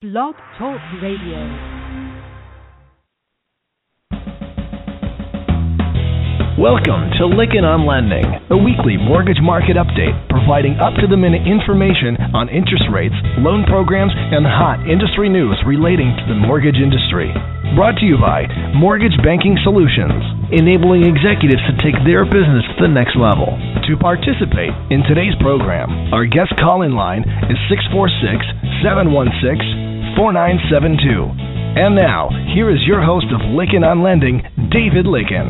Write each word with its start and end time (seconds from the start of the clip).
Blog 0.00 0.32
Talk 0.56 0.80
Radio. 1.04 1.36
Welcome 6.56 7.12
to 7.20 7.28
Lykken 7.28 7.68
on 7.68 7.84
Lending, 7.84 8.24
a 8.48 8.56
weekly 8.56 8.96
mortgage 8.96 9.44
market 9.44 9.76
update 9.76 10.16
providing 10.32 10.80
up 10.80 10.96
to 11.04 11.06
the 11.06 11.20
minute 11.20 11.44
information 11.44 12.16
on 12.32 12.48
interest 12.48 12.88
rates, 12.88 13.12
loan 13.44 13.68
programs, 13.68 14.16
and 14.16 14.48
hot 14.48 14.80
industry 14.88 15.28
news 15.28 15.60
relating 15.68 16.16
to 16.16 16.24
the 16.32 16.38
mortgage 16.48 16.80
industry. 16.80 17.28
Brought 17.76 18.00
to 18.00 18.08
you 18.08 18.16
by 18.16 18.48
Mortgage 18.72 19.20
Banking 19.20 19.60
Solutions, 19.60 20.24
enabling 20.48 21.04
executives 21.04 21.60
to 21.68 21.76
take 21.76 22.00
their 22.08 22.24
business 22.24 22.64
to 22.80 22.88
the 22.88 22.92
next 22.92 23.20
level. 23.20 23.52
To 23.84 24.00
participate 24.00 24.72
in 24.88 25.04
today's 25.04 25.36
program, 25.44 26.08
our 26.16 26.24
guest 26.24 26.56
call 26.56 26.88
in 26.88 26.96
line 26.96 27.20
is 27.52 27.60
646 27.68 28.80
716 28.80 29.89
4972. 30.20 31.32
And 31.80 31.96
now, 31.96 32.28
here 32.54 32.70
is 32.70 32.76
your 32.86 33.02
host 33.02 33.24
of 33.32 33.40
Lykken 33.40 33.82
on 33.82 34.02
Lending, 34.02 34.42
David 34.70 35.06
Lykken. 35.06 35.48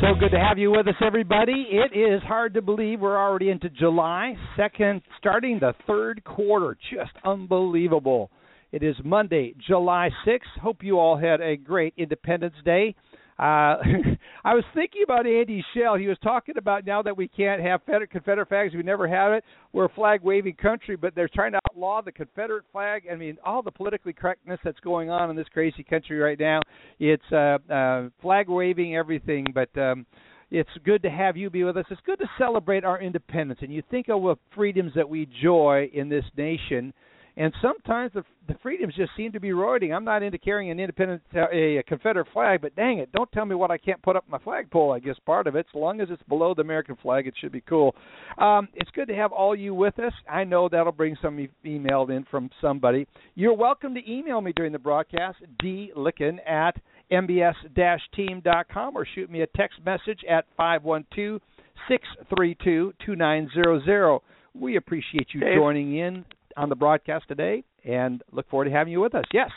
So 0.00 0.18
good 0.18 0.32
to 0.32 0.40
have 0.40 0.58
you 0.58 0.72
with 0.72 0.88
us, 0.88 0.96
everybody. 1.00 1.68
It 1.70 1.96
is 1.96 2.20
hard 2.24 2.54
to 2.54 2.62
believe 2.62 2.98
we're 2.98 3.16
already 3.16 3.50
into 3.50 3.70
July, 3.70 4.34
second, 4.56 5.02
starting 5.18 5.60
the 5.60 5.72
third 5.86 6.24
quarter. 6.24 6.76
Just 6.92 7.12
unbelievable. 7.24 8.28
It 8.72 8.82
is 8.82 8.96
Monday, 9.04 9.54
July 9.64 10.10
6th. 10.26 10.60
Hope 10.60 10.82
you 10.82 10.98
all 10.98 11.16
had 11.16 11.40
a 11.40 11.56
great 11.56 11.94
Independence 11.96 12.56
Day. 12.64 12.96
Uh, 13.38 13.78
I 14.44 14.54
was 14.54 14.64
thinking 14.74 15.02
about 15.04 15.26
Andy 15.26 15.64
Shell. 15.74 15.96
He 15.96 16.08
was 16.08 16.18
talking 16.22 16.56
about 16.58 16.84
now 16.84 17.02
that 17.02 17.16
we 17.16 17.28
can't 17.28 17.62
have 17.62 17.80
Confederate 18.10 18.48
flags, 18.48 18.74
we 18.74 18.82
never 18.82 19.06
have 19.06 19.32
it. 19.32 19.44
We're 19.72 19.86
a 19.86 19.90
flag 19.90 20.22
waving 20.22 20.54
country, 20.54 20.96
but 20.96 21.14
they're 21.14 21.28
trying 21.32 21.52
to 21.52 21.60
outlaw 21.70 22.02
the 22.02 22.12
Confederate 22.12 22.64
flag. 22.72 23.04
I 23.10 23.14
mean, 23.14 23.36
all 23.44 23.62
the 23.62 23.70
politically 23.70 24.12
correctness 24.12 24.58
that's 24.64 24.80
going 24.80 25.10
on 25.10 25.30
in 25.30 25.36
this 25.36 25.46
crazy 25.52 25.84
country 25.84 26.18
right 26.18 26.38
now. 26.38 26.60
It's 26.98 27.22
uh, 27.32 27.58
uh, 27.72 28.08
flag 28.20 28.48
waving 28.48 28.96
everything, 28.96 29.46
but. 29.54 29.70
um 29.80 30.06
it's 30.50 30.70
good 30.82 31.02
to 31.02 31.10
have 31.10 31.36
you 31.36 31.50
be 31.50 31.64
with 31.64 31.76
us. 31.76 31.84
It's 31.90 32.00
good 32.06 32.18
to 32.20 32.30
celebrate 32.38 32.82
our 32.82 33.00
independence. 33.00 33.60
And 33.62 33.70
you 33.70 33.82
think 33.90 34.08
of 34.08 34.22
the 34.22 34.36
freedoms 34.54 34.92
that 34.96 35.06
we 35.06 35.24
enjoy 35.24 35.90
in 35.92 36.08
this 36.08 36.24
nation, 36.36 36.94
and 37.38 37.54
sometimes 37.62 38.12
the 38.14 38.24
the 38.48 38.56
freedoms 38.62 38.94
just 38.96 39.12
seem 39.16 39.30
to 39.32 39.40
be 39.40 39.48
eroding. 39.48 39.92
I'm 39.94 40.04
not 40.04 40.22
into 40.22 40.38
carrying 40.38 40.70
an 40.70 40.80
independent 40.80 41.22
uh, 41.36 41.46
a, 41.52 41.76
a 41.76 41.82
Confederate 41.84 42.26
flag, 42.32 42.60
but 42.60 42.74
dang 42.74 42.98
it, 42.98 43.12
don't 43.12 43.30
tell 43.30 43.44
me 43.44 43.54
what 43.54 43.70
I 43.70 43.78
can't 43.78 44.02
put 44.02 44.16
up 44.16 44.24
my 44.28 44.38
flagpole. 44.38 44.92
I 44.92 44.98
guess 44.98 45.16
part 45.24 45.46
of 45.46 45.54
it, 45.54 45.66
as 45.68 45.74
long 45.74 46.00
as 46.00 46.08
it's 46.10 46.22
below 46.24 46.54
the 46.54 46.62
American 46.62 46.96
flag, 47.00 47.26
it 47.26 47.34
should 47.40 47.52
be 47.52 47.60
cool. 47.60 47.94
Um, 48.38 48.68
it's 48.74 48.90
good 48.90 49.06
to 49.08 49.14
have 49.14 49.32
all 49.32 49.54
you 49.54 49.74
with 49.74 49.98
us. 49.98 50.12
I 50.28 50.44
know 50.44 50.68
that'll 50.68 50.92
bring 50.92 51.16
some 51.22 51.38
e- 51.38 51.50
email 51.64 52.06
in 52.10 52.24
from 52.30 52.50
somebody. 52.60 53.06
You're 53.34 53.54
welcome 53.54 53.94
to 53.94 54.10
email 54.10 54.40
me 54.40 54.52
during 54.56 54.72
the 54.72 54.78
broadcast, 54.78 55.38
dlykken 55.62 56.38
at 56.48 56.74
mbs-team.com, 57.12 58.96
or 58.96 59.06
shoot 59.14 59.30
me 59.30 59.42
a 59.42 59.46
text 59.48 59.78
message 59.84 60.20
at 60.28 60.46
512 60.56 61.40
632 61.86 62.94
2900. 63.04 64.20
We 64.54 64.76
appreciate 64.76 65.28
you 65.32 65.40
Dave. 65.40 65.54
joining 65.54 65.98
in 65.98 66.24
on 66.58 66.68
the 66.68 66.76
broadcast 66.76 67.26
today 67.28 67.62
and 67.84 68.22
look 68.32 68.48
forward 68.50 68.64
to 68.66 68.70
having 68.70 68.92
you 68.92 69.00
with 69.00 69.14
us. 69.14 69.24
Yes. 69.32 69.50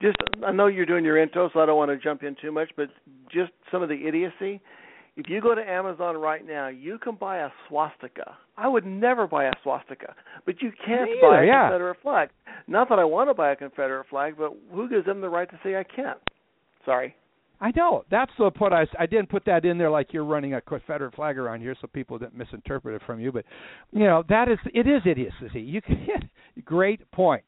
Just, 0.00 0.16
I 0.46 0.52
know 0.52 0.66
you're 0.66 0.86
doing 0.86 1.04
your 1.04 1.18
intro, 1.18 1.50
so 1.52 1.60
I 1.60 1.66
don't 1.66 1.76
want 1.76 1.90
to 1.90 1.96
jump 1.96 2.22
in 2.22 2.36
too 2.40 2.52
much, 2.52 2.70
but 2.76 2.88
just 3.30 3.52
some 3.70 3.82
of 3.82 3.88
the 3.88 4.06
idiocy. 4.06 4.60
If 5.16 5.28
you 5.28 5.40
go 5.40 5.54
to 5.54 5.60
Amazon 5.60 6.16
right 6.16 6.46
now, 6.46 6.68
you 6.68 6.98
can 6.98 7.16
buy 7.16 7.38
a 7.38 7.50
swastika. 7.68 8.36
I 8.56 8.66
would 8.66 8.86
never 8.86 9.26
buy 9.26 9.44
a 9.44 9.52
swastika, 9.62 10.14
but 10.46 10.62
you 10.62 10.72
can't 10.86 11.10
Me 11.10 11.18
buy 11.20 11.42
a 11.42 11.46
yeah. 11.46 11.68
Confederate 11.68 11.98
flag. 12.02 12.30
Not 12.66 12.88
that 12.88 12.98
I 12.98 13.04
want 13.04 13.28
to 13.28 13.34
buy 13.34 13.52
a 13.52 13.56
Confederate 13.56 14.06
flag, 14.08 14.34
but 14.38 14.52
who 14.72 14.88
gives 14.88 15.04
them 15.04 15.20
the 15.20 15.28
right 15.28 15.50
to 15.50 15.60
say 15.62 15.76
I 15.76 15.84
can't? 15.84 16.18
Sorry. 16.84 17.14
I 17.62 17.70
know. 17.76 18.04
That's 18.10 18.32
the 18.38 18.50
point. 18.50 18.72
I, 18.72 18.86
I 18.98 19.06
didn't 19.06 19.28
put 19.28 19.44
that 19.44 19.64
in 19.64 19.78
there 19.78 19.88
like 19.88 20.12
you're 20.12 20.24
running 20.24 20.54
a 20.54 20.60
Confederate 20.60 21.14
flag 21.14 21.38
around 21.38 21.60
here, 21.60 21.76
so 21.80 21.86
people 21.86 22.18
didn't 22.18 22.34
misinterpret 22.34 22.96
it 22.96 23.02
from 23.06 23.20
you. 23.20 23.30
But 23.30 23.44
you 23.92 24.04
know 24.04 24.24
that 24.28 24.48
is 24.48 24.58
it 24.74 24.88
is 24.88 25.02
idiocy. 25.06 25.60
You 25.60 25.80
can 25.80 26.28
great 26.64 27.08
point. 27.12 27.44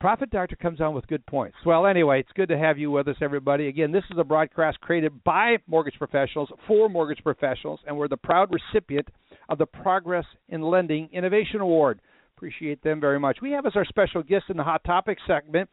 Profit 0.00 0.30
Doctor 0.30 0.56
comes 0.56 0.80
on 0.80 0.94
with 0.94 1.06
good 1.06 1.24
points. 1.26 1.56
Well, 1.64 1.86
anyway, 1.86 2.20
it's 2.20 2.32
good 2.34 2.48
to 2.48 2.58
have 2.58 2.78
you 2.78 2.90
with 2.90 3.06
us, 3.06 3.16
everybody. 3.20 3.68
Again, 3.68 3.92
this 3.92 4.04
is 4.10 4.18
a 4.18 4.24
broadcast 4.24 4.80
created 4.80 5.22
by 5.24 5.58
mortgage 5.66 5.98
professionals 5.98 6.48
for 6.66 6.88
mortgage 6.88 7.22
professionals, 7.22 7.80
and 7.86 7.96
we're 7.96 8.08
the 8.08 8.16
proud 8.16 8.50
recipient 8.52 9.08
of 9.50 9.58
the 9.58 9.66
Progress 9.66 10.26
in 10.48 10.62
Lending 10.62 11.08
Innovation 11.12 11.60
Award. 11.60 12.00
Appreciate 12.36 12.82
them 12.82 12.98
very 12.98 13.20
much. 13.20 13.38
We 13.40 13.52
have 13.52 13.66
as 13.66 13.76
our 13.76 13.84
special 13.84 14.22
guest 14.22 14.46
in 14.48 14.56
the 14.56 14.64
Hot 14.64 14.82
Topics 14.84 15.22
segment 15.26 15.68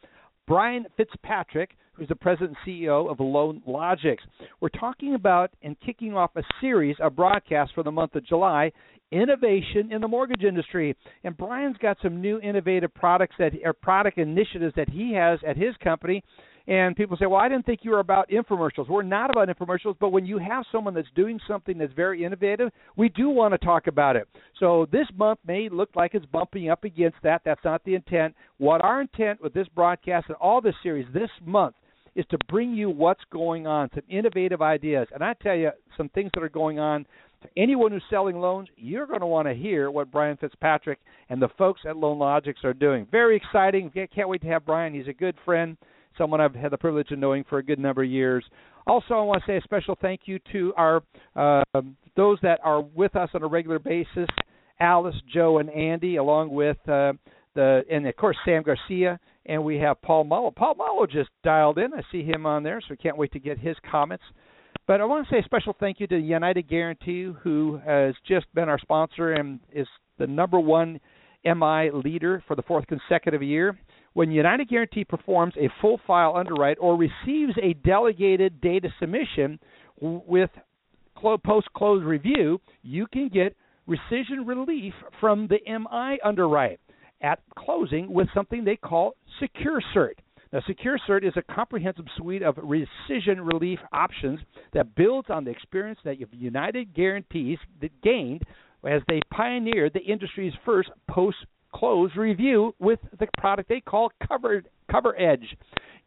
Brian 0.48 0.86
Fitzpatrick, 0.98 1.72
who's 1.94 2.08
the 2.08 2.16
president 2.16 2.58
and 2.66 2.84
CEO 2.84 3.10
of 3.10 3.18
LoanLogics. 3.18 4.20
We're 4.60 4.70
talking 4.70 5.16
about 5.16 5.52
and 5.62 5.80
kicking 5.80 6.16
off 6.16 6.32
a 6.36 6.44
series 6.60 6.96
of 7.00 7.16
broadcasts 7.16 7.74
for 7.74 7.84
the 7.84 7.92
month 7.92 8.16
of 8.16 8.26
July, 8.26 8.72
innovation 9.12 9.92
in 9.92 10.02
the 10.02 10.08
mortgage 10.08 10.44
industry. 10.44 10.96
And 11.24 11.36
Brian's 11.36 11.78
got 11.78 11.98
some 12.02 12.22
new 12.22 12.40
innovative 12.40 12.94
products 12.94 13.36
that 13.40 13.54
or 13.64 13.74
product 13.74 14.18
initiatives 14.18 14.74
that 14.76 14.90
he 14.90 15.14
has 15.14 15.40
at 15.46 15.58
his 15.58 15.76
company. 15.84 16.24
And 16.68 16.96
people 16.96 17.18
say, 17.18 17.26
"Well, 17.26 17.40
I 17.40 17.50
didn't 17.50 17.66
think 17.66 17.84
you 17.84 17.92
were 17.92 18.00
about 18.00 18.30
infomercials." 18.30 18.88
We're 18.88 19.02
not 19.02 19.32
about 19.32 19.50
infomercials, 19.50 19.98
but 20.00 20.10
when 20.10 20.26
you 20.28 20.38
have 20.38 20.66
someone 20.72 20.94
that's 20.94 21.10
doing 21.12 21.40
something 21.48 21.78
that's 21.78 21.92
very 21.94 22.24
innovative, 22.24 22.72
we 22.96 23.10
do 23.10 23.30
want 23.30 23.54
to 23.54 23.58
talk 23.58 23.88
about 23.88 24.16
it. 24.16 24.28
So 24.60 24.86
this 24.86 25.08
month 25.18 25.40
may 25.46 25.70
look 25.70 25.90
like 25.96 26.14
it's 26.14 26.26
bumping 26.28 26.70
up 26.70 26.84
against 26.84 27.18
that. 27.24 27.42
That's 27.44 27.64
not 27.66 27.84
the 27.84 27.96
intent. 27.96 28.36
What 28.58 28.82
our 28.82 29.02
intent 29.02 29.42
with 29.42 29.54
this 29.54 29.68
broadcast 29.70 30.28
and 30.28 30.36
all 30.36 30.62
this 30.62 30.76
series 30.84 31.12
this 31.12 31.32
month 31.44 31.76
is 32.16 32.26
to 32.32 32.38
bring 32.50 32.74
you 32.74 32.90
what's 32.90 33.24
going 33.32 33.68
on, 33.68 33.90
some 33.94 34.04
innovative 34.10 34.62
ideas. 34.62 35.08
And 35.14 35.24
I 35.24 35.34
tell 35.42 35.56
you, 35.56 35.72
some 35.98 36.10
things 36.10 36.32
that 36.34 36.44
are 36.44 36.50
going 36.50 36.80
on. 36.80 37.06
To 37.44 37.50
anyone 37.58 37.92
who's 37.92 38.04
selling 38.08 38.40
loans, 38.40 38.70
you're 38.78 39.08
going 39.08 39.22
to 39.22 39.26
want 39.26 39.48
to 39.48 39.56
hear 39.56 39.90
what 39.90 40.12
Brian 40.12 40.38
Fitzpatrick 40.38 41.00
and 41.30 41.42
the 41.42 41.50
folks 41.58 41.82
at 41.90 41.96
LoanLogics 41.96 42.64
are 42.64 42.74
doing. 42.74 43.08
Very 43.10 43.36
exciting. 43.36 43.92
Can't 44.14 44.30
wait 44.30 44.42
to 44.42 44.48
have 44.48 44.64
Brian. 44.64 44.94
He's 44.94 45.08
a 45.08 45.14
good 45.14 45.36
friend, 45.44 45.76
someone 46.20 46.40
I've 46.40 46.54
had 46.54 46.72
the 46.72 46.78
privilege 46.78 47.10
of 47.12 47.18
knowing 47.18 47.44
for 47.50 47.58
a 47.58 47.64
good 47.64 47.80
number 47.80 48.04
of 48.04 48.10
years. 48.10 48.46
Also, 48.86 49.16
I 49.16 49.22
want 49.22 49.44
to 49.44 49.52
say 49.52 49.58
a 49.58 49.62
special 49.62 49.98
thank 50.02 50.22
you 50.26 50.40
to 50.52 50.74
our 50.76 51.02
uh, 51.36 51.64
those 52.16 52.38
that 52.44 52.60
are 52.64 52.82
with 52.82 53.16
us 53.16 53.30
on 53.34 53.42
a 53.42 53.48
regular 53.48 53.80
basis: 53.80 54.28
Alice, 54.80 55.16
Joe, 55.34 55.60
and 55.60 55.70
Andy, 55.70 56.18
along 56.18 56.50
with 56.50 56.78
uh, 56.88 57.14
the 57.56 57.84
and 57.90 58.08
of 58.08 58.16
course 58.16 58.38
Sam 58.46 58.64
Garcia 58.64 59.20
and 59.46 59.64
we 59.64 59.78
have 59.78 60.02
Paul 60.02 60.26
Muolo. 60.26 60.56
Paul 60.56 60.76
Muolo 60.76 61.10
just 61.10 61.30
dialed 61.44 61.78
in. 61.78 61.94
I 61.94 62.02
see 62.12 62.24
him 62.24 62.46
on 62.46 62.64
there, 62.64 62.80
so 62.82 62.88
we 62.92 62.98
can't 62.98 63.18
wait 63.18 63.32
to 63.34 63.40
get 63.40 63.58
his 63.58 63.76
comments. 63.90 64.24
But 64.88 65.02
I 65.02 65.06
want 65.06 65.28
to 65.28 65.34
say 65.34 65.40
a 65.40 65.44
special 65.44 65.76
thank 65.80 66.00
you 66.00 66.08
to 66.08 66.18
United 66.18 66.68
Guaranty, 66.68 67.34
who 67.42 67.80
has 67.86 68.14
just 68.28 68.46
been 68.54 68.70
our 68.70 68.80
sponsor 68.80 69.34
and 69.34 69.60
is 69.72 69.88
the 70.18 70.28
number 70.28 70.60
one 70.60 71.00
MI 71.46 71.90
leader 71.92 72.44
for 72.48 72.56
the 72.56 72.62
fourth 72.64 72.86
consecutive 72.88 73.42
year. 73.42 73.78
When 74.14 74.32
United 74.32 74.70
Guaranty 74.70 75.04
performs 75.04 75.54
a 75.58 75.70
full 75.80 76.00
file 76.06 76.36
underwrite 76.36 76.78
or 76.80 76.98
receives 76.98 77.54
a 77.62 77.74
delegated 77.86 78.60
data 78.62 78.90
submission 79.00 79.60
with 80.02 80.50
post 81.46 81.68
close 81.76 82.04
review, 82.04 82.60
you 82.84 83.08
can 83.08 83.30
get 83.30 83.56
rescission 83.88 84.46
relief 84.46 84.94
from 85.20 85.48
the 85.48 85.60
MI 85.68 86.20
underwrite 86.24 86.80
at 87.22 87.40
closing 87.58 88.12
with 88.12 88.28
something 88.34 88.64
they 88.64 88.76
call 88.76 89.16
Secure 89.40 89.82
Cert. 89.96 90.16
Now, 90.54 90.62
Secure 90.68 91.00
Cert 91.08 91.26
is 91.26 91.34
a 91.38 91.54
comprehensive 91.54 92.06
suite 92.18 92.42
of 92.42 92.56
rescission 92.56 93.38
relief 93.40 93.80
options 93.94 94.40
that 94.74 94.96
builds 94.96 95.30
on 95.30 95.46
the 95.46 95.52
experience 95.52 96.00
that 96.04 96.18
United 96.34 96.94
Guaranty's 96.94 97.58
gained 98.04 98.44
as 98.86 99.02
they 99.08 99.22
pioneered 99.32 99.94
the 99.94 100.02
industry's 100.02 100.54
first 100.66 100.90
post 101.10 101.38
close 101.74 102.12
review 102.18 102.76
with 102.80 103.00
the 103.20 103.28
product 103.38 103.70
they 103.70 103.80
call 103.80 104.12
Covered 104.28 104.68
Cover 104.92 105.18
Edge. 105.20 105.56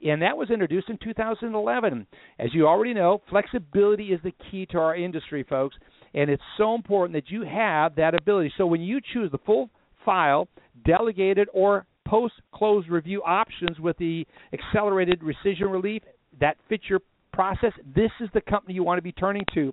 And 0.04 0.20
that 0.20 0.36
was 0.36 0.50
introduced 0.50 0.90
in 0.90 0.98
2011. 1.02 2.06
As 2.38 2.52
you 2.52 2.66
already 2.66 2.92
know, 2.92 3.22
flexibility 3.30 4.08
is 4.08 4.20
the 4.22 4.34
key 4.50 4.66
to 4.66 4.78
our 4.78 4.94
industry, 4.94 5.46
folks, 5.48 5.76
and 6.12 6.28
it's 6.28 6.42
so 6.58 6.74
important 6.74 7.14
that 7.14 7.32
you 7.32 7.42
have 7.42 7.94
that 7.96 8.14
ability. 8.14 8.52
So 8.58 8.66
when 8.66 8.82
you 8.82 9.00
choose 9.12 9.30
the 9.32 9.38
full 9.38 9.70
file, 10.04 10.48
delegated 10.86 11.48
or 11.52 11.86
post 12.06 12.34
close 12.52 12.84
review 12.88 13.22
options 13.24 13.80
with 13.80 13.96
the 13.98 14.24
accelerated 14.52 15.20
rescission 15.20 15.72
relief 15.72 16.02
that 16.40 16.56
fits 16.68 16.84
your 16.88 17.00
process, 17.32 17.72
this 17.94 18.10
is 18.20 18.28
the 18.34 18.40
company 18.42 18.74
you 18.74 18.84
want 18.84 18.98
to 18.98 19.02
be 19.02 19.12
turning 19.12 19.44
to. 19.54 19.72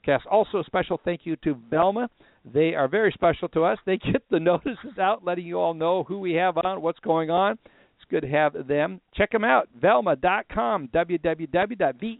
broadcast. 0.05 0.27
Also, 0.31 0.59
a 0.59 0.65
special 0.65 1.01
thank 1.05 1.23
you 1.25 1.37
to 1.37 1.57
Velma. 1.71 2.09
They 2.45 2.75
are 2.75 2.89
very 2.89 3.13
special 3.13 3.49
to 3.51 3.65
us. 3.65 3.79
They 3.87 3.97
get 4.13 4.23
the 4.31 4.41
notices 4.41 4.99
out, 5.01 5.25
letting 5.25 5.47
you 5.47 5.59
all 5.59 5.75
know 5.75 6.05
who 6.05 6.19
we 6.19 6.33
have 6.35 6.57
on, 6.59 6.83
what's 6.83 7.01
going 7.01 7.31
on. 7.31 7.53
It's 7.53 8.11
good 8.11 8.23
to 8.23 8.29
have 8.29 8.67
them. 8.67 9.01
Check 9.15 9.31
them 9.31 9.45
out, 9.45 9.69
velma.com, 9.81 10.89
www.velma 10.89 12.11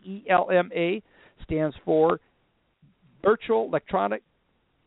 stands 1.43 1.77
for 1.85 2.21
Virtual 3.23 3.67
Electronic 3.67 4.23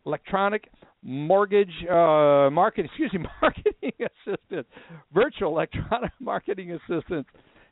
Electronic 0.05 0.69
Mortgage 1.03 1.73
uh, 1.89 2.49
Market, 2.49 2.85
excuse 2.89 3.11
me, 3.13 3.25
Marketing 3.41 3.91
Assistant, 4.27 4.65
Virtual 5.13 5.51
Electronic 5.51 6.13
Marketing 6.19 6.71
Assistant. 6.71 7.27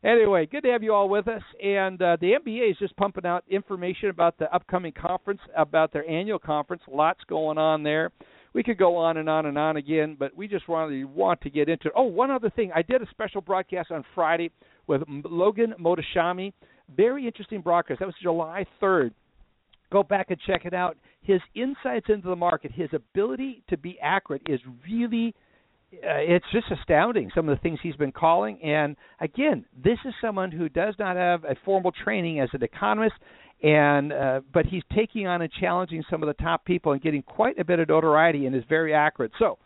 Anyway, 0.06 0.46
good 0.46 0.62
to 0.62 0.70
have 0.70 0.84
you 0.84 0.94
all 0.94 1.10
with 1.10 1.28
us. 1.28 1.42
And 1.64 2.00
uh, 2.00 2.18
the 2.22 2.34
MBA 2.34 2.72
is 2.72 2.78
just 2.78 2.96
pumping 2.96 3.26
out 3.26 3.44
information 3.50 4.10
about 4.10 4.38
the 4.38 4.54
upcoming 4.54 4.94
conference, 4.94 5.42
about 5.58 5.92
their 5.92 6.08
annual 6.08 6.38
conference. 6.38 6.84
Lots 6.88 7.22
going 7.28 7.58
on 7.58 7.82
there. 7.82 8.12
We 8.54 8.62
could 8.62 8.78
go 8.78 8.96
on 8.98 9.18
and 9.18 9.28
on 9.28 9.48
and 9.48 9.58
on 9.58 9.78
again, 9.78 10.16
but 10.18 10.36
we 10.38 10.48
just 10.48 10.68
really 10.68 11.06
want 11.06 11.42
to 11.42 11.50
get 11.50 11.70
into 11.70 11.88
it. 11.88 11.94
Oh, 11.96 12.04
one 12.04 12.30
other 12.30 12.52
thing. 12.52 12.72
I 12.74 12.84
did 12.84 13.02
a 13.02 13.10
special 13.10 13.42
broadcast 13.42 13.90
on 13.90 14.06
Friday 14.14 14.52
with 14.86 15.02
Logan 15.08 15.74
Mohtashami. 15.82 16.54
Very 16.96 17.26
interesting 17.26 17.62
broadcast. 17.62 18.00
That 18.00 18.06
was 18.06 18.16
July 18.22 18.66
3rd. 18.80 19.12
Go 19.92 20.04
back 20.04 20.28
and 20.30 20.40
check 20.46 20.66
it 20.66 20.74
out. 20.76 20.98
His 21.22 21.42
insights 21.56 22.06
into 22.10 22.30
the 22.30 22.36
market, 22.36 22.72
his 22.72 22.90
ability 22.94 23.64
to 23.70 23.78
be 23.78 23.98
accurate 24.00 24.44
is 24.48 24.60
really 24.88 25.34
it's 26.04 26.46
just 26.52 26.68
astounding 26.72 27.32
some 27.34 27.50
of 27.50 27.58
the 27.58 27.62
things 27.62 27.80
he's 27.82 27.96
been 27.96 28.12
calling. 28.12 28.62
And 28.62 28.96
again, 29.20 29.66
this 29.82 29.98
is 30.06 30.14
someone 30.22 30.52
who 30.52 30.70
does 30.70 30.96
not 31.00 31.16
have 31.16 31.44
a 31.44 31.56
formal 31.64 31.92
training 31.92 32.40
as 32.40 32.50
an 32.54 32.64
economist, 32.64 33.16
and 33.64 34.12
uh, 34.14 34.42
but 34.54 34.66
he's 34.66 34.84
taking 34.96 35.28
on 35.28 35.42
and 35.42 35.52
challenging 35.60 36.04
some 36.10 36.24
of 36.24 36.28
the 36.28 36.44
top 36.44 36.66
people 36.66 36.92
and 36.92 37.02
getting 37.02 37.22
quite 37.22 37.60
a 37.60 37.66
bit 37.66 37.80
of 37.80 37.90
notoriety 37.90 38.46
and 38.46 38.56
is 38.56 38.64
very 38.70 38.94
accurate. 38.94 39.32
So, 39.40 39.58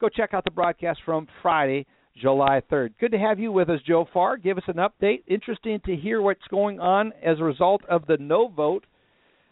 go 0.00 0.08
check 0.08 0.34
out 0.34 0.44
the 0.44 0.50
broadcast 0.50 1.00
from 1.04 1.26
Friday. 1.42 1.86
July 2.20 2.60
3rd. 2.68 2.94
Good 2.98 3.12
to 3.12 3.18
have 3.18 3.38
you 3.38 3.52
with 3.52 3.70
us, 3.70 3.78
Joe 3.86 4.04
Farr. 4.12 4.38
Give 4.38 4.58
us 4.58 4.64
an 4.66 4.74
update. 4.74 5.22
Interesting 5.28 5.80
to 5.86 5.94
hear 5.94 6.20
what's 6.20 6.46
going 6.50 6.80
on 6.80 7.12
as 7.24 7.38
a 7.38 7.44
result 7.44 7.82
of 7.88 8.06
the 8.06 8.16
no 8.16 8.48
vote 8.48 8.86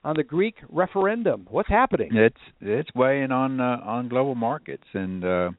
on 0.07 0.17
the 0.17 0.23
Greek 0.23 0.55
referendum. 0.69 1.47
What's 1.51 1.69
happening? 1.69 2.11
It's 2.13 2.41
it's 2.61 2.89
weighing 2.95 3.33
on 3.33 3.61
uh, 3.61 3.81
on 3.85 4.09
global 4.09 4.35
markets, 4.35 4.85
and 4.95 5.25
uh, 5.25 5.51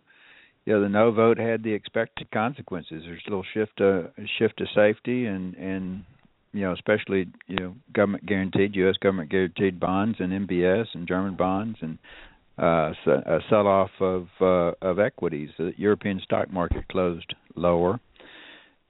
you 0.68 0.74
know 0.74 0.82
the 0.82 0.90
no 0.90 1.12
vote 1.12 1.38
had 1.38 1.64
the 1.64 1.72
expected 1.72 2.30
consequences. 2.30 3.04
There's 3.06 3.22
a 3.26 3.30
little 3.30 3.46
shift 3.54 3.78
to 3.78 4.12
shift 4.38 4.58
to 4.58 4.66
safety 4.76 5.26
and 5.26 5.56
and 5.56 6.04
you 6.52 6.64
know 6.64 6.74
especially 6.74 7.28
you 7.48 7.56
know 7.56 7.76
government 7.94 8.26
guaranteed 8.26 8.76
U.S. 8.76 8.98
government 9.02 9.32
guaranteed 9.32 9.80
bonds 9.80 10.18
and 10.20 10.48
MBS 10.48 10.88
and 10.94 11.08
German 11.08 11.38
bonds 11.38 11.78
and 11.82 11.98
uh, 12.62 12.92
a 13.08 13.40
sell 13.50 13.66
off 13.66 13.92
of 14.02 14.28
uh, 14.42 14.74
of 14.82 15.00
equities. 15.00 15.52
The 15.58 15.72
European 15.78 16.20
stock 16.22 16.52
market 16.52 16.86
closed 16.90 17.34
lower. 17.56 18.02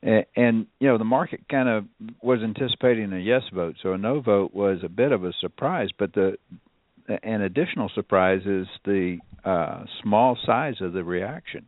And, 0.01 0.25
and 0.35 0.68
you 0.79 0.88
know 0.88 0.97
the 0.97 1.03
market 1.03 1.41
kind 1.47 1.69
of 1.69 1.85
was 2.24 2.39
anticipating 2.41 3.13
a 3.13 3.19
yes 3.19 3.44
vote, 3.53 3.75
so 3.83 3.94
a 3.94 4.00
no 4.00 4.19
vote 4.19 4.51
was 4.51 4.79
a 4.83 4.89
bit 4.89 5.12
of 5.12 5.24
a 5.24 5.33
surprise. 5.41 5.89
But 5.95 6.13
the 6.13 6.38
an 7.07 7.42
additional 7.42 7.89
surprise 7.94 8.42
is 8.45 8.68
the 8.86 9.18
uh, 9.45 9.83
small 10.01 10.38
size 10.45 10.75
of 10.81 10.94
the 10.94 11.04
reaction. 11.04 11.65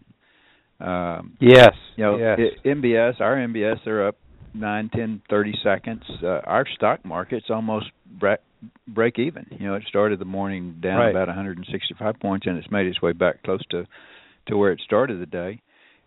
Um, 0.80 1.38
yes. 1.40 1.74
You 1.96 2.04
know, 2.04 2.18
yes. 2.18 2.40
MBS, 2.66 3.20
our 3.22 3.36
MBS, 3.36 3.78
they're 3.86 4.08
up 4.08 4.16
nine, 4.54 4.90
ten, 4.94 5.22
thirty 5.30 5.54
seconds. 5.64 6.04
Uh, 6.24 6.42
our 6.46 6.66
stock 6.76 7.04
market's 7.06 7.48
almost 7.50 7.88
break, 8.20 8.40
break 8.88 9.20
even. 9.20 9.46
You 9.52 9.68
know, 9.68 9.76
it 9.76 9.84
started 9.88 10.20
the 10.20 10.26
morning 10.26 10.78
down 10.82 11.00
right. 11.00 11.10
about 11.12 11.28
165 11.28 12.20
points, 12.20 12.48
and 12.48 12.58
it's 12.58 12.72
made 12.72 12.88
its 12.88 13.02
way 13.02 13.14
back 13.14 13.44
close 13.44 13.66
to 13.72 13.86
to 14.48 14.58
where 14.58 14.72
it 14.72 14.82
started 14.84 15.22
the 15.22 15.26
day. 15.26 15.62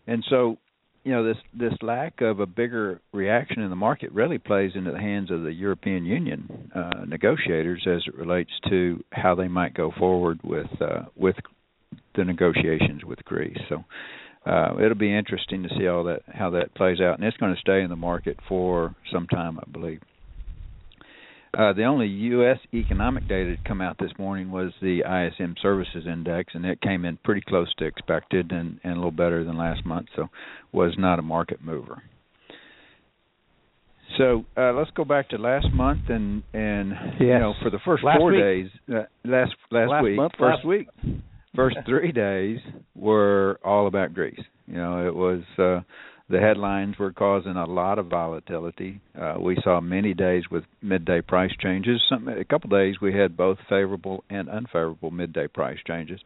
And 0.07 0.25
so, 0.29 0.57
you 1.05 1.13
know, 1.13 1.25
this 1.25 1.37
this 1.53 1.73
lack 1.83 2.21
of 2.21 2.41
a 2.41 2.47
bigger 2.47 3.01
reaction 3.13 3.63
in 3.63 3.71
the 3.71 3.77
market 3.77 4.13
really 4.13 4.39
plays 4.39 4.73
into 4.75 4.93
the 4.93 4.99
hands 4.99 5.31
of 5.31 5.43
the 5.43 5.53
European 5.53 6.05
Union 6.05 6.71
uh, 6.75 7.05
negotiators 7.07 7.85
as 7.87 8.03
it 8.07 8.15
relates 8.15 8.53
to 8.69 9.03
how 9.11 9.35
they 9.35 9.49
might 9.49 9.75
go 9.75 9.91
forward 9.99 10.39
with 10.45 10.71
uh, 10.81 11.03
with 11.17 11.37
the 12.15 12.25
negotiations 12.25 13.05
with 13.05 13.25
Greece. 13.25 13.59
So 13.69 13.85
uh, 14.47 14.77
it'll 14.79 14.95
be 14.95 15.17
interesting 15.17 15.65
to 15.65 15.69
see 15.77 15.89
all 15.89 16.05
that 16.05 16.23
how 16.29 16.51
that 16.51 16.75
plays 16.75 17.01
out, 17.01 17.19
and 17.19 17.27
it's 17.27 17.37
going 17.37 17.55
to 17.55 17.61
stay 17.61 17.83
in 17.83 17.91
the 17.91 17.97
market 17.97 18.39
for 18.49 18.95
some 19.13 19.27
time, 19.27 19.59
I 19.59 19.69
believe. 19.71 20.01
Uh, 21.57 21.73
the 21.75 21.85
only 21.85 22.07
U.S. 22.07 22.59
economic 22.73 23.29
data 23.29 23.57
to 23.57 23.69
come 23.69 23.83
out 23.83 23.99
this 23.99 24.13
morning 24.19 24.51
was 24.51 24.73
the 24.81 25.01
ISM 25.01 25.55
Services 25.61 26.05
Index, 26.07 26.55
and 26.55 26.65
it 26.65 26.81
came 26.81 27.05
in 27.05 27.19
pretty 27.19 27.43
close 27.47 27.73
to 27.75 27.85
expected 27.85 28.53
and, 28.53 28.81
and 28.85 28.95
a 28.95 28.97
little 28.97 29.11
better 29.11 29.45
than 29.45 29.59
last 29.59 29.85
month, 29.85 30.09
so 30.17 30.29
was 30.73 30.95
not 30.97 31.19
a 31.19 31.23
market 31.23 31.63
mover. 31.63 32.03
So 34.17 34.47
uh, 34.57 34.73
let's 34.73 34.91
go 34.93 35.05
back 35.05 35.31
to 35.31 35.39
last 35.39 35.69
month 35.73 36.03
and 36.09 36.43
and 36.53 36.91
yes. 36.91 37.21
you 37.21 37.39
know 37.39 37.55
for 37.63 37.71
the 37.71 37.79
first 37.83 38.05
last 38.05 38.19
four 38.19 38.33
week. 38.33 38.43
days 38.43 38.67
uh, 38.91 39.05
last 39.25 39.53
last, 39.71 39.91
last 39.91 40.05
week 40.05 40.17
month, 40.17 40.33
first 40.39 40.57
last 40.57 40.67
week 40.67 40.89
first 41.55 41.77
three 41.87 42.13
days 42.13 42.59
were 42.95 43.59
all 43.65 43.87
about 43.87 44.15
Greece. 44.15 44.41
You 44.67 44.75
know, 44.75 45.07
it 45.07 45.15
was 45.15 45.43
uh, 45.59 45.81
the 46.29 46.41
headlines 46.41 46.99
were 46.99 47.13
causing 47.13 47.57
a 47.57 47.67
lot 47.67 47.99
of 47.99 48.07
volatility. 48.07 49.01
Uh, 49.21 49.37
we 49.41 49.57
saw 49.63 49.81
many 49.81 50.15
days 50.15 50.45
with 50.51 50.65
midday 50.81 51.21
price 51.21 51.53
changes. 51.61 52.01
Some 52.09 52.29
a 52.29 52.45
couple 52.45 52.71
days 52.71 52.97
we 53.01 53.15
had 53.15 53.37
both 53.37 53.59
favorable 53.69 54.25
and 54.31 54.49
unfavorable 54.49 55.11
midday 55.11 55.49
price 55.49 55.79
changes. 55.87 56.21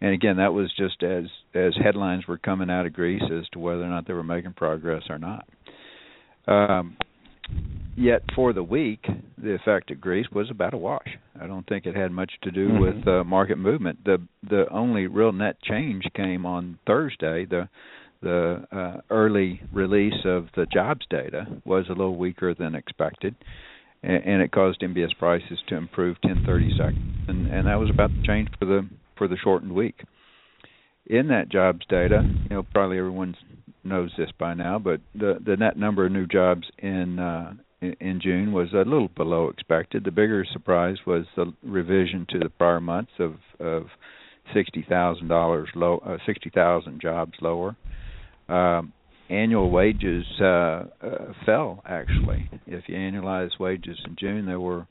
And 0.00 0.12
again, 0.12 0.36
that 0.36 0.52
was 0.52 0.72
just 0.76 1.02
as 1.02 1.24
as 1.54 1.74
headlines 1.82 2.26
were 2.26 2.38
coming 2.38 2.70
out 2.70 2.86
of 2.86 2.92
Greece 2.92 3.22
as 3.32 3.48
to 3.52 3.58
whether 3.58 3.82
or 3.82 3.88
not 3.88 4.06
they 4.06 4.12
were 4.12 4.22
making 4.22 4.52
progress 4.52 5.04
or 5.08 5.18
not. 5.18 5.48
Um, 6.46 6.96
yet 7.96 8.22
for 8.34 8.52
the 8.52 8.62
week, 8.62 9.06
the 9.38 9.54
effect 9.54 9.90
of 9.90 10.00
Greece 10.00 10.26
was 10.32 10.50
about 10.50 10.74
a 10.74 10.78
wash. 10.78 11.08
I 11.40 11.46
don't 11.46 11.66
think 11.66 11.86
it 11.86 11.96
had 11.96 12.12
much 12.12 12.32
to 12.42 12.50
do 12.50 12.68
mm-hmm. 12.68 12.80
with 12.80 13.08
uh, 13.08 13.24
market 13.24 13.56
movement. 13.56 14.04
The 14.04 14.18
the 14.48 14.66
only 14.70 15.06
real 15.06 15.32
net 15.32 15.62
change 15.62 16.04
came 16.14 16.44
on 16.44 16.78
Thursday. 16.86 17.46
The 17.46 17.68
the 18.26 18.66
uh, 18.72 19.00
early 19.08 19.60
release 19.72 20.24
of 20.24 20.48
the 20.56 20.66
jobs 20.66 21.06
data 21.08 21.46
was 21.64 21.84
a 21.88 21.92
little 21.92 22.16
weaker 22.16 22.54
than 22.54 22.74
expected, 22.74 23.36
and, 24.02 24.24
and 24.24 24.42
it 24.42 24.50
caused 24.50 24.80
MBS 24.80 25.16
prices 25.16 25.58
to 25.68 25.76
improve 25.76 26.20
10 26.22 26.42
30 26.44 26.70
seconds, 26.76 27.28
and, 27.28 27.46
and 27.46 27.68
that 27.68 27.78
was 27.78 27.88
about 27.88 28.10
the 28.10 28.26
change 28.26 28.48
for 28.58 28.64
the 28.64 28.88
for 29.16 29.28
the 29.28 29.36
shortened 29.36 29.72
week. 29.72 30.02
In 31.06 31.28
that 31.28 31.50
jobs 31.50 31.86
data, 31.88 32.22
you 32.50 32.56
know, 32.56 32.64
probably 32.64 32.98
everyone 32.98 33.36
knows 33.84 34.10
this 34.18 34.30
by 34.40 34.54
now, 34.54 34.80
but 34.80 35.00
the 35.14 35.38
the 35.44 35.56
net 35.56 35.76
number 35.76 36.04
of 36.04 36.10
new 36.10 36.26
jobs 36.26 36.66
in 36.78 37.20
uh, 37.20 37.54
in 37.80 38.20
June 38.20 38.52
was 38.52 38.72
a 38.72 38.78
little 38.78 39.08
below 39.16 39.48
expected. 39.48 40.02
The 40.02 40.10
bigger 40.10 40.44
surprise 40.52 40.96
was 41.06 41.26
the 41.36 41.52
revision 41.62 42.26
to 42.30 42.40
the 42.40 42.48
prior 42.48 42.80
months 42.80 43.12
of 43.20 43.34
of 43.60 43.84
sixty 44.52 44.84
thousand 44.88 45.28
dollars 45.28 45.68
low, 45.76 45.98
uh, 46.04 46.16
sixty 46.26 46.50
thousand 46.50 47.00
jobs 47.00 47.34
lower. 47.40 47.76
Um, 48.48 48.92
annual 49.28 49.70
wages 49.70 50.24
uh, 50.40 50.44
uh, 50.44 50.84
fell 51.44 51.82
actually. 51.84 52.48
If 52.66 52.84
you 52.88 52.94
annualize 52.96 53.58
wages 53.58 53.98
in 54.04 54.16
June, 54.18 54.46
they 54.46 54.56
were 54.56 54.86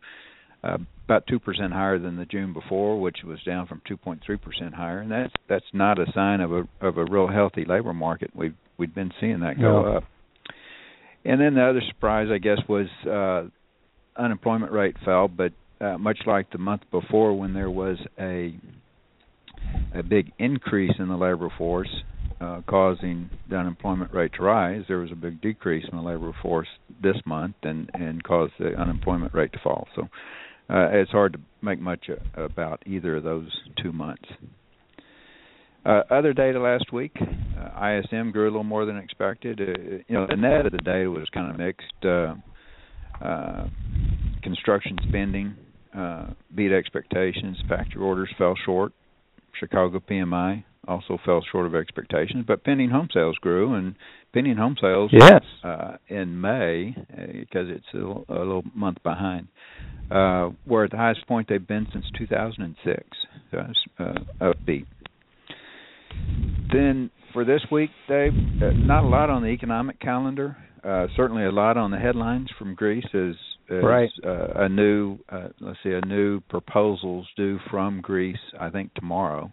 uh, 0.63 0.77
about 1.05 1.25
two 1.27 1.39
percent 1.39 1.71
higher 1.71 1.99
than 1.99 2.17
the 2.17 2.25
June 2.25 2.53
before, 2.53 2.99
which 2.99 3.17
was 3.23 3.39
down 3.43 3.67
from 3.67 3.81
two 3.87 3.97
point 3.97 4.21
three 4.25 4.37
percent 4.37 4.73
higher, 4.73 4.99
and 4.99 5.11
that's 5.11 5.33
that's 5.47 5.65
not 5.73 5.99
a 5.99 6.05
sign 6.13 6.41
of 6.41 6.51
a 6.51 6.63
of 6.81 6.97
a 6.97 7.05
real 7.05 7.27
healthy 7.27 7.65
labor 7.65 7.93
market. 7.93 8.31
We've 8.35 8.55
we've 8.77 8.93
been 8.93 9.11
seeing 9.21 9.39
that 9.41 9.59
go 9.59 9.83
no. 9.83 9.97
up. 9.97 10.03
And 11.23 11.41
then 11.41 11.55
the 11.55 11.63
other 11.63 11.81
surprise, 11.87 12.27
I 12.31 12.37
guess, 12.37 12.59
was 12.69 12.87
uh, 13.09 13.49
unemployment 14.21 14.71
rate 14.71 14.95
fell, 15.03 15.27
but 15.27 15.53
uh, 15.81 15.97
much 15.97 16.19
like 16.27 16.51
the 16.51 16.59
month 16.59 16.83
before, 16.91 17.37
when 17.37 17.53
there 17.53 17.69
was 17.69 17.97
a 18.19 18.55
a 19.93 20.03
big 20.03 20.31
increase 20.37 20.93
in 20.99 21.07
the 21.07 21.15
labor 21.15 21.49
force, 21.57 21.89
uh, 22.41 22.61
causing 22.67 23.29
the 23.49 23.55
unemployment 23.55 24.13
rate 24.13 24.31
to 24.33 24.43
rise, 24.43 24.83
there 24.87 24.97
was 24.97 25.11
a 25.11 25.15
big 25.15 25.41
decrease 25.41 25.85
in 25.89 25.97
the 25.97 26.03
labor 26.03 26.31
force 26.41 26.67
this 27.01 27.15
month, 27.25 27.55
and 27.63 27.89
and 27.93 28.23
caused 28.23 28.53
the 28.59 28.73
unemployment 28.75 29.33
rate 29.33 29.53
to 29.53 29.59
fall. 29.59 29.87
So 29.95 30.03
uh, 30.69 30.89
it's 30.91 31.11
hard 31.11 31.33
to 31.33 31.39
make 31.61 31.79
much 31.79 32.09
about 32.35 32.83
either 32.85 33.17
of 33.17 33.23
those 33.23 33.49
two 33.81 33.91
months. 33.91 34.25
Uh, 35.85 36.01
other 36.09 36.33
data 36.33 36.59
last 36.59 36.91
week, 36.91 37.15
uh, 37.21 37.85
ISM 37.85 38.31
grew 38.31 38.45
a 38.45 38.49
little 38.49 38.63
more 38.63 38.85
than 38.85 38.97
expected. 38.97 39.61
Uh, 39.61 39.97
you 40.07 40.15
know, 40.15 40.25
the 40.27 40.35
net 40.35 40.65
of 40.65 40.71
the 40.71 40.79
data 40.79 41.09
was 41.09 41.27
kind 41.31 41.51
of 41.51 41.57
mixed. 41.57 42.03
Uh, 42.03 42.33
uh, 43.23 43.67
construction 44.41 44.97
spending 45.07 45.55
uh, 45.95 46.27
beat 46.53 46.71
expectations. 46.71 47.57
Factory 47.69 48.01
orders 48.01 48.29
fell 48.37 48.55
short. 48.65 48.91
Chicago 49.59 49.99
PMI 49.99 50.63
also 50.87 51.17
fell 51.25 51.43
short 51.51 51.65
of 51.65 51.75
expectations. 51.75 52.45
But 52.47 52.63
pending 52.63 52.89
home 52.89 53.09
sales 53.13 53.37
grew, 53.37 53.73
and 53.73 53.95
pending 54.33 54.57
home 54.57 54.75
sales 54.79 55.11
yes. 55.13 55.41
uh, 55.63 55.97
in 56.07 56.39
May 56.39 56.95
because 57.39 57.67
uh, 57.69 57.75
it's 57.75 57.85
a 57.93 57.97
little, 57.97 58.25
a 58.29 58.33
little 58.33 58.63
month 58.73 58.97
behind. 59.03 59.47
Uh, 60.11 60.49
were 60.67 60.83
at 60.83 60.91
the 60.91 60.97
highest 60.97 61.25
point 61.27 61.47
they've 61.49 61.67
been 61.67 61.87
since 61.91 62.05
2006. 62.17 63.03
So 63.51 63.57
it's 63.69 63.79
uh, 63.97 64.13
upbeat. 64.39 64.85
Then 66.71 67.09
for 67.33 67.43
this 67.43 67.61
week, 67.71 67.89
Dave, 68.07 68.33
uh, 68.61 68.71
not 68.75 69.03
a 69.03 69.07
lot 69.07 69.29
on 69.29 69.41
the 69.41 69.49
economic 69.49 69.99
calendar. 69.99 70.57
Uh, 70.83 71.07
certainly 71.15 71.45
a 71.45 71.51
lot 71.51 71.77
on 71.77 71.91
the 71.91 71.97
headlines 71.97 72.47
from 72.59 72.75
Greece 72.75 73.07
as, 73.13 73.35
as 73.69 73.83
right. 73.83 74.09
uh, 74.23 74.63
a 74.63 74.69
new, 74.69 75.17
uh, 75.29 75.47
let's 75.59 75.79
see, 75.83 75.91
a 75.91 76.05
new 76.05 76.39
proposals 76.41 77.27
due 77.35 77.57
from 77.71 78.01
Greece. 78.01 78.37
I 78.59 78.69
think 78.69 78.93
tomorrow. 78.93 79.51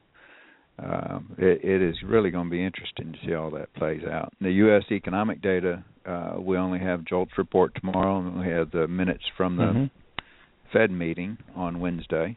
Um, 0.78 1.34
it, 1.38 1.62
it 1.62 1.82
is 1.82 1.96
really 2.02 2.30
going 2.30 2.46
to 2.46 2.50
be 2.50 2.64
interesting 2.64 3.12
to 3.12 3.18
see 3.24 3.32
how 3.32 3.50
that 3.50 3.72
plays 3.74 4.02
out. 4.10 4.32
The 4.40 4.50
U.S. 4.52 4.84
economic 4.90 5.42
data, 5.42 5.84
uh, 6.06 6.34
we 6.38 6.56
only 6.56 6.78
have 6.78 7.04
JOLTS 7.04 7.32
report 7.36 7.74
tomorrow, 7.74 8.18
and 8.18 8.40
we 8.40 8.48
have 8.48 8.70
the 8.70 8.88
minutes 8.88 9.24
from 9.36 9.56
the 9.56 9.62
mm-hmm. 9.62 9.84
Fed 10.72 10.90
meeting 10.90 11.38
on 11.54 11.80
Wednesday. 11.80 12.36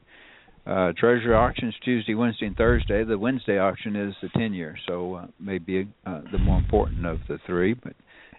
Uh, 0.68 0.92
Treasury 0.98 1.36
auctions 1.36 1.76
Tuesday, 1.84 2.16
Wednesday, 2.16 2.48
and 2.48 2.58
Thursday. 2.58 3.04
The 3.04 3.18
Wednesday 3.18 3.60
auction 3.60 3.96
is 3.96 4.16
the 4.22 4.30
10-year, 4.30 4.78
so 4.88 5.14
uh, 5.14 5.28
maybe 5.40 5.88
uh, 6.06 6.22
the 6.32 6.40
more 6.40 6.58
important 6.58 7.06
of 7.06 7.20
the 7.28 7.40
three, 7.46 7.74
but 7.74 7.94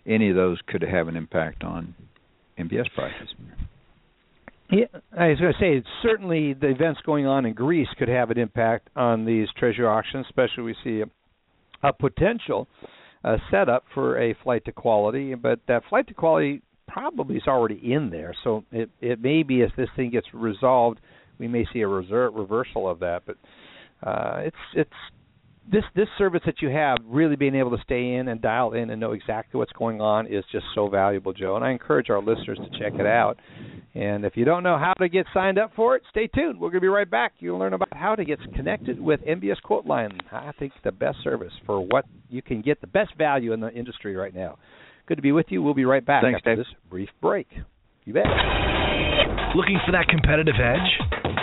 any 0.06 0.30
of 0.30 0.36
those 0.36 0.58
could 0.66 0.82
have 0.82 1.08
an 1.08 1.16
impact 1.16 1.62
on 1.62 1.94
MBS 2.58 2.86
prices. 2.94 3.28
Yeah, 4.70 4.86
I 5.16 5.28
was 5.28 5.38
going 5.38 5.52
to 5.52 5.58
say 5.60 5.88
certainly 6.02 6.52
the 6.52 6.68
events 6.68 7.00
going 7.06 7.26
on 7.26 7.46
in 7.46 7.54
Greece 7.54 7.88
could 7.98 8.08
have 8.08 8.30
an 8.30 8.38
impact 8.38 8.88
on 8.96 9.24
these 9.24 9.48
treasury 9.56 9.86
auctions, 9.86 10.26
especially 10.28 10.64
we 10.64 10.76
see 10.82 11.02
a, 11.02 11.88
a 11.88 11.92
potential 11.92 12.66
uh, 13.24 13.36
setup 13.50 13.84
for 13.94 14.18
a 14.18 14.34
flight 14.42 14.64
to 14.64 14.72
quality, 14.72 15.34
but 15.34 15.60
that 15.68 15.82
flight 15.88 16.08
to 16.08 16.14
quality 16.14 16.62
probably 16.88 17.36
is 17.36 17.44
already 17.46 17.92
in 17.92 18.10
there. 18.10 18.34
So 18.44 18.64
it 18.72 18.90
it 19.00 19.20
may 19.20 19.42
be 19.42 19.62
as 19.62 19.70
this 19.76 19.88
thing 19.96 20.10
gets 20.10 20.26
resolved, 20.32 21.00
we 21.38 21.48
may 21.48 21.64
see 21.72 21.80
a 21.80 21.86
reser- 21.86 22.36
reversal 22.36 22.88
of 22.88 23.00
that. 23.00 23.22
But 23.26 23.36
uh, 24.02 24.40
it's 24.40 24.56
it's 24.74 24.90
this 25.70 25.84
this 25.94 26.08
service 26.16 26.42
that 26.46 26.62
you 26.62 26.68
have, 26.70 26.98
really 27.04 27.36
being 27.36 27.54
able 27.54 27.70
to 27.76 27.82
stay 27.82 28.14
in 28.14 28.28
and 28.28 28.40
dial 28.40 28.72
in 28.72 28.90
and 28.90 29.00
know 29.00 29.12
exactly 29.12 29.58
what's 29.58 29.72
going 29.72 30.00
on, 30.00 30.26
is 30.26 30.44
just 30.52 30.64
so 30.74 30.88
valuable, 30.88 31.32
Joe. 31.32 31.56
And 31.56 31.64
I 31.64 31.70
encourage 31.70 32.10
our 32.10 32.20
listeners 32.20 32.58
to 32.58 32.78
check 32.78 32.94
it 32.98 33.06
out. 33.06 33.38
And 33.94 34.24
if 34.24 34.36
you 34.36 34.44
don't 34.44 34.62
know 34.62 34.78
how 34.78 34.92
to 34.98 35.08
get 35.08 35.26
signed 35.32 35.58
up 35.58 35.72
for 35.74 35.96
it, 35.96 36.02
stay 36.10 36.26
tuned. 36.28 36.60
We're 36.60 36.68
going 36.68 36.80
to 36.80 36.80
be 36.82 36.88
right 36.88 37.10
back. 37.10 37.32
You'll 37.38 37.58
learn 37.58 37.72
about 37.72 37.88
how 37.92 38.14
to 38.14 38.24
get 38.24 38.38
connected 38.54 39.00
with 39.00 39.20
MBS 39.22 39.56
Quoteline. 39.64 40.18
I 40.30 40.52
think 40.58 40.72
the 40.84 40.92
best 40.92 41.18
service 41.24 41.52
for 41.64 41.80
what 41.80 42.04
you 42.28 42.42
can 42.42 42.60
get 42.60 42.80
the 42.80 42.86
best 42.86 43.16
value 43.16 43.52
in 43.52 43.60
the 43.60 43.72
industry 43.72 44.14
right 44.14 44.34
now. 44.34 44.58
Good 45.06 45.16
to 45.16 45.22
be 45.22 45.32
with 45.32 45.46
you. 45.48 45.62
We'll 45.62 45.74
be 45.74 45.84
right 45.84 46.04
back 46.04 46.22
Thanks, 46.22 46.38
after 46.38 46.56
Dave. 46.56 46.58
this 46.58 46.74
brief 46.90 47.08
break. 47.22 47.48
You 48.04 48.12
bet. 48.12 48.26
Looking 49.54 49.78
for 49.86 49.92
that 49.92 50.06
competitive 50.08 50.56
edge? 50.60 51.15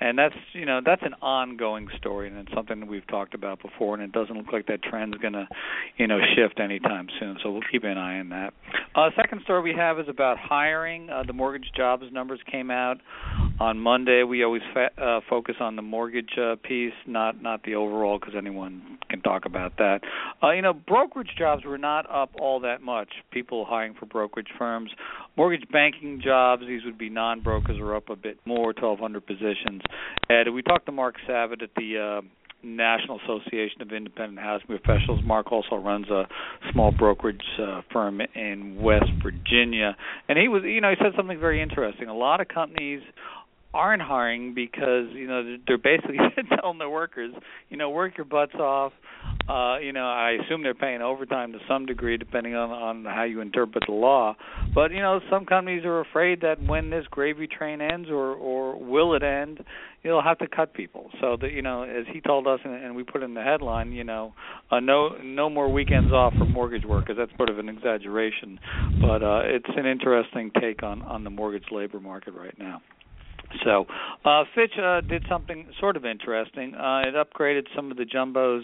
and 0.00 0.18
that's 0.18 0.34
you 0.52 0.66
know 0.66 0.80
that's 0.84 1.02
an 1.02 1.14
ongoing 1.22 1.88
story 1.96 2.28
and 2.28 2.36
it's 2.38 2.52
something 2.54 2.80
that 2.80 2.88
we've 2.88 3.06
talked 3.06 3.34
about 3.34 3.60
before 3.62 3.94
and 3.94 4.02
it 4.02 4.12
doesn't 4.12 4.36
look 4.36 4.52
like 4.52 4.66
that 4.66 4.82
trend's 4.82 5.16
going 5.18 5.32
to 5.32 5.48
you 5.96 6.06
know 6.06 6.18
shift 6.34 6.60
anytime 6.60 7.08
soon 7.18 7.36
so 7.42 7.50
we'll 7.50 7.62
keep 7.70 7.84
an 7.84 7.98
eye 7.98 8.18
on 8.18 8.28
that. 8.30 8.52
Uh 8.94 9.10
second 9.16 9.42
story 9.42 9.62
we 9.62 9.74
have 9.76 9.98
is 9.98 10.08
about 10.08 10.38
hiring. 10.38 11.08
Uh, 11.10 11.22
the 11.26 11.32
mortgage 11.32 11.70
jobs 11.76 12.04
numbers 12.12 12.40
came 12.50 12.70
out 12.70 13.00
on 13.60 13.78
monday 13.78 14.22
we 14.22 14.44
always 14.44 14.62
fa- 14.72 14.90
uh, 15.02 15.20
focus 15.28 15.56
on 15.60 15.76
the 15.76 15.82
mortgage 15.82 16.38
uh, 16.40 16.56
piece 16.62 16.92
not 17.06 17.42
not 17.42 17.62
the 17.64 17.74
overall 17.74 18.18
because 18.18 18.34
anyone 18.36 18.96
can 19.08 19.20
talk 19.20 19.44
about 19.44 19.76
that. 19.78 20.00
Uh 20.42 20.50
you 20.52 20.62
know 20.62 20.72
brokerage 20.72 21.30
jobs 21.38 21.64
were 21.64 21.78
not 21.78 22.08
up 22.10 22.30
all 22.40 22.60
that 22.60 22.82
much. 22.82 23.08
People 23.30 23.64
hiring 23.64 23.94
for 23.94 24.06
brokerage 24.06 24.48
firms. 24.58 24.90
Mortgage 25.36 25.68
banking 25.70 26.20
jobs 26.22 26.62
these 26.66 26.84
would 26.84 26.98
be 26.98 27.10
non 27.10 27.40
brokers 27.40 27.78
are 27.78 27.94
up 27.94 28.08
a 28.10 28.16
bit 28.16 28.38
more 28.44 28.66
1200 28.66 29.26
positions. 29.26 29.82
And 30.28 30.54
we 30.54 30.62
talked 30.62 30.86
to 30.86 30.92
Marc 30.92 31.16
Savitt 31.28 31.62
at 31.62 31.70
the 31.76 32.22
uh, 32.22 32.26
National 32.62 33.20
Association 33.20 33.82
of 33.82 33.92
Independent 33.92 34.40
Housing 34.40 34.66
Professionals. 34.66 35.20
Mark 35.24 35.52
also 35.52 35.76
runs 35.76 36.08
a 36.08 36.26
small 36.72 36.90
brokerage 36.90 37.44
uh, 37.60 37.82
firm 37.92 38.20
in 38.34 38.80
West 38.80 39.10
Virginia, 39.22 39.96
and 40.28 40.38
he 40.38 40.48
was, 40.48 40.62
you 40.64 40.80
know, 40.80 40.90
he 40.90 40.96
said 40.98 41.12
something 41.16 41.38
very 41.38 41.62
interesting. 41.62 42.08
A 42.08 42.14
lot 42.14 42.40
of 42.40 42.48
companies 42.48 43.02
aren't 43.76 44.02
hiring 44.02 44.54
because 44.54 45.06
you 45.12 45.26
know 45.26 45.56
they're 45.66 45.78
basically 45.78 46.18
telling 46.60 46.78
their 46.78 46.90
workers, 46.90 47.34
you 47.68 47.76
know, 47.76 47.90
work 47.90 48.16
your 48.16 48.24
butts 48.24 48.54
off. 48.54 48.92
Uh, 49.48 49.78
you 49.78 49.92
know, 49.92 50.06
I 50.06 50.38
assume 50.42 50.64
they're 50.64 50.74
paying 50.74 51.02
overtime 51.02 51.52
to 51.52 51.58
some 51.68 51.86
degree, 51.86 52.16
depending 52.16 52.56
on 52.56 52.70
on 52.70 53.04
how 53.04 53.22
you 53.22 53.40
interpret 53.40 53.84
the 53.86 53.92
law. 53.92 54.34
But 54.74 54.90
you 54.90 55.00
know, 55.00 55.20
some 55.30 55.46
companies 55.46 55.84
are 55.84 56.00
afraid 56.00 56.40
that 56.40 56.60
when 56.60 56.90
this 56.90 57.04
gravy 57.10 57.46
train 57.46 57.80
ends, 57.80 58.08
or 58.10 58.34
or 58.34 58.76
will 58.76 59.14
it 59.14 59.22
end, 59.22 59.64
you'll 60.02 60.22
have 60.22 60.38
to 60.38 60.48
cut 60.48 60.74
people. 60.74 61.10
So 61.20 61.36
that 61.40 61.52
you 61.52 61.62
know, 61.62 61.82
as 61.82 62.06
he 62.12 62.20
told 62.20 62.48
us, 62.48 62.60
and, 62.64 62.74
and 62.74 62.96
we 62.96 63.04
put 63.04 63.22
in 63.22 63.34
the 63.34 63.42
headline, 63.42 63.92
you 63.92 64.04
know, 64.04 64.34
uh, 64.70 64.80
no 64.80 65.10
no 65.22 65.48
more 65.48 65.70
weekends 65.70 66.12
off 66.12 66.34
for 66.36 66.46
mortgage 66.46 66.84
workers. 66.84 67.16
That's 67.16 67.30
sort 67.36 67.50
of 67.50 67.58
an 67.58 67.68
exaggeration, 67.68 68.58
but 69.00 69.22
uh, 69.22 69.42
it's 69.44 69.68
an 69.76 69.86
interesting 69.86 70.50
take 70.60 70.82
on 70.82 71.02
on 71.02 71.22
the 71.22 71.30
mortgage 71.30 71.70
labor 71.70 72.00
market 72.00 72.34
right 72.34 72.58
now. 72.58 72.82
So 73.64 73.86
uh, 74.24 74.44
Fitch 74.54 74.72
uh, 74.82 75.00
did 75.00 75.24
something 75.28 75.66
sort 75.80 75.96
of 75.96 76.04
interesting. 76.04 76.74
Uh, 76.74 77.02
it 77.06 77.14
upgraded 77.14 77.66
some 77.74 77.90
of 77.90 77.96
the 77.96 78.04
jumbos 78.04 78.62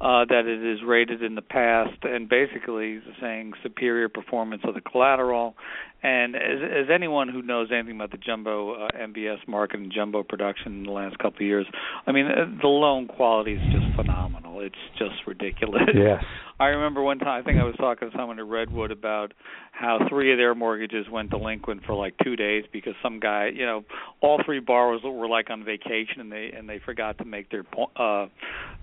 uh, 0.00 0.24
that 0.24 0.46
it 0.46 0.62
has 0.62 0.86
rated 0.86 1.22
in 1.22 1.34
the 1.34 1.42
past, 1.42 2.04
and 2.04 2.26
basically 2.26 3.00
saying 3.20 3.52
superior 3.62 4.08
performance 4.08 4.62
of 4.64 4.74
the 4.74 4.80
collateral. 4.80 5.54
And 6.02 6.34
as, 6.34 6.58
as 6.62 6.86
anyone 6.92 7.28
who 7.28 7.42
knows 7.42 7.68
anything 7.70 7.96
about 7.96 8.10
the 8.10 8.16
jumbo 8.16 8.86
uh, 8.86 8.88
MBS 8.96 9.46
market 9.46 9.80
and 9.80 9.92
jumbo 9.92 10.22
production 10.22 10.78
in 10.78 10.84
the 10.84 10.90
last 10.90 11.18
couple 11.18 11.36
of 11.36 11.42
years, 11.42 11.66
I 12.06 12.12
mean, 12.12 12.26
uh, 12.26 12.46
the 12.62 12.68
loan 12.68 13.08
quality 13.08 13.52
is 13.52 13.72
just 13.72 13.94
phenomenal. 13.94 14.60
It's 14.60 14.74
just 14.98 15.26
ridiculous. 15.26 15.82
Yes. 15.94 16.24
I 16.60 16.66
remember 16.66 17.02
one 17.02 17.18
time 17.18 17.40
I 17.40 17.42
think 17.42 17.58
I 17.58 17.64
was 17.64 17.74
talking 17.76 18.10
to 18.10 18.16
someone 18.16 18.38
at 18.38 18.44
Redwood 18.44 18.90
about 18.90 19.32
how 19.72 19.98
three 20.10 20.30
of 20.30 20.36
their 20.36 20.54
mortgages 20.54 21.06
went 21.10 21.30
delinquent 21.30 21.84
for 21.86 21.94
like 21.94 22.12
two 22.22 22.36
days 22.36 22.64
because 22.70 22.92
some 23.02 23.18
guy, 23.18 23.48
you 23.54 23.64
know, 23.64 23.82
all 24.20 24.42
three 24.44 24.60
borrowers 24.60 25.00
were 25.02 25.26
like 25.26 25.48
on 25.48 25.64
vacation 25.64 26.20
and 26.20 26.30
they 26.30 26.52
and 26.54 26.68
they 26.68 26.78
forgot 26.84 27.16
to 27.16 27.24
make 27.24 27.50
their 27.50 27.64
uh 27.96 28.26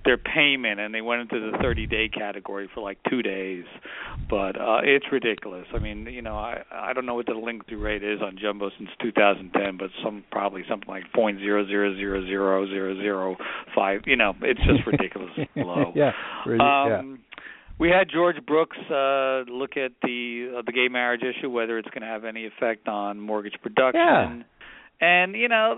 their 0.05 0.17
payment 0.17 0.79
and 0.79 0.91
they 0.91 1.01
went 1.01 1.21
into 1.21 1.51
the 1.51 1.55
30 1.61 1.85
day 1.85 2.09
category 2.09 2.67
for 2.73 2.81
like 2.81 2.97
two 3.11 3.21
days. 3.21 3.65
But 4.27 4.59
uh 4.59 4.79
it's 4.83 5.05
ridiculous. 5.11 5.67
I 5.71 5.77
mean, 5.77 6.07
you 6.07 6.23
know, 6.23 6.35
I 6.35 6.63
I 6.71 6.93
don't 6.93 7.05
know 7.05 7.13
what 7.13 7.27
the 7.27 7.33
delinquency 7.33 7.75
rate 7.75 8.03
is 8.03 8.23
on 8.23 8.39
jumbo 8.41 8.71
since 8.75 8.89
2010, 9.03 9.77
but 9.77 9.91
some 10.03 10.23
probably 10.31 10.63
something 10.67 10.89
like 10.89 11.03
point 11.13 11.37
zero 11.37 11.63
zero 11.67 11.95
zero 11.95 12.25
zero 12.25 12.65
zero 12.65 12.95
zero 12.95 13.37
five. 13.75 14.01
You 14.07 14.15
know, 14.15 14.33
it's 14.41 14.61
just 14.61 14.87
ridiculous 14.87 15.29
low. 15.55 15.93
yeah. 15.95 16.13
Um, 16.47 16.57
yeah 16.57 17.17
we 17.79 17.89
had 17.89 18.09
George 18.09 18.37
Brooks 18.45 18.77
uh, 18.89 19.43
look 19.51 19.77
at 19.77 19.91
the 20.01 20.57
uh, 20.57 20.61
the 20.65 20.71
gay 20.71 20.87
marriage 20.87 21.21
issue, 21.21 21.49
whether 21.49 21.77
it's 21.77 21.89
going 21.89 22.01
to 22.01 22.07
have 22.07 22.25
any 22.25 22.45
effect 22.45 22.87
on 22.87 23.19
mortgage 23.19 23.55
production. 23.61 23.99
Yeah. 24.01 24.43
And 24.99 25.35
you 25.35 25.47
know, 25.47 25.77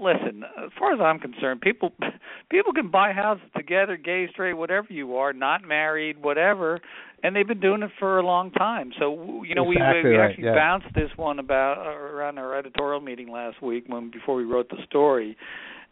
listen. 0.00 0.44
As 0.44 0.70
far 0.78 0.92
as 0.92 1.00
I'm 1.00 1.18
concerned, 1.18 1.60
people 1.62 1.92
people 2.50 2.72
can 2.72 2.90
buy 2.90 3.12
houses 3.12 3.46
together, 3.56 3.96
gay, 3.96 4.28
straight, 4.30 4.54
whatever 4.54 4.88
you 4.90 5.16
are, 5.16 5.32
not 5.32 5.66
married, 5.66 6.22
whatever, 6.22 6.80
and 7.22 7.34
they've 7.34 7.48
been 7.48 7.60
doing 7.60 7.82
it 7.82 7.90
for 7.98 8.18
a 8.18 8.26
long 8.26 8.50
time. 8.50 8.92
So 8.98 9.42
you 9.42 9.54
know, 9.54 9.70
exactly 9.70 10.02
we, 10.04 10.10
we 10.10 10.16
right, 10.16 10.30
actually 10.30 10.44
yeah. 10.44 10.54
bounced 10.54 10.94
this 10.94 11.10
one 11.16 11.38
about 11.38 11.78
uh, 11.78 11.90
around 11.90 12.38
our 12.38 12.56
editorial 12.58 13.00
meeting 13.00 13.30
last 13.30 13.62
week 13.62 13.84
when 13.86 14.10
before 14.10 14.34
we 14.34 14.44
wrote 14.44 14.68
the 14.68 14.78
story. 14.86 15.36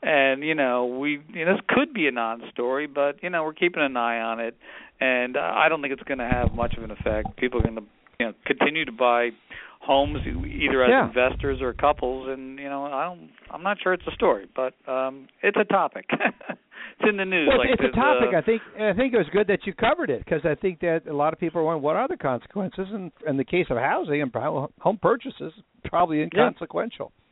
And 0.03 0.45
you 0.45 0.55
know, 0.55 0.85
we 0.85 1.23
you 1.33 1.47
know, 1.47 1.55
this 1.55 1.63
could 1.67 1.95
be 1.95 2.07
a 2.09 2.11
non-story, 2.11 2.87
but 2.87 3.23
you 3.23 3.31
know, 3.31 3.43
we're 3.43 3.55
keeping 3.55 3.83
an 3.83 3.97
eye 3.97 4.21
on 4.21 4.39
it 4.39 4.55
and 5.01 5.37
uh, 5.37 5.41
I 5.41 5.69
don't 5.69 5.83
think 5.83 5.93
it's 5.93 6.03
going 6.03 6.19
to 6.19 6.29
have 6.29 6.55
much 6.55 6.75
of 6.77 6.83
an 6.83 6.91
effect. 6.91 7.37
People 7.37 7.61
are 7.61 7.63
going 7.63 7.77
to 7.77 7.83
you 8.21 8.27
know 8.27 8.33
continue 8.47 8.85
to 8.85 8.93
buy 8.93 9.31
homes 9.81 10.19
either 10.27 10.83
as 10.83 10.91
yeah. 10.91 11.07
investors 11.07 11.61
or 11.61 11.73
couples, 11.75 12.29
and 12.29 12.59
you 12.59 12.69
know 12.69 12.85
I 12.85 13.05
don't 13.05 13.31
I'm 13.51 13.63
not 13.63 13.79
sure 13.83 13.93
it's 13.93 14.07
a 14.07 14.15
story, 14.15 14.49
but 14.55 14.75
um 14.91 15.29
it's 15.43 15.57
a 15.61 15.65
topic. 15.65 16.07
it's 16.11 17.09
in 17.09 17.17
the 17.17 17.25
news. 17.25 17.49
Well, 17.49 17.59
like 17.59 17.71
it's 17.73 17.83
a 17.83 17.97
topic. 17.97 18.31
Uh, 18.33 18.39
I 18.39 18.43
think 18.43 18.63
I 18.81 18.93
think 18.95 19.15
it 19.15 19.19
was 19.19 19.27
good 19.33 19.47
that 19.49 19.67
you 19.67 19.75
covered 19.75 20.11
it 20.11 20.25
because 20.25 20.43
I 20.45 20.55
think 20.55 20.81
that 20.81 21.03
a 21.09 21.15
lot 21.15 21.33
of 21.33 21.39
people 21.39 21.61
are 21.61 21.65
wondering 21.65 21.83
what 21.83 21.97
are 21.97 22.09
the 22.09 22.17
consequences, 22.17 22.87
and 22.91 23.13
in 23.27 23.37
the 23.37 23.45
case 23.45 23.67
of 23.71 23.77
housing 23.77 24.23
and 24.23 24.33
home 24.35 24.99
purchases, 25.01 25.53
probably 25.85 26.23
inconsequential. 26.23 27.13
Yeah. 27.15 27.24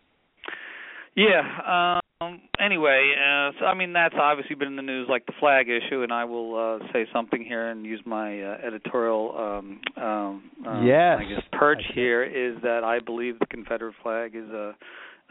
Um, 2.22 2.40
anyway, 2.60 3.14
uh, 3.16 3.50
so 3.58 3.66
I 3.66 3.74
mean 3.74 3.92
that's 3.92 4.14
obviously 4.18 4.54
been 4.54 4.68
in 4.68 4.76
the 4.76 4.82
news, 4.82 5.08
like 5.08 5.26
the 5.26 5.32
flag 5.40 5.66
issue, 5.68 6.02
and 6.02 6.12
I 6.12 6.24
will 6.24 6.80
uh, 6.82 6.92
say 6.92 7.06
something 7.12 7.44
here 7.44 7.68
and 7.68 7.84
use 7.84 8.00
my 8.06 8.40
uh, 8.40 8.56
editorial, 8.64 9.34
um, 9.36 9.80
um, 9.96 10.50
um, 10.66 10.86
yes. 10.86 11.18
I 11.20 11.24
guess, 11.24 11.42
perch 11.52 11.82
here 11.94 12.22
is 12.22 12.60
that 12.62 12.84
I 12.84 13.00
believe 13.00 13.38
the 13.38 13.46
Confederate 13.46 13.94
flag 14.02 14.34
is 14.34 14.48
a 14.50 14.74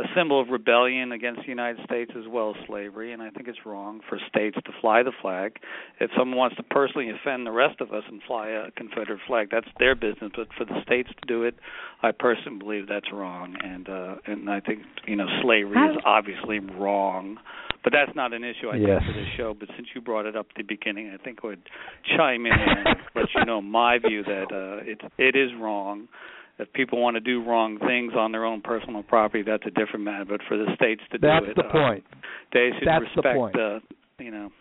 a 0.01 0.07
symbol 0.15 0.41
of 0.41 0.49
rebellion 0.49 1.11
against 1.11 1.41
the 1.41 1.47
United 1.47 1.83
States 1.85 2.11
as 2.17 2.23
well 2.27 2.51
as 2.51 2.67
slavery, 2.67 3.13
and 3.13 3.21
I 3.21 3.29
think 3.29 3.47
it's 3.47 3.59
wrong 3.65 4.01
for 4.09 4.17
states 4.27 4.57
to 4.65 4.71
fly 4.81 5.03
the 5.03 5.11
flag. 5.21 5.57
If 5.99 6.09
someone 6.17 6.37
wants 6.37 6.55
to 6.57 6.63
personally 6.63 7.11
offend 7.11 7.45
the 7.45 7.51
rest 7.51 7.81
of 7.81 7.93
us 7.93 8.03
and 8.07 8.21
fly 8.25 8.49
a 8.49 8.71
Confederate 8.71 9.19
flag, 9.27 9.49
that's 9.51 9.67
their 9.79 9.95
business. 9.95 10.31
But 10.35 10.47
for 10.57 10.65
the 10.65 10.81
states 10.83 11.09
to 11.09 11.27
do 11.27 11.43
it, 11.43 11.55
I 12.01 12.11
personally 12.11 12.57
believe 12.57 12.87
that's 12.87 13.11
wrong, 13.13 13.55
and 13.63 13.87
uh, 13.87 14.15
and 14.25 14.49
I 14.49 14.59
think 14.59 14.81
you 15.05 15.15
know 15.15 15.27
slavery 15.41 15.77
is 15.77 15.97
obviously 16.05 16.59
wrong. 16.59 17.37
But 17.83 17.93
that's 17.93 18.15
not 18.15 18.31
an 18.31 18.43
issue 18.43 18.69
I 18.69 18.75
yes. 18.75 19.01
think 19.01 19.15
for 19.15 19.19
this 19.19 19.29
show. 19.37 19.55
But 19.59 19.69
since 19.75 19.87
you 19.95 20.01
brought 20.01 20.27
it 20.27 20.35
up 20.35 20.47
at 20.51 20.57
the 20.57 20.63
beginning, 20.63 21.09
I 21.09 21.23
think 21.23 21.39
I 21.43 21.47
would 21.47 21.69
chime 22.15 22.45
in 22.45 22.53
and 22.53 22.97
let 23.15 23.25
you 23.35 23.45
know 23.45 23.61
my 23.61 23.97
view 23.97 24.23
that 24.23 24.51
uh, 24.51 24.83
it 24.83 25.01
it 25.17 25.35
is 25.35 25.51
wrong 25.59 26.07
if 26.61 26.71
people 26.73 27.01
want 27.01 27.15
to 27.15 27.21
do 27.21 27.43
wrong 27.43 27.79
things 27.79 28.13
on 28.15 28.31
their 28.31 28.45
own 28.45 28.61
personal 28.61 29.03
property, 29.03 29.43
that's 29.43 29.63
a 29.65 29.71
different 29.71 30.05
matter. 30.05 30.25
But 30.25 30.41
for 30.47 30.57
the 30.57 30.67
states 30.75 31.01
to 31.11 31.17
that's 31.17 31.45
do 31.45 31.51
it, 31.51 31.55
the 31.55 31.65
uh, 31.65 31.71
point. 31.71 32.03
they 32.53 32.69
should 32.77 32.87
that's 32.87 33.03
respect, 33.03 33.53
the. 33.53 33.77
Uh, 33.77 33.79
you 34.19 34.31
know, 34.31 34.51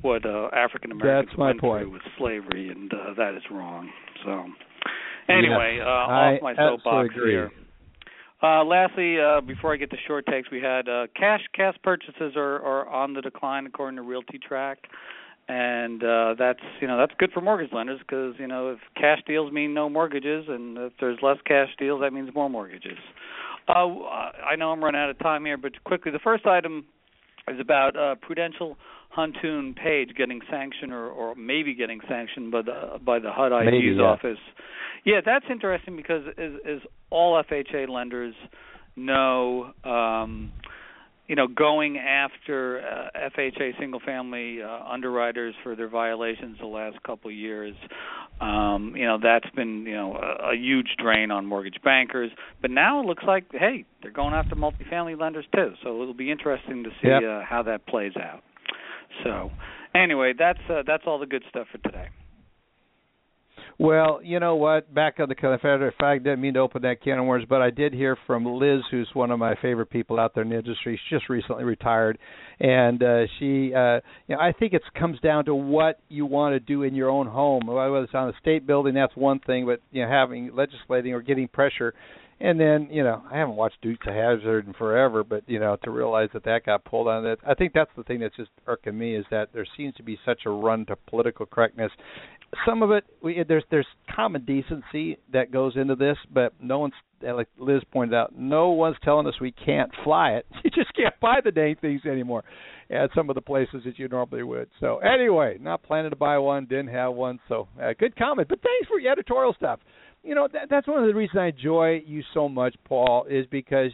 what 0.00 0.24
uh, 0.24 0.48
African 0.54 0.92
Americans 0.92 1.28
that's 1.30 1.38
my 1.38 1.48
went 1.48 1.60
point. 1.60 1.82
through 1.84 1.92
with 1.92 2.02
slavery, 2.18 2.70
and 2.70 2.92
uh, 2.92 3.14
that 3.16 3.34
is 3.34 3.42
wrong. 3.50 3.90
So, 4.24 4.44
anyway, 5.28 5.76
yes, 5.78 5.86
uh, 5.86 5.90
I 5.90 6.34
off 6.34 6.42
my 6.42 6.54
soapbox 6.56 7.08
agree. 7.14 7.32
here. 7.32 7.50
Uh, 8.42 8.64
lastly, 8.64 9.20
uh, 9.20 9.40
before 9.40 9.72
I 9.72 9.76
get 9.76 9.90
to 9.90 9.96
short 10.08 10.26
takes, 10.26 10.50
we 10.50 10.60
had 10.60 10.88
uh, 10.88 11.06
cash 11.14 11.42
cash 11.54 11.76
purchases 11.84 12.32
are, 12.34 12.60
are 12.64 12.88
on 12.88 13.14
the 13.14 13.20
decline 13.20 13.66
according 13.66 13.96
to 13.96 14.02
RealtyTrac 14.02 14.76
and 15.52 16.02
uh 16.02 16.34
that's 16.38 16.62
you 16.80 16.88
know 16.88 16.96
that's 16.96 17.12
good 17.18 17.30
for 17.30 17.42
mortgage 17.42 17.72
lenders 17.72 18.00
because 18.00 18.34
you 18.38 18.46
know 18.46 18.70
if 18.70 18.78
cash 18.96 19.18
deals 19.26 19.52
mean 19.52 19.74
no 19.74 19.88
mortgages 19.88 20.46
and 20.48 20.78
if 20.78 20.92
there's 20.98 21.18
less 21.20 21.36
cash 21.46 21.68
deals 21.78 22.00
that 22.00 22.12
means 22.12 22.30
more 22.34 22.48
mortgages 22.48 22.96
uh 23.68 23.72
i 23.74 24.56
know 24.56 24.70
i'm 24.70 24.82
running 24.82 25.00
out 25.00 25.10
of 25.10 25.18
time 25.18 25.44
here 25.44 25.58
but 25.58 25.72
quickly 25.84 26.10
the 26.10 26.18
first 26.18 26.46
item 26.46 26.84
is 27.48 27.60
about 27.60 27.96
uh 27.96 28.14
Prudential 28.22 28.78
Huntoon 29.16 29.76
Paige 29.76 30.14
getting 30.16 30.40
sanctioned 30.50 30.92
or 30.92 31.08
or 31.08 31.34
maybe 31.34 31.74
getting 31.74 32.00
sanctioned 32.08 32.50
by 32.50 32.62
the 32.62 32.98
by 33.04 33.18
the 33.18 33.30
hud 33.30 33.52
ig's 33.52 33.70
Maybe, 33.70 33.88
yeah. 33.88 34.02
office 34.04 34.38
yeah 35.04 35.20
that's 35.24 35.44
interesting 35.50 35.96
because 35.96 36.22
as 36.38 36.52
as 36.66 36.78
all 37.10 37.42
fha 37.44 37.88
lenders 37.88 38.34
know 38.96 39.72
um 39.84 40.50
you 41.28 41.36
know, 41.36 41.46
going 41.46 41.98
after 41.98 42.80
uh, 42.80 43.28
FHA 43.36 43.78
single-family 43.78 44.62
uh, 44.62 44.84
underwriters 44.90 45.54
for 45.62 45.76
their 45.76 45.88
violations 45.88 46.58
the 46.60 46.66
last 46.66 47.02
couple 47.04 47.30
of 47.30 47.36
years, 47.36 47.74
um, 48.40 48.94
you 48.96 49.04
know, 49.06 49.18
that's 49.22 49.48
been 49.54 49.84
you 49.86 49.94
know 49.94 50.16
a, 50.16 50.52
a 50.52 50.56
huge 50.56 50.96
drain 50.98 51.30
on 51.30 51.46
mortgage 51.46 51.80
bankers. 51.84 52.30
But 52.60 52.70
now 52.70 53.00
it 53.00 53.06
looks 53.06 53.22
like, 53.26 53.44
hey, 53.52 53.84
they're 54.02 54.10
going 54.10 54.34
after 54.34 54.56
multifamily 54.56 55.18
lenders 55.18 55.46
too. 55.54 55.74
So 55.82 56.02
it'll 56.02 56.14
be 56.14 56.30
interesting 56.30 56.82
to 56.84 56.90
see 57.00 57.08
Yep. 57.08 57.22
uh, 57.22 57.42
how 57.48 57.62
that 57.64 57.86
plays 57.86 58.12
out. 58.16 58.42
So, 59.24 59.50
anyway, 59.94 60.32
that's 60.36 60.58
uh, 60.68 60.82
that's 60.86 61.04
all 61.06 61.18
the 61.18 61.26
good 61.26 61.44
stuff 61.48 61.68
for 61.70 61.78
today. 61.78 62.08
Well, 63.78 64.20
you 64.22 64.38
know 64.38 64.56
what? 64.56 64.92
Back 64.92 65.18
on 65.18 65.28
the 65.28 65.34
Confederate 65.34 65.94
flag, 65.98 66.22
didn't 66.22 66.40
mean 66.40 66.54
to 66.54 66.60
open 66.60 66.82
that 66.82 67.02
can 67.02 67.18
of 67.18 67.26
worms, 67.26 67.46
but 67.48 67.62
I 67.62 67.70
did 67.70 67.92
hear 67.92 68.16
from 68.26 68.44
Liz, 68.44 68.80
who's 68.90 69.08
one 69.14 69.30
of 69.30 69.38
my 69.38 69.54
favorite 69.60 69.90
people 69.90 70.20
out 70.20 70.34
there 70.34 70.44
in 70.44 70.50
the 70.50 70.58
industry. 70.58 71.00
She's 71.08 71.18
just 71.18 71.28
recently 71.28 71.64
retired, 71.64 72.18
and 72.60 73.02
uh, 73.02 73.22
she, 73.38 73.74
uh, 73.74 74.00
you 74.26 74.36
know, 74.36 74.40
I 74.40 74.52
think 74.58 74.72
it 74.74 74.82
comes 74.98 75.18
down 75.20 75.46
to 75.46 75.54
what 75.54 76.00
you 76.08 76.26
want 76.26 76.54
to 76.54 76.60
do 76.60 76.82
in 76.82 76.94
your 76.94 77.08
own 77.08 77.26
home. 77.26 77.66
Whether 77.66 78.04
it's 78.04 78.14
on 78.14 78.28
a 78.28 78.38
state 78.40 78.66
building, 78.66 78.94
that's 78.94 79.16
one 79.16 79.40
thing, 79.40 79.66
but 79.66 79.80
you 79.90 80.02
know, 80.02 80.08
having 80.10 80.50
legislating 80.54 81.12
or 81.14 81.22
getting 81.22 81.48
pressure. 81.48 81.94
And 82.40 82.58
then, 82.58 82.88
you 82.90 83.04
know, 83.04 83.22
I 83.30 83.38
haven't 83.38 83.54
watched 83.54 83.80
Dukes 83.82 84.04
of 84.04 84.14
Hazzard 84.14 84.66
in 84.66 84.72
forever, 84.72 85.22
but 85.22 85.44
you 85.46 85.60
know, 85.60 85.76
to 85.84 85.90
realize 85.92 86.28
that 86.34 86.42
that 86.44 86.66
got 86.66 86.84
pulled 86.84 87.06
on 87.06 87.22
that, 87.22 87.38
I 87.46 87.54
think 87.54 87.72
that's 87.72 87.90
the 87.96 88.02
thing 88.02 88.18
that's 88.18 88.34
just 88.34 88.50
irking 88.66 88.98
me 88.98 89.14
is 89.14 89.24
that 89.30 89.50
there 89.54 89.66
seems 89.76 89.94
to 89.94 90.02
be 90.02 90.18
such 90.26 90.40
a 90.44 90.50
run 90.50 90.84
to 90.86 90.96
political 91.08 91.46
correctness. 91.46 91.92
Some 92.66 92.82
of 92.82 92.90
it, 92.90 93.04
we, 93.22 93.42
there's 93.46 93.64
there's 93.70 93.86
common 94.14 94.44
decency 94.44 95.18
that 95.32 95.50
goes 95.50 95.76
into 95.76 95.94
this, 95.94 96.16
but 96.32 96.52
no 96.60 96.78
one's 96.80 96.94
like 97.22 97.48
Liz 97.56 97.82
pointed 97.92 98.14
out, 98.14 98.36
no 98.36 98.70
one's 98.70 98.96
telling 99.02 99.26
us 99.26 99.34
we 99.40 99.52
can't 99.52 99.90
fly 100.04 100.32
it. 100.32 100.46
You 100.64 100.70
just 100.70 100.94
can't 100.94 101.18
buy 101.20 101.36
the 101.42 101.50
dang 101.50 101.76
things 101.76 102.02
anymore 102.04 102.44
at 102.90 103.10
some 103.14 103.30
of 103.30 103.34
the 103.34 103.40
places 103.40 103.82
that 103.84 103.98
you 103.98 104.08
normally 104.08 104.42
would. 104.42 104.68
So 104.80 104.98
anyway, 104.98 105.56
not 105.60 105.82
planning 105.82 106.10
to 106.10 106.16
buy 106.16 106.36
one, 106.38 106.66
didn't 106.66 106.88
have 106.88 107.14
one. 107.14 107.38
So 107.48 107.68
uh, 107.80 107.92
good 107.98 108.16
comment, 108.16 108.48
but 108.48 108.60
thanks 108.60 108.88
for 108.88 108.98
your 109.00 109.12
editorial 109.12 109.54
stuff 109.54 109.80
you 110.22 110.34
know 110.34 110.48
that, 110.52 110.68
that's 110.70 110.86
one 110.86 111.02
of 111.02 111.08
the 111.08 111.14
reasons 111.14 111.38
I 111.38 111.46
enjoy 111.46 112.02
you 112.06 112.22
so 112.34 112.48
much, 112.48 112.74
Paul, 112.84 113.26
is 113.28 113.46
because 113.50 113.90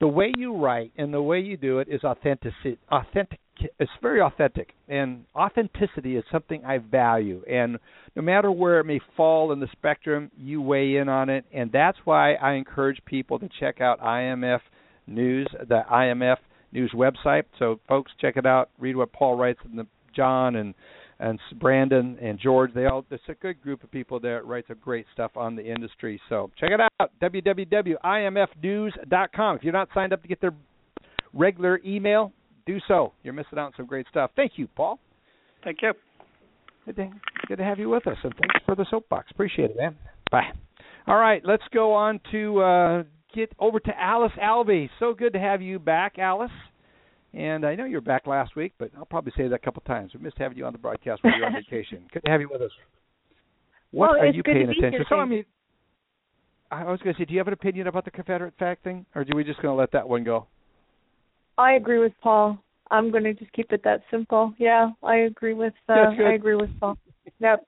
the 0.00 0.08
way 0.08 0.32
you 0.36 0.56
write 0.56 0.92
and 0.96 1.12
the 1.12 1.22
way 1.22 1.40
you 1.40 1.56
do 1.56 1.78
it 1.78 1.88
is 1.88 2.02
authentic. 2.04 2.52
Authentic. 2.90 3.40
It's 3.78 3.90
very 4.00 4.20
authentic, 4.20 4.74
and 4.88 5.24
authenticity 5.34 6.16
is 6.16 6.24
something 6.30 6.64
I 6.64 6.78
value. 6.78 7.42
And 7.48 7.78
no 8.14 8.22
matter 8.22 8.52
where 8.52 8.80
it 8.80 8.84
may 8.84 9.00
fall 9.16 9.52
in 9.52 9.60
the 9.60 9.68
spectrum, 9.72 10.30
you 10.36 10.62
weigh 10.62 10.96
in 10.96 11.08
on 11.08 11.28
it, 11.28 11.44
and 11.52 11.70
that's 11.72 11.98
why 12.04 12.34
I 12.34 12.54
encourage 12.54 13.00
people 13.04 13.38
to 13.38 13.48
check 13.60 13.80
out 13.80 14.00
IMF 14.00 14.60
News, 15.06 15.48
the 15.68 15.82
IMF 15.90 16.38
News 16.72 16.92
website. 16.94 17.44
So, 17.58 17.80
folks, 17.88 18.12
check 18.20 18.36
it 18.36 18.46
out. 18.46 18.70
Read 18.78 18.96
what 18.96 19.12
Paul 19.12 19.36
writes 19.36 19.60
and 19.64 19.78
the 19.78 19.86
John 20.14 20.56
and 20.56 20.74
and 21.20 21.40
Brandon 21.58 22.16
and 22.20 22.38
George. 22.38 22.72
They 22.74 22.86
all 22.86 23.04
it's 23.10 23.20
a 23.28 23.34
good 23.34 23.60
group 23.60 23.82
of 23.82 23.90
people 23.90 24.20
there 24.20 24.40
that 24.40 24.46
writes 24.46 24.68
a 24.70 24.76
great 24.76 25.04
stuff 25.12 25.36
on 25.36 25.56
the 25.56 25.68
industry. 25.68 26.20
So 26.28 26.52
check 26.58 26.70
it 26.70 26.78
out 26.80 26.92
www.imfnews.com. 27.20 29.56
If 29.56 29.64
you're 29.64 29.72
not 29.72 29.88
signed 29.94 30.12
up 30.12 30.22
to 30.22 30.28
get 30.28 30.40
their 30.40 30.54
regular 31.32 31.80
email, 31.84 32.32
do 32.68 32.78
so. 32.86 33.12
You're 33.22 33.32
missing 33.32 33.58
out 33.58 33.66
on 33.66 33.72
some 33.76 33.86
great 33.86 34.06
stuff. 34.10 34.30
Thank 34.36 34.52
you, 34.56 34.68
Paul. 34.76 35.00
Thank 35.64 35.78
you. 35.82 35.92
Good 36.84 36.96
to, 36.96 37.10
good 37.48 37.56
to 37.56 37.64
have 37.64 37.78
you 37.78 37.88
with 37.88 38.06
us, 38.06 38.16
and 38.22 38.32
thanks 38.34 38.64
for 38.64 38.74
the 38.74 38.86
soapbox. 38.90 39.30
Appreciate 39.30 39.70
it, 39.70 39.76
man. 39.76 39.96
Bye. 40.30 40.50
All 41.06 41.16
right, 41.16 41.42
let's 41.44 41.62
go 41.72 41.92
on 41.94 42.20
to 42.30 42.60
uh, 42.60 43.02
get 43.34 43.50
over 43.58 43.80
to 43.80 43.92
Alice 43.98 44.32
Alvey. 44.40 44.88
So 44.98 45.14
good 45.14 45.32
to 45.32 45.38
have 45.38 45.62
you 45.62 45.78
back, 45.78 46.18
Alice. 46.18 46.50
And 47.34 47.64
I 47.64 47.74
know 47.74 47.84
you 47.84 47.96
were 47.96 48.02
back 48.02 48.26
last 48.26 48.56
week, 48.56 48.72
but 48.78 48.90
I'll 48.96 49.04
probably 49.04 49.32
say 49.36 49.48
that 49.48 49.54
a 49.54 49.58
couple 49.58 49.82
times. 49.82 50.12
We 50.14 50.20
missed 50.20 50.36
having 50.38 50.56
you 50.56 50.64
on 50.66 50.72
the 50.72 50.78
broadcast 50.78 51.22
while 51.22 51.34
you 51.34 51.40
were 51.40 51.46
on 51.46 51.54
vacation. 51.54 52.06
Good 52.12 52.24
to 52.24 52.30
have 52.30 52.40
you 52.40 52.48
with 52.50 52.62
us. 52.62 52.70
What 53.90 54.12
well, 54.12 54.20
are 54.20 54.26
you 54.26 54.42
paying 54.42 54.68
attention? 54.68 54.92
Here, 54.92 55.06
so 55.08 55.16
I 55.16 55.24
mean, 55.24 55.44
I 56.70 56.84
was 56.84 57.00
going 57.00 57.14
to 57.14 57.20
say, 57.20 57.24
do 57.24 57.32
you 57.32 57.38
have 57.38 57.48
an 57.48 57.54
opinion 57.54 57.86
about 57.86 58.04
the 58.04 58.10
Confederate 58.10 58.54
flag 58.58 58.78
thing, 58.82 59.06
or 59.14 59.22
are 59.22 59.36
we 59.36 59.44
just 59.44 59.60
going 59.60 59.74
to 59.74 59.78
let 59.78 59.92
that 59.92 60.08
one 60.08 60.24
go? 60.24 60.46
I 61.58 61.72
agree 61.72 61.98
with 61.98 62.12
Paul. 62.22 62.58
I'm 62.90 63.10
going 63.10 63.24
to 63.24 63.34
just 63.34 63.52
keep 63.52 63.72
it 63.72 63.82
that 63.84 64.02
simple. 64.10 64.54
Yeah, 64.58 64.90
I 65.02 65.16
agree 65.16 65.54
with. 65.54 65.74
Uh, 65.88 66.06
I 66.26 66.32
agree 66.34 66.54
with 66.54 66.70
Paul. 66.80 66.96
Yep. 67.40 67.66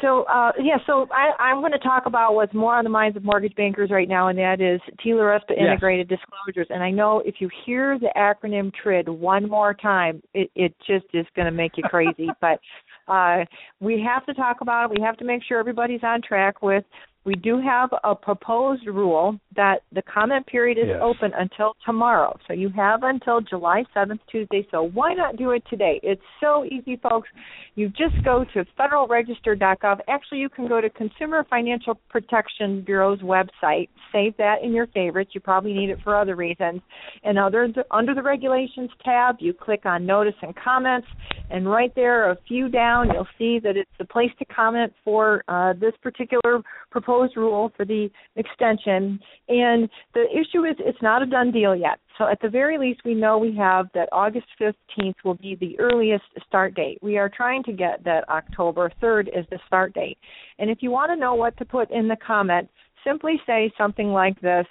So 0.00 0.24
uh, 0.24 0.52
yeah, 0.62 0.76
so 0.86 1.06
I, 1.12 1.42
I'm 1.42 1.60
going 1.60 1.72
to 1.72 1.78
talk 1.78 2.04
about 2.06 2.34
what's 2.34 2.54
more 2.54 2.76
on 2.76 2.84
the 2.84 2.90
minds 2.90 3.16
of 3.16 3.24
mortgage 3.24 3.54
bankers 3.54 3.90
right 3.90 4.08
now, 4.08 4.28
and 4.28 4.38
that 4.38 4.60
is 4.60 4.80
TILA-RESPA 5.04 5.58
integrated 5.58 6.08
yes. 6.10 6.18
disclosures. 6.20 6.66
And 6.70 6.82
I 6.82 6.90
know 6.90 7.22
if 7.24 7.36
you 7.38 7.48
hear 7.64 7.98
the 7.98 8.10
acronym 8.16 8.72
TRID 8.72 9.08
one 9.08 9.48
more 9.48 9.74
time, 9.74 10.22
it, 10.34 10.50
it 10.54 10.74
just 10.86 11.06
is 11.12 11.26
going 11.34 11.46
to 11.46 11.52
make 11.52 11.72
you 11.76 11.82
crazy. 11.84 12.28
but 12.40 12.60
uh, 13.08 13.44
we 13.80 14.02
have 14.06 14.24
to 14.26 14.34
talk 14.34 14.60
about 14.60 14.90
it. 14.90 14.98
We 14.98 15.04
have 15.04 15.16
to 15.18 15.24
make 15.24 15.42
sure 15.44 15.58
everybody's 15.58 16.02
on 16.02 16.22
track 16.22 16.62
with 16.62 16.84
we 17.24 17.34
do 17.34 17.60
have 17.60 17.90
a 18.02 18.14
proposed 18.14 18.86
rule 18.86 19.38
that 19.54 19.80
the 19.92 20.00
comment 20.02 20.46
period 20.46 20.78
is 20.78 20.86
yes. 20.88 21.00
open 21.02 21.32
until 21.36 21.76
tomorrow. 21.84 22.34
So 22.48 22.54
you 22.54 22.70
have 22.70 23.02
until 23.02 23.42
July 23.42 23.84
7th, 23.94 24.20
Tuesday. 24.30 24.66
So 24.70 24.84
why 24.94 25.12
not 25.12 25.36
do 25.36 25.50
it 25.50 25.62
today? 25.68 26.00
It's 26.02 26.22
so 26.40 26.64
easy, 26.64 26.96
folks. 26.96 27.28
You 27.74 27.88
just 27.88 28.24
go 28.24 28.44
to 28.54 28.64
federalregister.gov. 28.78 29.98
Actually, 30.08 30.38
you 30.38 30.48
can 30.48 30.66
go 30.66 30.80
to 30.80 30.88
Consumer 30.88 31.46
Financial 31.50 32.00
Protection 32.08 32.82
Bureau's 32.82 33.20
website. 33.20 33.88
Save 34.12 34.36
that 34.38 34.62
in 34.62 34.72
your 34.72 34.86
favorites. 34.88 35.32
You 35.34 35.40
probably 35.40 35.74
need 35.74 35.90
it 35.90 35.98
for 36.02 36.16
other 36.16 36.36
reasons. 36.36 36.80
And 37.22 37.38
other, 37.38 37.68
under 37.90 38.14
the 38.14 38.22
Regulations 38.22 38.90
tab, 39.04 39.36
you 39.40 39.52
click 39.52 39.84
on 39.84 40.06
Notice 40.06 40.34
and 40.40 40.54
Comments. 40.56 41.06
And 41.50 41.70
right 41.70 41.92
there, 41.94 42.30
a 42.30 42.38
few 42.48 42.68
down, 42.68 43.08
you'll 43.12 43.26
see 43.36 43.58
that 43.62 43.76
it's 43.76 43.90
the 43.98 44.04
place 44.06 44.30
to 44.38 44.44
comment 44.46 44.92
for 45.04 45.44
uh, 45.48 45.74
this 45.74 45.92
particular 46.02 46.62
proposal 46.90 47.09
proposed 47.10 47.36
rule 47.36 47.72
for 47.76 47.84
the 47.84 48.08
extension. 48.36 49.18
And 49.48 49.88
the 50.14 50.24
issue 50.30 50.64
is 50.64 50.76
it's 50.78 51.02
not 51.02 51.22
a 51.22 51.26
done 51.26 51.50
deal 51.50 51.74
yet. 51.74 51.98
So 52.18 52.28
at 52.28 52.40
the 52.40 52.48
very 52.48 52.78
least, 52.78 53.00
we 53.04 53.14
know 53.14 53.38
we 53.38 53.56
have 53.56 53.88
that 53.94 54.08
August 54.12 54.46
15th 54.60 55.14
will 55.24 55.34
be 55.34 55.56
the 55.56 55.78
earliest 55.78 56.24
start 56.46 56.74
date. 56.74 56.98
We 57.02 57.18
are 57.18 57.30
trying 57.34 57.62
to 57.64 57.72
get 57.72 58.04
that 58.04 58.28
October 58.28 58.92
3rd 59.02 59.28
is 59.28 59.46
the 59.50 59.58
start 59.66 59.94
date. 59.94 60.18
And 60.58 60.70
if 60.70 60.78
you 60.80 60.90
want 60.90 61.10
to 61.10 61.16
know 61.16 61.34
what 61.34 61.56
to 61.58 61.64
put 61.64 61.90
in 61.90 62.08
the 62.08 62.16
comment, 62.24 62.68
simply 63.04 63.40
say 63.46 63.72
something 63.76 64.08
like 64.08 64.40
this 64.40 64.66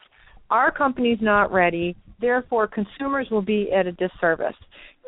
Our 0.49 0.71
company's 0.71 1.19
not 1.21 1.51
ready, 1.51 1.95
therefore, 2.21 2.67
consumers 2.67 3.27
will 3.31 3.41
be 3.41 3.71
at 3.71 3.87
a 3.87 3.91
disservice. 3.93 4.55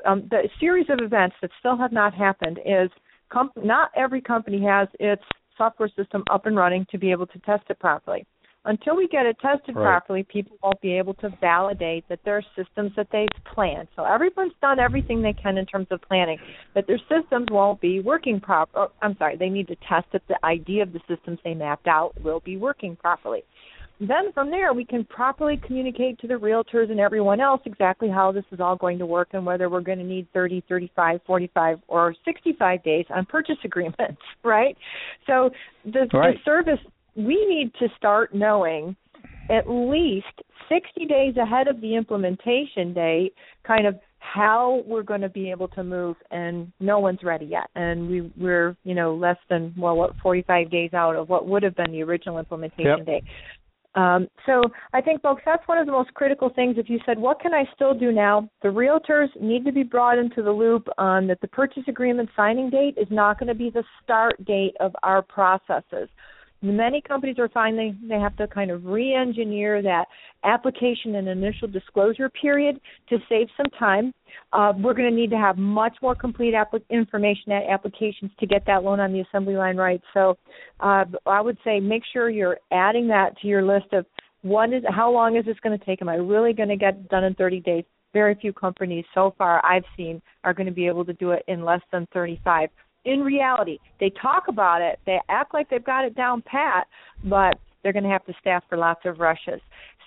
Um, 0.06 0.28
the 0.32 0.50
series 0.60 0.88
of 0.90 1.00
events 1.02 1.36
that 1.42 1.52
still 1.60 1.78
have 1.78 1.92
not 1.92 2.14
happened 2.14 2.60
is 2.66 2.90
com- 3.32 3.52
not 3.56 3.92
every 3.96 4.22
company 4.22 4.64
has 4.66 4.88
its 5.00 5.22
software 5.58 5.90
system 5.96 6.24
up 6.30 6.46
and 6.46 6.56
running 6.56 6.86
to 6.92 6.98
be 6.98 7.12
able 7.12 7.28
to 7.28 7.40
test 7.40 7.64
it 7.70 7.80
properly. 7.80 8.26
Until 8.64 8.96
we 8.96 9.08
get 9.08 9.26
it 9.26 9.38
tested 9.42 9.76
right. 9.76 9.84
properly, 9.84 10.22
people 10.22 10.56
won't 10.62 10.80
be 10.82 10.94
able 10.94 11.16
to 11.16 11.30
validate 11.42 12.08
that 12.10 12.20
there 12.24 12.38
are 12.38 12.44
systems 12.56 12.92
that 12.96 13.08
they've 13.12 13.28
planned. 13.56 13.88
So 13.96 14.04
everyone's 14.04 14.54
done 14.62 14.80
everything 14.80 15.24
they 15.24 15.34
can 15.34 15.58
in 15.58 15.66
terms 15.66 15.88
of 15.90 16.00
planning, 16.04 16.38
but 16.76 16.86
their 16.86 17.00
systems 17.10 17.48
won't 17.50 17.82
be 17.82 18.02
working 18.02 18.40
proper. 18.40 18.72
Oh, 18.78 18.92
I'm 19.02 19.18
sorry, 19.18 19.36
they 19.36 19.50
need 19.50 19.68
to 19.70 19.76
test 19.90 20.06
that 20.14 20.22
the 20.28 20.38
idea 20.46 20.84
of 20.84 20.94
the 20.94 21.00
systems 21.08 21.40
they 21.44 21.56
mapped 21.56 21.88
out 21.88 22.14
will 22.22 22.40
be 22.40 22.56
working 22.56 22.96
properly. 22.96 23.44
Then 24.02 24.34
from 24.34 24.50
there, 24.50 24.74
we 24.74 24.84
can 24.84 25.06
properly 25.06 25.62
communicate 25.64 26.20
to 26.22 26.28
the 26.28 26.34
realtors 26.34 26.90
and 26.90 27.00
everyone 27.00 27.40
else 27.40 27.62
exactly 27.66 28.10
how 28.10 28.32
this 28.32 28.44
is 28.52 28.60
all 28.60 28.76
going 28.76 28.98
to 28.98 29.06
work 29.06 29.30
and 29.34 29.46
whether 29.46 29.70
we're 29.70 29.82
going 29.82 30.00
to 30.00 30.04
need 30.04 30.28
30, 30.34 30.64
35, 30.68 31.22
45, 31.26 31.78
or 31.88 32.16
65 32.26 32.84
days 32.84 33.06
on 33.14 33.26
purchase 33.28 33.58
agreements, 33.64 34.22
right? 34.44 34.76
So 35.28 35.52
the, 35.86 36.08
right. 36.14 36.36
the 36.36 36.40
service, 36.44 36.80
we 37.16 37.46
need 37.48 37.74
to 37.76 37.90
start 37.96 38.34
knowing 38.34 38.96
at 39.52 39.70
least 39.70 40.26
60 40.68 41.06
days 41.06 41.36
ahead 41.38 41.68
of 41.68 41.80
the 41.80 41.96
implementation 41.96 42.94
date 42.94 43.34
kind 43.64 43.86
of 43.86 44.00
how 44.18 44.84
we're 44.86 45.04
going 45.04 45.22
to 45.22 45.30
be 45.30 45.52
able 45.52 45.68
to 45.68 45.84
move 45.84 46.16
and 46.30 46.72
no 46.80 47.00
one's 47.00 47.24
ready 47.24 47.46
yet 47.46 47.68
and 47.76 48.08
we 48.08 48.32
we're 48.38 48.78
you 48.84 48.94
know 48.94 49.16
less 49.16 49.36
than 49.50 49.74
well 49.76 49.96
what 49.96 50.12
45 50.22 50.70
days 50.70 50.94
out 50.94 51.16
of 51.16 51.28
what 51.28 51.48
would 51.48 51.64
have 51.64 51.76
been 51.76 51.92
the 51.92 52.04
original 52.04 52.38
implementation 52.38 53.00
yep. 53.00 53.06
date 53.06 53.24
um, 53.96 54.28
so 54.46 54.64
I 54.94 55.02
think, 55.02 55.22
folks, 55.22 55.42
that's 55.46 55.68
one 55.68 55.78
of 55.78 55.86
the 55.86 55.92
most 55.92 56.14
critical 56.14 56.50
things. 56.50 56.76
If 56.78 56.90
you 56.90 57.00
said, 57.06 57.20
"What 57.20 57.42
can 57.42 57.54
I 57.54 57.66
still 57.76 57.94
do 57.94 58.12
now?" 58.12 58.50
The 58.62 58.70
realtors 58.70 59.30
need 59.40 59.66
to 59.66 59.72
be 59.72 59.84
brought 59.84 60.18
into 60.18 60.42
the 60.42 60.52
loop 60.52 60.88
on 60.98 61.28
that. 61.28 61.42
The 61.42 61.50
purchase 61.50 61.84
agreement 61.88 62.30
signing 62.36 62.70
date 62.70 62.98
is 62.98 63.08
not 63.12 63.38
going 63.38 63.50
to 63.50 63.56
be 63.56 63.70
the 63.70 63.84
start 64.02 64.44
date 64.46 64.76
of 64.80 64.96
our 65.04 65.22
processes. 65.22 66.08
Many 66.64 67.02
companies 67.02 67.40
are 67.40 67.50
finding 67.50 67.98
they 68.08 68.20
have 68.20 68.36
to 68.38 68.48
kind 68.48 68.70
of 68.70 68.86
re-engineer 68.86 69.82
that 69.82 70.06
application 70.44 71.16
and 71.16 71.28
initial 71.28 71.68
disclosure 71.68 72.30
period 72.30 72.80
to 73.10 73.18
save 73.28 73.48
some 73.58 73.66
time. 73.80 74.14
Uh, 74.54 74.74
we're 74.78 74.94
going 74.94 75.10
to 75.10 75.16
need 75.16 75.32
to 75.32 75.38
have 75.38 75.58
much 75.58 75.96
more 76.04 76.14
complete 76.14 76.54
information 76.92 77.52
at 77.52 77.64
applications 77.68 78.32
to 78.40 78.46
get 78.46 78.64
that 78.68 78.84
loan 78.84 79.00
on 79.00 79.12
the 79.12 79.22
assembly 79.22 79.56
line 79.56 79.76
right. 79.76 80.02
So 80.14 80.38
uh, 80.80 81.06
I 81.26 81.42
would 81.42 81.58
say 81.64 81.80
make 81.80 82.04
sure 82.14 82.30
you're 82.30 82.60
adding 82.72 83.08
that 83.08 83.40
to 83.42 83.48
your 83.48 83.64
list 83.64 83.94
of 83.94 84.06
what 84.44 84.72
is 84.72 84.84
how 84.88 85.12
long 85.12 85.38
is 85.38 85.46
this 85.46 85.58
going 85.64 85.78
to 85.78 85.86
take? 85.86 86.02
Am 86.02 86.10
I 86.10 86.16
really 86.16 86.54
going 86.54 86.70
to 86.70 86.78
get 86.78 87.10
done 87.10 87.24
in 87.24 87.34
30 87.36 87.60
days? 87.62 87.86
Very 88.14 88.36
few 88.36 88.54
companies 88.54 89.06
so 89.16 89.34
far 89.38 89.66
I've 89.66 89.86
seen 89.98 90.22
are 90.44 90.54
going 90.54 90.68
to 90.68 90.74
be 90.74 90.86
able 90.86 91.06
to 91.06 91.14
do 91.14 91.32
it 91.32 91.44
in 91.48 91.64
less 91.64 91.82
than 91.92 92.08
35 92.14 92.70
in 93.06 93.22
reality, 93.22 93.80
they 94.00 94.12
talk 94.22 94.48
about 94.48 94.82
it, 94.82 95.00
they 95.06 95.20
act 95.30 95.54
like 95.54 95.70
they've 95.70 95.84
got 95.84 96.06
it 96.06 96.16
down 96.16 96.42
pat, 96.46 96.88
but 97.24 97.60
they're 97.82 97.94
going 97.94 98.04
to 98.04 98.10
have 98.10 98.26
to 98.26 98.34
staff 98.40 98.64
for 98.70 98.78
lots 98.78 99.02
of 99.06 99.20
rushes. 99.20 99.60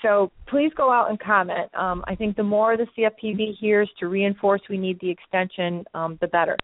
So 0.03 0.31
please 0.49 0.71
go 0.77 0.93
out 0.93 1.09
and 1.09 1.19
comment. 1.19 1.75
Um, 1.75 2.05
I 2.07 2.15
think 2.15 2.37
the 2.37 2.43
more 2.43 2.77
the 2.77 2.87
CFPB 2.97 3.57
hears 3.59 3.91
to 3.99 4.09
reinforce 4.09 4.61
we 4.69 4.77
need 4.77 4.99
the 5.01 5.11
extension, 5.11 5.85
um, 5.95 6.19
the 6.21 6.29
better. 6.29 6.57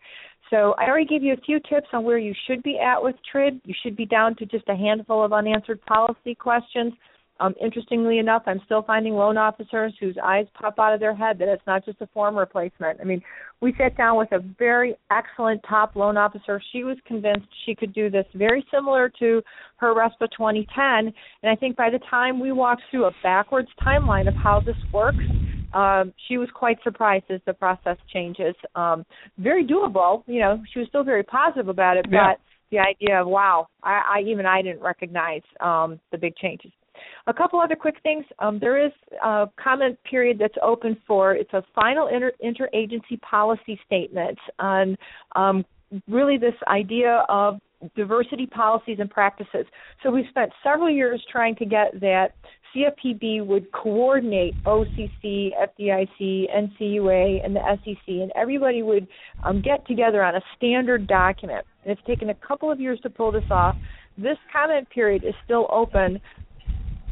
So 0.51 0.75
I 0.79 0.89
already 0.89 1.07
gave 1.07 1.23
you 1.23 1.33
a 1.33 1.41
few 1.41 1.59
tips 1.61 1.89
on 1.93 2.05
where 2.05 2.19
you 2.19 2.35
should 2.47 2.63
be 2.63 2.79
at 2.79 3.03
with 3.03 3.15
TRID. 3.33 3.61
You 3.65 3.75
should 3.83 3.97
be 3.97 4.05
down 4.05 4.37
to 4.37 4.47
just 4.47 4.69
a 4.69 4.75
handful 4.75 5.25
of 5.25 5.33
unanswered 5.33 5.81
policy 5.87 6.35
questions. 6.35 6.93
Um, 7.41 7.55
interestingly 7.61 8.19
enough, 8.19 8.43
I'm 8.47 8.61
still 8.67 8.83
finding 8.83 9.15
loan 9.15 9.39
officers 9.39 9.95
whose 9.99 10.17
eyes 10.23 10.47
pop 10.55 10.79
out 10.79 10.93
of 10.93 11.01
their 11.01 11.17
head 11.17 11.39
that 11.39 11.49
it's 11.49 11.63
not 11.67 11.85
just 11.85 12.01
a 12.03 12.07
form 12.09 12.37
replacement. 12.37 13.01
I 13.01 13.05
mean, 13.05 13.23
we 13.63 13.75
sat 13.79 13.97
down 13.97 14.19
with 14.19 14.31
a 14.33 14.41
very 14.59 14.95
excellent 15.11 15.63
top 15.69 15.97
loan 15.97 16.19
officer. 16.19 16.61
She 16.73 16.85
was 16.85 16.99
convinced 17.07 17.47
she 17.65 17.75
could 17.75 17.95
do 17.95 18.11
this 18.11 18.27
very 18.35 18.65
similar 18.73 19.11
to 19.21 19.43
her 19.77 19.95
RESPA 19.95 20.29
2010. 20.37 21.13
And 21.43 21.51
I 21.51 21.57
think 21.57 21.77
by 21.77 21.89
the 21.89 22.01
time 22.11 22.41
we 22.41 22.53
walked 22.53 22.83
through 22.91 23.07
a 23.07 23.13
backwards 23.23 23.69
timeline 23.83 24.29
of 24.29 24.35
how 24.35 24.61
this 24.61 24.77
works, 24.93 25.25
um, 25.73 26.13
she 26.29 26.37
was 26.37 26.49
quite 26.55 26.79
surprised 26.83 27.25
as 27.31 27.41
the 27.47 27.55
process 27.55 27.97
changes. 28.13 28.55
Um, 28.75 29.07
very 29.39 29.67
doable, 29.67 30.25
you 30.27 30.41
know. 30.41 30.63
She 30.73 30.81
was 30.81 30.89
still 30.89 31.05
very 31.05 31.23
positive 31.23 31.69
about 31.69 31.97
it, 31.97 32.07
yeah. 32.11 32.33
but 32.33 32.41
the 32.71 32.79
idea 32.81 33.21
of 33.21 33.29
wow, 33.29 33.69
I, 33.83 34.19
I 34.19 34.21
even 34.29 34.47
I 34.47 34.63
didn't 34.63 34.83
recognize 34.83 35.43
um, 35.61 36.01
the 36.11 36.19
big 36.19 36.37
changes. 36.37 36.73
A 37.27 37.35
couple 37.35 37.61
other 37.61 37.77
quick 37.77 37.97
things. 38.03 38.25
Um, 38.39 38.59
there 38.59 38.85
is 38.85 38.93
a 39.23 39.49
comment 39.63 39.99
period 40.09 40.39
that's 40.39 40.55
open 40.63 40.97
for 41.07 41.35
it's 41.35 41.53
a 41.53 41.63
final 41.75 42.09
inter- 42.09 42.33
interagency 42.45 43.21
policy 43.23 43.79
statement 43.87 44.39
on 44.59 44.97
um, 45.37 45.65
really 46.09 46.39
this 46.39 46.55
idea 46.69 47.25
of 47.29 47.61
diversity 47.97 48.47
policies 48.47 48.99
and 49.01 49.11
practices. 49.11 49.67
So 50.03 50.11
we've 50.11 50.29
spent 50.31 50.53
several 50.63 50.91
years 50.91 51.25
trying 51.31 51.57
to 51.57 51.65
get 51.65 51.99
that 52.01 52.35
CFPB 52.75 53.45
would 53.47 53.71
coordinate 53.73 54.55
OCC, 54.65 55.51
FDIC, 55.57 56.47
NCUA, 56.55 57.45
and 57.45 57.57
the 57.57 57.61
SEC, 57.85 58.07
and 58.07 58.31
everybody 58.37 58.83
would 58.83 59.09
um, 59.43 59.61
get 59.61 59.87
together 59.87 60.23
on 60.23 60.37
a 60.37 60.41
standard 60.57 61.07
document. 61.07 61.65
And 61.85 61.93
it's 61.93 62.07
taken 62.07 62.31
a 62.31 62.35
couple 62.35 62.71
of 62.71 62.81
years 62.81 63.01
to 63.01 63.11
pull 63.11 63.33
this 63.33 63.45
off. 63.51 63.77
This 64.17 64.37
comment 64.53 64.89
period 64.91 65.25
is 65.25 65.35
still 65.45 65.67
open 65.71 66.21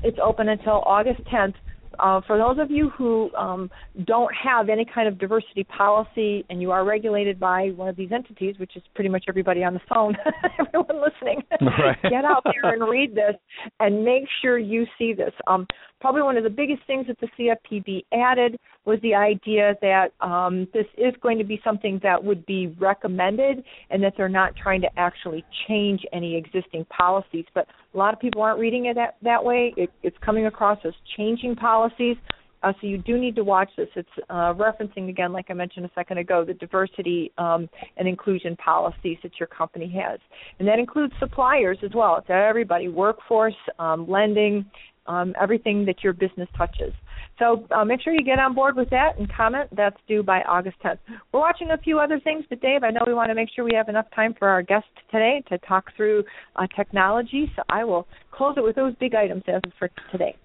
it's 0.03 0.19
open 0.23 0.49
until 0.49 0.83
August 0.85 1.21
10th. 1.33 1.55
Uh, 1.99 2.21
for 2.27 2.39
those 2.39 2.59
of 2.61 2.71
you 2.71 2.91
who 2.91 3.35
um, 3.35 3.69
don't 4.05 4.33
have 4.35 4.69
any 4.69 4.85
kind 4.85 5.09
of 5.09 5.19
diversity 5.19 5.65
policy 5.65 6.45
and 6.49 6.63
you 6.63 6.71
are 6.71 6.85
regulated 6.85 7.41
by 7.41 7.71
one 7.71 7.89
of 7.89 7.97
these 7.97 8.13
entities, 8.13 8.55
which 8.59 8.77
is 8.77 8.83
pretty 8.95 9.11
much 9.11 9.25
everybody 9.29 9.65
on 9.65 9.75
the 9.75 9.81
phone, 9.93 10.17
everyone 10.61 11.03
listening, 11.03 11.43
right. 11.61 11.97
get 12.03 12.25
out 12.25 12.45
there 12.45 12.73
and 12.73 12.89
read 12.89 13.17
this 13.17 13.35
and 13.81 14.05
make 14.05 14.25
sure 14.43 14.59
you 14.59 14.87
see 14.97 15.13
this. 15.13 15.33
Um, 15.49 15.67
probably 16.01 16.23
one 16.23 16.37
of 16.37 16.45
the 16.45 16.51
biggest 16.51 16.83
things 16.87 17.07
that 17.07 17.19
the 17.21 17.29
CFPB 17.39 18.05
added 18.13 18.59
was 18.85 18.99
the 19.03 19.15
idea 19.15 19.75
that 19.83 20.13
um, 20.21 20.69
this 20.73 20.87
is 20.97 21.15
going 21.21 21.39
to 21.39 21.45
be 21.45 21.61
something 21.65 22.01
that 22.03 22.23
would 22.23 22.45
be 22.47 22.69
recommended 22.79 23.65
and 23.91 24.03
that 24.03 24.15
they're 24.17 24.29
not 24.29 24.55
trying 24.57 24.81
to 24.81 24.89
actually 24.97 25.45
change 25.67 26.03
any 26.13 26.37
existing 26.37 26.85
policies. 26.87 27.45
But 27.55 27.67
a 27.95 27.99
lot 27.99 28.15
of 28.15 28.21
people 28.21 28.43
aren't 28.43 28.59
reading 28.59 28.87
it 28.87 28.95
that, 28.95 29.17
that 29.23 29.45
way. 29.45 29.75
It, 29.77 29.91
it's 30.03 30.17
coming 30.25 30.47
across 30.47 30.79
as 30.85 30.95
changing 31.17 31.57
policies. 31.57 32.17
Uh, 32.63 32.73
so 32.81 32.87
you 32.87 32.99
do 32.99 33.17
need 33.19 33.37
to 33.37 33.45
watch 33.45 33.71
this. 33.77 33.89
It's 33.95 34.09
uh, 34.29 34.53
referencing 34.55 35.09
again, 35.09 35.33
like 35.33 35.47
I 35.49 35.55
mentioned 35.55 35.87
a 35.87 35.91
second 35.95 36.19
ago, 36.19 36.45
the 36.45 36.55
diversity 36.55 37.31
um, 37.39 37.69
and 37.97 38.09
inclusion 38.09 38.57
policies 38.57 39.19
that 39.23 39.39
your 39.39 39.47
company 39.47 39.89
has, 40.03 40.19
and 40.59 40.67
that 40.67 40.79
includes 40.81 41.13
suppliers 41.21 41.79
as 41.85 41.91
well. 41.95 42.17
It's 42.17 42.29
everybody, 42.29 42.89
workforce, 42.89 43.55
um, 43.79 44.11
lending, 44.11 44.67
um, 45.09 45.35
everything 45.41 45.85
that 45.87 46.05
your 46.05 46.13
business 46.13 46.49
touches. 46.57 46.93
So 47.39 47.67
uh, 47.71 47.85
make 47.85 48.01
sure 48.03 48.13
you 48.13 48.25
get 48.25 48.39
on 48.39 48.55
board 48.55 48.77
with 48.77 48.91
that 48.91 49.19
and 49.19 49.33
comment. 49.33 49.71
That's 49.77 49.97
due 50.07 50.23
by 50.23 50.41
August 50.43 50.77
10th. 50.85 50.99
We're 51.33 51.41
watching 51.41 51.71
a 51.71 51.79
few 51.79 51.99
other 51.99 52.21
things, 52.21 52.45
but 52.49 52.61
Dave, 52.61 52.83
I 52.83 52.91
know 52.91 53.01
we 53.07 53.15
want 53.15 53.31
to 53.31 53.35
make 53.35 53.49
sure 53.55 53.65
we 53.65 53.75
have 53.75 53.89
enough 53.89 54.07
time 54.15 54.35
for 54.39 54.49
our 54.49 54.63
guest 54.63 54.87
today 55.11 55.43
to 55.49 55.59
talk 55.59 55.87
through 55.97 56.25
uh, 56.57 56.67
technology. 56.77 57.51
So 57.57 57.63
I 57.69 57.85
will 57.85 58.07
close 58.33 58.55
it 58.57 58.65
with 58.65 58.77
those 58.77 58.95
big 58.97 59.15
items 59.15 59.43
for 59.79 59.91
today. 60.13 60.37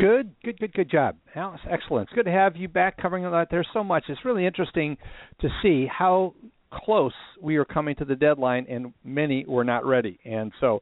Good, 0.00 0.34
good, 0.42 0.58
good, 0.58 0.72
good 0.72 0.90
job, 0.90 1.16
Alice. 1.36 1.60
Excellent. 1.70 2.08
It's 2.08 2.14
good 2.14 2.24
to 2.24 2.32
have 2.32 2.56
you 2.56 2.66
back 2.66 3.00
covering 3.00 3.24
that. 3.24 3.48
There's 3.50 3.68
so 3.72 3.84
much. 3.84 4.04
It's 4.08 4.24
really 4.24 4.46
interesting 4.46 4.96
to 5.40 5.48
see 5.62 5.86
how 5.86 6.34
close 6.72 7.12
we 7.40 7.56
are 7.56 7.64
coming 7.64 7.94
to 7.96 8.04
the 8.04 8.16
deadline, 8.16 8.66
and 8.68 8.92
many 9.04 9.44
were 9.46 9.64
not 9.64 9.84
ready. 9.84 10.18
And 10.24 10.50
so 10.60 10.80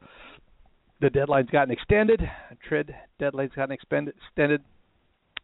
the 1.00 1.10
deadline's 1.10 1.50
gotten 1.50 1.72
extended. 1.72 2.20
TRID 2.68 2.94
deadline's 3.18 3.52
gotten 3.54 3.72
extended. 3.72 4.62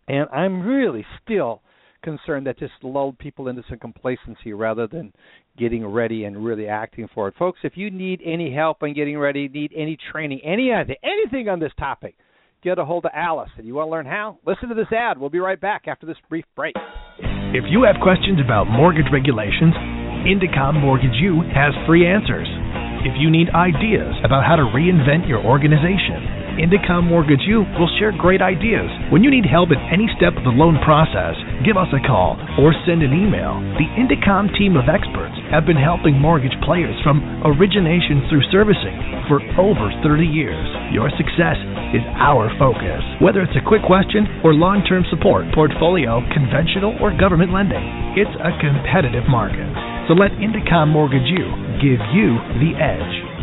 And 0.09 0.29
I'm 0.31 0.63
really 0.63 1.05
still 1.23 1.63
concerned 2.03 2.47
that 2.47 2.59
just 2.59 2.73
lulled 2.83 3.19
people 3.19 3.49
into 3.49 3.65
some 3.69 3.79
complacency 3.79 4.53
rather 4.53 4.87
than 4.87 5.13
getting 5.59 5.85
ready 5.85 6.25
and 6.25 6.45
really 6.45 6.69
acting 6.69 7.09
for 7.13 7.29
it. 7.29 7.35
Folks, 7.39 7.59
if 7.65 7.77
you 7.77 7.91
need 7.91 8.21
any 8.25 8.55
help 8.55 8.83
on 8.83 8.93
getting 8.93 9.19
ready, 9.19 9.49
need 9.49 9.73
any 9.75 9.97
training, 10.13 10.41
any 10.45 10.71
anything 10.71 11.49
on 11.49 11.59
this 11.59 11.73
topic, 11.79 12.15
get 12.63 12.79
a 12.79 12.85
hold 12.85 13.07
of 13.07 13.11
Alice. 13.15 13.51
And 13.57 13.67
you 13.67 13.75
want 13.75 13.89
to 13.89 13.91
learn 13.91 14.07
how? 14.07 14.39
Listen 14.47 14.69
to 14.69 14.75
this 14.75 14.93
ad. 14.93 15.19
We'll 15.19 15.31
be 15.31 15.41
right 15.41 15.61
back 15.61 15.89
after 15.89 16.07
this 16.07 16.17
brief 16.29 16.45
break. 16.55 16.75
If 17.19 17.65
you 17.69 17.83
have 17.85 17.97
questions 18.03 18.39
about 18.45 18.65
mortgage 18.65 19.11
regulations, 19.13 19.75
Indecomm 20.27 20.81
Mortgage 20.81 21.15
U 21.23 21.43
has 21.55 21.73
free 21.87 22.07
answers. 22.07 22.47
If 23.07 23.15
you 23.23 23.31
need 23.31 23.55
ideas 23.55 24.19
about 24.27 24.43
how 24.43 24.59
to 24.59 24.67
reinvent 24.75 25.31
your 25.31 25.39
organization, 25.39 26.59
Indecomm 26.59 27.07
Mortgage 27.07 27.47
U 27.47 27.63
will 27.79 27.87
share 28.03 28.11
great 28.11 28.43
ideas. 28.43 28.91
When 29.15 29.23
you 29.23 29.31
need 29.31 29.47
help 29.47 29.71
at 29.71 29.79
any 29.95 30.11
step 30.19 30.35
of 30.35 30.43
the 30.43 30.51
loan 30.51 30.83
process, 30.83 31.39
give 31.63 31.79
us 31.79 31.87
a 31.95 32.03
call 32.03 32.35
or 32.59 32.75
send 32.83 33.07
an 33.07 33.15
email. 33.15 33.63
The 33.79 33.87
Indecomm 33.95 34.51
team 34.59 34.75
of 34.75 34.91
experts 34.91 35.39
have 35.55 35.63
been 35.63 35.79
helping 35.79 36.19
mortgage 36.19 36.59
players 36.67 36.99
from 37.07 37.23
origination 37.47 38.27
through 38.27 38.43
servicing 38.51 38.99
for 39.31 39.39
over 39.55 39.87
30 40.03 40.27
years. 40.27 40.67
Your 40.91 41.07
success 41.15 41.63
is 41.95 42.03
our 42.19 42.51
focus. 42.59 43.07
Whether 43.23 43.47
it's 43.47 43.55
a 43.55 43.63
quick 43.63 43.87
question 43.87 44.43
or 44.43 44.51
long 44.51 44.83
term 44.83 45.07
support, 45.15 45.47
portfolio, 45.55 46.27
conventional, 46.35 46.99
or 46.99 47.15
government 47.15 47.55
lending, 47.55 47.87
it's 48.19 48.35
a 48.43 48.51
competitive 48.59 49.31
market. 49.31 49.96
So 50.09 50.15
let 50.15 50.31
Indecomm 50.31 50.93
Mortgage 50.93 51.27
You 51.27 51.47
give 51.83 51.99
you 52.15 52.39
the 52.61 52.73
edge. 52.81 53.37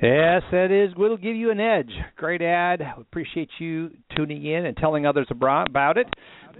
Yes, 0.00 0.42
that 0.52 0.70
is. 0.70 0.94
We'll 0.96 1.16
give 1.16 1.34
you 1.34 1.50
an 1.50 1.58
edge. 1.58 1.90
Great 2.16 2.40
ad. 2.40 2.82
Appreciate 2.96 3.48
you 3.58 3.90
tuning 4.14 4.46
in 4.46 4.66
and 4.66 4.76
telling 4.76 5.04
others 5.04 5.26
about 5.30 5.96
it. 5.96 6.06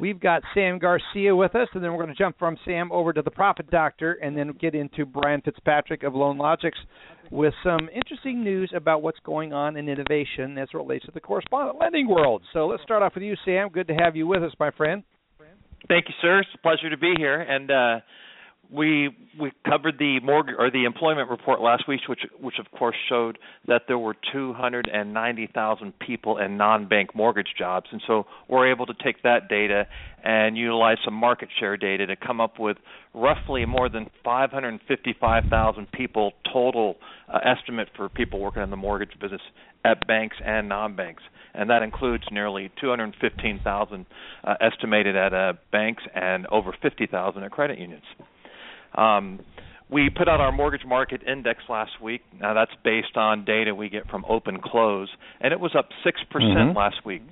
We've 0.01 0.19
got 0.19 0.43
Sam 0.55 0.81
Garcia 0.81 1.37
with 1.37 1.55
us, 1.55 1.69
and 1.73 1.85
then 1.85 1.93
we're 1.93 2.03
going 2.03 2.17
to 2.17 2.19
jump 2.21 2.37
from 2.37 2.57
Sam 2.65 2.91
over 2.91 3.12
to 3.12 3.23
the 3.23 3.31
Profit 3.31 3.71
Doctor, 3.71 4.15
and 4.15 4.37
then 4.37 4.53
get 4.61 4.75
into 4.75 5.07
Brian 5.07 5.41
Fitzpatrick 5.43 6.03
of 6.03 6.15
LoanLogics 6.15 6.73
with 7.31 7.55
some 7.62 7.89
interesting 7.95 8.43
news 8.43 8.73
about 8.75 9.03
what's 9.03 9.21
going 9.21 9.53
on 9.53 9.77
in 9.77 9.89
innovation 9.89 10.59
as 10.59 10.69
it 10.75 10.77
relates 10.77 11.05
to 11.07 11.12
the 11.12 11.21
correspondent 11.21 11.79
lending 11.79 12.09
world. 12.09 12.43
So 12.53 12.67
let's 12.67 12.83
start 12.83 13.05
off 13.05 13.15
with 13.15 13.23
you, 13.23 13.37
Sam. 13.45 13.69
Good 13.69 13.87
to 13.87 13.95
have 13.95 14.17
you 14.17 14.27
with 14.27 14.43
us, 14.43 14.53
my 14.59 14.73
friend. 14.73 15.05
Thank 15.89 16.09
you, 16.09 16.15
sir. 16.21 16.41
It's 16.41 16.49
a 16.55 16.59
pleasure 16.59 16.91
to 16.91 16.97
be 16.97 17.15
here, 17.17 17.41
and. 17.41 17.71
uh 17.71 18.01
we 18.71 19.11
we 19.39 19.53
covered 19.69 19.99
the 19.99 20.21
mortgage 20.21 20.55
or 20.59 20.71
the 20.71 20.85
employment 20.85 21.31
report 21.31 21.61
last 21.61 21.87
week, 21.89 22.01
which 22.09 22.21
which 22.41 22.57
of 22.59 22.71
course 22.77 22.97
showed 23.09 23.39
that 23.69 23.83
there 23.89 23.99
were 23.99 24.17
290,000 24.33 25.99
people 25.99 26.39
in 26.39 26.57
non-bank 26.57 27.15
mortgage 27.15 27.55
jobs, 27.59 27.87
and 27.93 28.03
so 28.07 28.27
we're 28.49 28.71
able 28.71 28.87
to 28.87 28.95
take 29.05 29.23
that 29.23 29.49
data 29.49 29.87
and 30.25 30.57
utilize 30.57 30.99
some 31.05 31.15
market 31.15 31.49
share 31.59 31.77
data 31.77 32.07
to 32.07 32.17
come 32.17 32.41
up 32.41 32.59
with 32.59 32.77
roughly 33.15 33.65
more 33.65 33.89
than 33.89 34.11
555,000 34.25 35.93
people 35.93 36.33
total 36.53 36.97
uh, 37.33 37.39
estimate 37.45 37.89
for 37.97 38.09
people 38.09 38.41
working 38.41 38.62
in 38.62 38.71
the 38.71 38.77
mortgage 38.77 39.19
business 39.21 39.43
at 39.85 40.05
banks 40.07 40.37
and 40.45 40.69
non-banks 40.69 41.23
and 41.57 41.71
that 41.71 41.83
includes 41.83 42.25
nearly 42.31 42.71
215,000 42.81 44.07
uh, 44.45 44.55
estimated 44.61 45.16
at 45.16 45.33
uh, 45.33 45.55
banks 45.73 46.03
and 46.14 46.47
over 46.49 46.75
50,000 46.81 47.42
at 47.42 47.51
credit 47.51 47.79
unions. 47.79 48.05
Um, 48.95 49.40
we 49.88 50.11
put 50.11 50.29
out 50.29 50.40
our 50.40 50.51
mortgage 50.51 50.85
market 50.85 51.23
index 51.23 51.61
last 51.69 52.03
week. 52.03 52.23
Now 52.40 52.55
that's 52.55 52.73
based 52.83 53.16
on 53.16 53.45
data 53.45 53.75
we 53.75 53.88
get 53.88 54.09
from 54.11 54.25
OpenClose, 54.25 55.07
and 55.40 55.53
it 55.53 55.61
was 55.61 55.77
up 55.79 55.90
six 56.03 56.21
percent 56.31 56.59
mm-hmm. 56.59 56.77
last 56.77 57.05
week. 57.05 57.23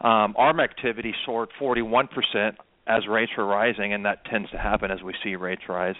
Um, 0.00 0.34
ARM 0.36 0.58
activity 0.58 1.14
soared 1.24 1.50
41 1.58 2.08
percent 2.08 2.56
as 2.86 3.06
rates 3.08 3.32
were 3.36 3.46
rising, 3.46 3.92
and 3.92 4.04
that 4.04 4.24
tends 4.24 4.50
to 4.50 4.58
happen 4.58 4.90
as 4.90 5.02
we 5.02 5.14
see 5.22 5.36
rates 5.36 5.62
rise. 5.68 5.96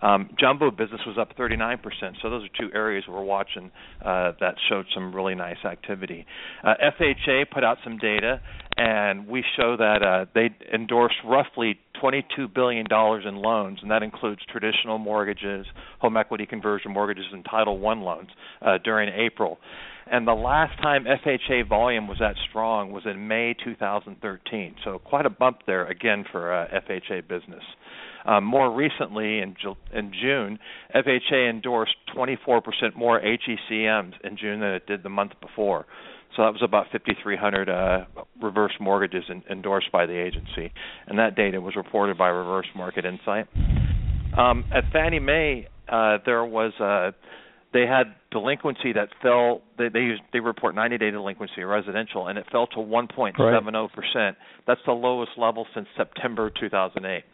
Um, 0.00 0.30
jumbo 0.38 0.70
business 0.70 1.00
was 1.06 1.16
up 1.18 1.36
39%. 1.36 1.78
So 2.22 2.30
those 2.30 2.44
are 2.44 2.48
two 2.58 2.74
areas 2.74 3.04
we're 3.08 3.22
watching 3.22 3.70
uh, 4.04 4.32
that 4.40 4.56
showed 4.68 4.86
some 4.92 5.14
really 5.14 5.34
nice 5.36 5.64
activity. 5.64 6.26
Uh, 6.64 6.74
FHA 7.00 7.50
put 7.50 7.62
out 7.62 7.78
some 7.84 7.98
data, 7.98 8.40
and 8.76 9.28
we 9.28 9.44
show 9.56 9.76
that 9.76 10.02
uh, 10.02 10.26
they 10.34 10.50
endorsed 10.74 11.16
roughly 11.24 11.78
$22 12.02 12.52
billion 12.52 12.86
in 12.90 13.36
loans, 13.36 13.78
and 13.82 13.90
that 13.90 14.02
includes 14.02 14.40
traditional 14.50 14.98
mortgages, 14.98 15.66
home 16.00 16.16
equity 16.16 16.46
conversion 16.46 16.92
mortgages, 16.92 17.26
and 17.32 17.44
Title 17.44 17.74
I 17.86 17.94
loans 17.94 18.30
uh, 18.60 18.78
during 18.82 19.12
April. 19.14 19.58
And 20.10 20.26
the 20.26 20.34
last 20.34 20.80
time 20.82 21.04
FHA 21.04 21.68
volume 21.68 22.08
was 22.08 22.18
that 22.18 22.34
strong 22.48 22.92
was 22.92 23.04
in 23.06 23.28
May 23.28 23.54
2013. 23.64 24.76
So 24.84 24.98
quite 24.98 25.26
a 25.26 25.30
bump 25.30 25.58
there 25.66 25.86
again 25.86 26.24
for 26.30 26.52
uh, 26.52 26.66
FHA 26.88 27.28
business. 27.28 27.62
Um, 28.24 28.44
more 28.44 28.72
recently, 28.72 29.40
in, 29.40 29.56
in 29.92 30.12
June, 30.20 30.58
FHA 30.94 31.50
endorsed 31.50 31.96
24% 32.16 32.62
more 32.96 33.20
HECMs 33.20 34.12
in 34.22 34.36
June 34.36 34.60
than 34.60 34.70
it 34.70 34.86
did 34.86 35.02
the 35.02 35.08
month 35.08 35.32
before. 35.40 35.86
So 36.36 36.42
that 36.42 36.52
was 36.52 36.62
about 36.62 36.86
5,300 36.92 37.68
uh, 37.68 38.04
reverse 38.40 38.72
mortgages 38.80 39.24
in, 39.28 39.42
endorsed 39.50 39.92
by 39.92 40.06
the 40.06 40.14
agency, 40.14 40.72
and 41.06 41.18
that 41.18 41.36
data 41.36 41.60
was 41.60 41.76
reported 41.76 42.16
by 42.16 42.28
Reverse 42.28 42.68
Market 42.74 43.04
Insight. 43.04 43.48
Um, 44.38 44.64
at 44.72 44.84
Fannie 44.92 45.18
Mae, 45.18 45.68
uh, 45.88 46.18
there 46.24 46.44
was 46.44 46.72
uh, 46.80 47.10
they 47.72 47.86
had 47.86 48.14
delinquency 48.30 48.92
that 48.92 49.08
fell. 49.22 49.62
They 49.78 49.88
they, 49.88 50.00
used, 50.00 50.22
they 50.32 50.40
report 50.40 50.74
90-day 50.74 51.10
delinquency 51.10 51.62
residential, 51.64 52.28
and 52.28 52.38
it 52.38 52.46
fell 52.50 52.66
to 52.68 52.76
1.70 52.76 53.92
percent. 53.92 54.36
That's 54.66 54.80
the 54.86 54.92
lowest 54.92 55.32
level 55.36 55.66
since 55.74 55.86
September 55.96 56.50
2008. 56.58 57.24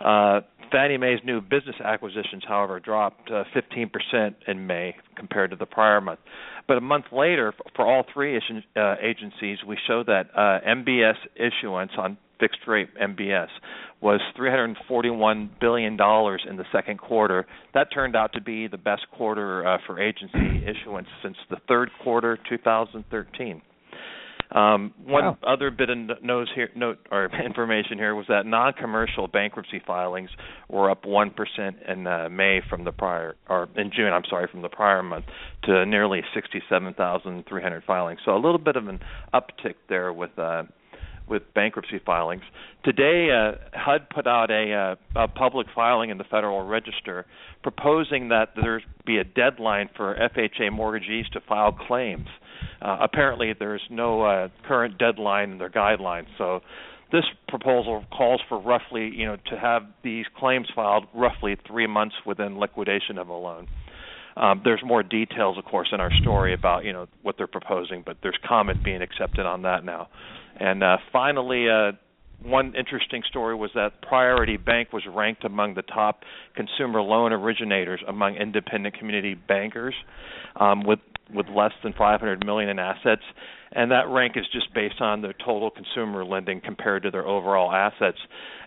Uh, 0.00 0.40
Fannie 0.72 0.96
Mae's 0.96 1.18
new 1.24 1.40
business 1.40 1.76
acquisitions, 1.84 2.42
however, 2.46 2.80
dropped 2.80 3.30
uh, 3.30 3.44
15% 3.54 4.34
in 4.46 4.66
May 4.66 4.94
compared 5.16 5.50
to 5.50 5.56
the 5.56 5.66
prior 5.66 6.00
month. 6.00 6.20
But 6.68 6.78
a 6.78 6.80
month 6.80 7.06
later, 7.12 7.52
for 7.74 7.86
all 7.86 8.04
three 8.12 8.36
uh, 8.36 8.94
agencies, 9.02 9.58
we 9.66 9.76
show 9.86 10.04
that 10.04 10.30
uh, 10.34 10.60
MBS 10.66 11.16
issuance 11.34 11.92
on 11.98 12.16
fixed 12.38 12.60
rate 12.66 12.88
MBS 12.96 13.48
was 14.00 14.20
341 14.36 15.50
billion 15.60 15.96
dollars 15.96 16.44
in 16.48 16.56
the 16.56 16.64
second 16.72 16.98
quarter. 16.98 17.46
That 17.74 17.88
turned 17.92 18.16
out 18.16 18.32
to 18.34 18.40
be 18.40 18.66
the 18.66 18.78
best 18.78 19.02
quarter 19.16 19.66
uh, 19.66 19.78
for 19.86 20.00
agency 20.00 20.64
issuance 20.66 21.08
since 21.22 21.36
the 21.50 21.56
third 21.68 21.90
quarter 22.02 22.38
2013. 22.48 23.62
Um, 24.52 24.92
one 25.04 25.24
wow. 25.24 25.38
other 25.46 25.70
bit 25.70 25.90
of 25.90 25.98
note 26.24 26.48
here, 26.54 26.70
note 26.74 26.98
or 27.12 27.30
information 27.44 27.98
here 27.98 28.16
was 28.16 28.26
that 28.28 28.46
non-commercial 28.46 29.28
bankruptcy 29.28 29.80
filings 29.86 30.30
were 30.68 30.90
up 30.90 31.04
one 31.06 31.30
percent 31.30 31.76
in 31.86 32.06
uh, 32.06 32.28
May 32.28 32.60
from 32.68 32.82
the 32.82 32.90
prior, 32.90 33.36
or 33.48 33.68
in 33.76 33.92
June, 33.94 34.12
I'm 34.12 34.24
sorry, 34.28 34.48
from 34.50 34.62
the 34.62 34.68
prior 34.68 35.04
month 35.04 35.26
to 35.64 35.86
nearly 35.86 36.22
67,300 36.34 37.84
filings. 37.86 38.20
So 38.24 38.32
a 38.32 38.42
little 38.42 38.58
bit 38.58 38.74
of 38.74 38.88
an 38.88 38.98
uptick 39.32 39.74
there 39.88 40.12
with 40.12 40.36
uh, 40.36 40.64
with 41.30 41.42
bankruptcy 41.54 42.00
filings. 42.04 42.42
Today, 42.84 43.28
uh, 43.30 43.52
HUD 43.72 44.10
put 44.10 44.26
out 44.26 44.50
a, 44.50 44.96
uh, 45.16 45.22
a 45.24 45.28
public 45.28 45.68
filing 45.74 46.10
in 46.10 46.18
the 46.18 46.24
Federal 46.24 46.66
Register 46.66 47.24
proposing 47.62 48.28
that 48.28 48.50
there 48.60 48.82
be 49.06 49.18
a 49.18 49.24
deadline 49.24 49.88
for 49.96 50.14
FHA 50.14 50.72
mortgagees 50.72 51.28
to 51.32 51.40
file 51.40 51.72
claims. 51.72 52.26
Uh, 52.82 52.98
apparently, 53.00 53.54
there's 53.58 53.82
no 53.90 54.22
uh, 54.22 54.48
current 54.66 54.98
deadline 54.98 55.52
in 55.52 55.58
their 55.58 55.70
guidelines, 55.70 56.26
so 56.36 56.60
this 57.12 57.24
proposal 57.48 58.04
calls 58.16 58.40
for 58.48 58.58
roughly, 58.60 59.10
you 59.14 59.26
know, 59.26 59.36
to 59.50 59.58
have 59.58 59.82
these 60.02 60.26
claims 60.38 60.68
filed 60.74 61.06
roughly 61.14 61.56
three 61.66 61.86
months 61.86 62.14
within 62.24 62.58
liquidation 62.58 63.18
of 63.18 63.28
a 63.28 63.34
loan. 63.34 63.66
Um, 64.36 64.62
there's 64.64 64.82
more 64.84 65.02
details, 65.02 65.58
of 65.58 65.64
course, 65.64 65.88
in 65.92 66.00
our 66.00 66.12
story 66.22 66.54
about 66.54 66.84
you 66.84 66.92
know 66.92 67.08
what 67.22 67.36
they're 67.36 67.46
proposing, 67.46 68.02
but 68.04 68.18
there's 68.22 68.38
comment 68.46 68.82
being 68.84 69.02
accepted 69.02 69.44
on 69.44 69.62
that 69.62 69.84
now. 69.84 70.08
And 70.58 70.82
uh, 70.82 70.98
finally, 71.12 71.68
uh, 71.68 71.92
one 72.42 72.74
interesting 72.74 73.22
story 73.28 73.54
was 73.54 73.70
that 73.74 74.00
Priority 74.02 74.56
Bank 74.56 74.92
was 74.92 75.02
ranked 75.06 75.44
among 75.44 75.74
the 75.74 75.82
top 75.82 76.22
consumer 76.54 77.02
loan 77.02 77.32
originators 77.32 78.00
among 78.08 78.36
independent 78.36 78.98
community 78.98 79.34
bankers, 79.34 79.94
um, 80.56 80.84
with 80.84 81.00
with 81.32 81.46
less 81.48 81.72
than 81.84 81.92
500 81.92 82.44
million 82.44 82.70
in 82.70 82.80
assets, 82.80 83.22
and 83.72 83.90
that 83.90 84.08
rank 84.08 84.36
is 84.36 84.44
just 84.52 84.72
based 84.74 85.00
on 85.00 85.22
their 85.22 85.32
total 85.32 85.70
consumer 85.70 86.24
lending 86.24 86.60
compared 86.60 87.04
to 87.04 87.10
their 87.10 87.26
overall 87.26 87.72
assets. 87.72 88.18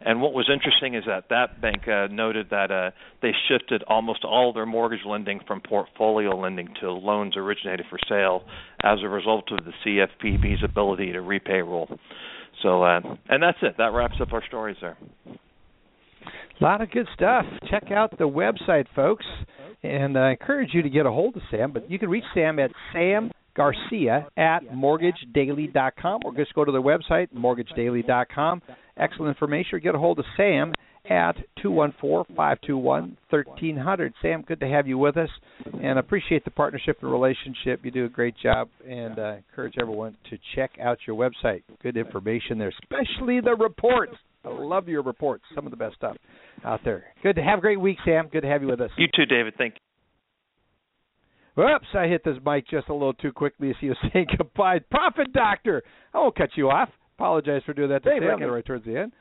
And 0.01 0.21
what 0.21 0.33
was 0.33 0.49
interesting 0.53 0.95
is 0.95 1.03
that 1.07 1.25
that 1.29 1.61
bank 1.61 1.87
uh, 1.87 2.07
noted 2.07 2.49
that 2.51 2.71
uh, 2.71 2.91
they 3.21 3.31
shifted 3.49 3.83
almost 3.83 4.23
all 4.23 4.53
their 4.53 4.65
mortgage 4.65 5.05
lending 5.05 5.41
from 5.45 5.61
portfolio 5.61 6.35
lending 6.37 6.69
to 6.81 6.91
loans 6.91 7.35
originated 7.35 7.85
for 7.89 7.99
sale 8.07 8.43
as 8.81 8.99
a 9.03 9.09
result 9.09 9.51
of 9.51 9.59
the 9.65 9.73
CFPB's 9.85 10.63
ability 10.63 11.11
to 11.11 11.21
repay 11.21 11.61
rule. 11.61 11.87
So, 12.61 12.83
uh, 12.83 13.01
and 13.27 13.43
that's 13.43 13.57
it. 13.61 13.75
That 13.77 13.93
wraps 13.93 14.15
up 14.21 14.31
our 14.31 14.43
stories 14.47 14.77
there. 14.79 14.97
A 16.61 16.63
lot 16.63 16.81
of 16.81 16.91
good 16.91 17.07
stuff. 17.13 17.45
Check 17.69 17.91
out 17.91 18.17
the 18.17 18.27
website, 18.27 18.85
folks, 18.95 19.25
and 19.81 20.17
I 20.17 20.31
encourage 20.31 20.69
you 20.73 20.81
to 20.83 20.89
get 20.89 21.05
a 21.05 21.11
hold 21.11 21.35
of 21.35 21.41
Sam. 21.51 21.73
But 21.73 21.91
you 21.91 21.99
can 21.99 22.09
reach 22.09 22.23
Sam 22.33 22.59
at 22.59 22.71
Sam 22.93 23.31
Garcia 23.55 24.27
at 24.37 24.59
mortgagedaily.com 24.73 26.21
or 26.25 26.35
just 26.35 26.53
go 26.53 26.65
to 26.65 26.71
the 26.71 26.81
website, 26.81 27.27
mortgagedaily.com. 27.33 28.61
Excellent 28.97 29.29
information. 29.29 29.79
Get 29.81 29.95
a 29.95 29.99
hold 29.99 30.19
of 30.19 30.25
Sam 30.37 30.73
at 31.09 31.35
214-521-1300. 31.63 34.13
Sam, 34.21 34.43
good 34.47 34.59
to 34.61 34.67
have 34.67 34.87
you 34.87 34.97
with 34.97 35.17
us 35.17 35.27
and 35.81 35.99
appreciate 35.99 36.45
the 36.45 36.51
partnership 36.51 36.99
and 37.01 37.11
relationship. 37.11 37.81
You 37.83 37.91
do 37.91 38.05
a 38.05 38.09
great 38.09 38.35
job 38.41 38.69
and 38.87 39.19
uh, 39.19 39.33
encourage 39.35 39.73
everyone 39.79 40.15
to 40.29 40.37
check 40.55 40.71
out 40.81 40.99
your 41.05 41.17
website. 41.17 41.63
Good 41.81 41.97
information 41.97 42.57
there, 42.57 42.71
especially 42.83 43.41
the 43.41 43.57
reports. 43.59 44.13
I 44.45 44.49
love 44.49 44.87
your 44.87 45.03
reports. 45.03 45.43
Some 45.55 45.65
of 45.65 45.71
the 45.71 45.77
best 45.77 45.95
stuff 45.95 46.15
out 46.65 46.81
there. 46.83 47.05
Good 47.21 47.37
to 47.37 47.43
have 47.43 47.59
a 47.59 47.61
great 47.61 47.79
week, 47.79 47.97
Sam. 48.05 48.27
Good 48.31 48.41
to 48.41 48.47
have 48.47 48.61
you 48.61 48.67
with 48.67 48.81
us. 48.81 48.91
You 48.97 49.07
too, 49.13 49.25
David. 49.25 49.53
Thank 49.57 49.75
you. 49.75 49.79
Whoops, 51.55 51.87
I 51.93 52.07
hit 52.07 52.23
this 52.23 52.37
mic 52.45 52.67
just 52.67 52.89
a 52.89 52.93
little 52.93 53.13
too 53.13 53.31
quickly 53.31 53.69
as 53.69 53.75
he 53.79 53.89
was 53.89 53.97
saying 54.13 54.27
goodbye. 54.37 54.79
Profit 54.89 55.31
Doctor, 55.33 55.83
I 56.13 56.19
won't 56.19 56.35
cut 56.35 56.49
you 56.55 56.69
off. 56.69 56.89
Apologize 57.17 57.61
for 57.65 57.73
doing 57.73 57.89
that 57.89 58.03
to 58.03 58.09
Sam 58.09 58.41
right 58.41 58.65
towards 58.65 58.85
the 58.85 58.97
end. 58.97 59.11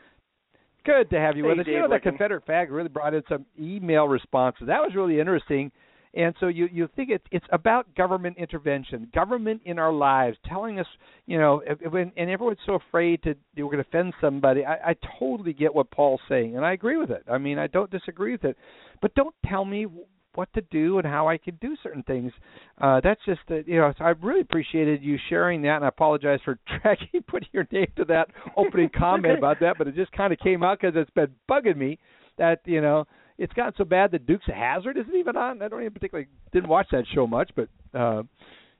Good 0.85 1.11
to 1.11 1.21
have 1.21 1.37
you 1.37 1.45
hey, 1.45 1.51
with 1.51 1.61
us. 1.61 1.67
Dave 1.67 1.75
you 1.75 1.81
know, 1.81 1.89
that 1.89 1.95
Lincoln. 1.95 2.13
Confederate 2.13 2.45
flag 2.45 2.71
really 2.71 2.89
brought 2.89 3.15
in 3.15 3.23
some 3.29 3.47
email 3.61 4.09
responses. 4.09 4.67
That 4.67 4.81
was 4.81 4.93
really 4.97 5.21
interesting. 5.21 5.71
And 6.15 6.35
so 6.41 6.49
you 6.49 6.69
you 6.71 6.89
think 6.95 7.09
it's 7.09 7.25
it's 7.31 7.47
about 7.53 7.95
government 7.95 8.37
intervention, 8.37 9.09
government 9.15 9.63
in 9.65 9.79
our 9.79 9.93
lives, 9.93 10.37
telling 10.47 10.79
us, 10.79 10.87
you 11.25 11.39
know, 11.39 11.63
if, 11.67 11.91
when 11.91 12.13
and 12.17 12.29
everyone's 12.29 12.59
so 12.67 12.75
afraid 12.75 13.23
to 13.23 13.35
we're 13.57 13.65
going 13.65 13.83
to 13.83 13.89
offend 13.89 14.13
somebody. 14.21 14.63
I, 14.65 14.91
I 14.91 14.97
totally 15.19 15.55
get 15.55 15.75
what 15.75 15.91
Paul's 15.91 16.21
saying, 16.29 16.57
and 16.57 16.67
I 16.67 16.73
agree 16.73 16.99
with 16.99 17.11
it. 17.11 17.25
I 17.31 17.39
mean, 17.39 17.59
I 17.59 17.67
don't 17.67 17.91
disagree 17.91 18.33
with 18.33 18.45
it, 18.45 18.59
but 19.01 19.15
don't 19.15 19.35
tell 19.47 19.65
me 19.65 19.87
what 20.35 20.53
to 20.55 20.61
do 20.71 20.99
and 20.99 21.07
how 21.07 21.29
I 21.29 21.37
can 21.39 21.57
do 21.61 21.77
certain 21.83 22.03
things. 22.05 22.33
Uh, 22.81 23.01
that's 23.03 23.21
just 23.27 23.41
uh, 23.51 23.57
you 23.67 23.77
know 23.79 23.93
so 23.99 24.05
I 24.05 24.11
really 24.23 24.41
appreciated 24.41 25.03
you 25.03 25.19
sharing 25.29 25.63
that, 25.63 25.77
and 25.77 25.85
I 25.85 25.89
apologize 25.89 26.41
for 26.45 26.59
tracking 26.81 27.23
putting 27.27 27.49
your 27.53 27.67
name 27.71 27.89
to 27.97 28.05
that 28.07 28.29
opening 28.57 28.91
comment 28.97 29.39
about 29.39 29.61
that, 29.61 29.77
but 29.79 29.89
it 29.89 29.95
just 29.95 30.13
kind 30.13 30.33
of 30.33 30.39
came 30.39 30.63
out 30.63 30.79
because 30.81 30.95
it's 30.97 31.11
been 31.11 31.35
bugging 31.51 31.77
me 31.77 31.99
that 32.39 32.61
you 32.65 32.81
know 32.81 33.07
it's 33.39 33.53
gotten 33.55 33.73
so 33.77 33.85
bad 33.85 34.11
that 34.13 34.27
Dukes 34.27 34.47
of 34.49 34.55
Hazzard 34.55 34.97
isn't 34.97 35.15
even 35.15 35.37
on. 35.37 35.63
I 35.63 35.69
don't 35.69 35.81
even 35.81 35.93
particularly 35.93 36.29
didn't 36.53 36.69
watch 36.69 36.87
that 36.93 37.05
show 37.15 37.27
much, 37.27 37.51
but 37.57 37.69
uh, 37.99 38.23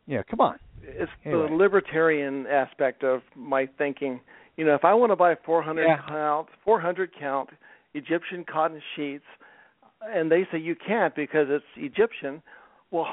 yeah, 0.07 0.23
come 0.29 0.41
on. 0.41 0.59
It's 0.83 1.11
Anyway. 1.25 1.49
the 1.49 1.55
libertarian 1.55 2.47
aspect 2.47 3.05
of 3.05 3.23
my 3.37 3.69
thinking. 3.79 4.21
You 4.57 4.65
know, 4.67 4.75
if 4.75 4.85
I 4.85 4.93
want 4.95 5.11
to 5.13 5.17
buy 5.17 5.35
400 5.47 5.83
Yeah. 5.87 5.97
count, 6.09 6.49
400 6.65 7.11
count 7.19 7.51
Egyptian 7.95 8.45
cotton 8.45 8.83
sheets, 8.97 9.25
and 10.15 10.31
they 10.31 10.47
say 10.51 10.59
you 10.59 10.75
can't 10.87 11.15
because 11.15 11.47
it's 11.51 11.65
Egyptian, 11.77 12.43
well, 12.91 13.07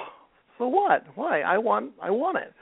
so 0.57 0.67
what? 0.67 1.05
Why? 1.15 1.41
I 1.41 1.57
want 1.57 1.91
I 2.01 2.09
want 2.11 2.37
it. 2.37 2.53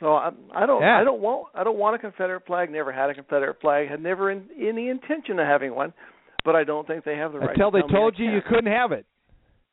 So 0.00 0.14
I, 0.14 0.30
I 0.54 0.66
don't 0.66 0.80
Yeah. 0.82 0.98
I 1.00 1.04
don't 1.04 1.20
want 1.20 1.48
I 1.54 1.64
don't 1.64 1.78
want 1.78 1.96
a 1.96 1.98
Confederate 1.98 2.46
flag. 2.46 2.70
Never 2.70 2.92
had 2.92 3.10
a 3.10 3.14
Confederate 3.14 3.60
flag. 3.60 3.88
Had 3.88 4.02
never 4.02 4.30
in, 4.30 4.44
any 4.60 4.88
intention 4.88 5.38
of 5.38 5.46
having 5.46 5.74
one. 5.74 5.92
But 6.44 6.54
I 6.56 6.64
don't 6.64 6.86
think 6.86 7.04
they 7.04 7.16
have 7.16 7.32
the 7.32 7.40
right. 7.40 7.50
Until 7.50 7.70
to 7.72 7.80
they 7.82 7.92
told 7.92 8.14
you 8.18 8.26
you 8.30 8.40
couldn't 8.48 8.72
have 8.72 8.92
it. 8.92 9.06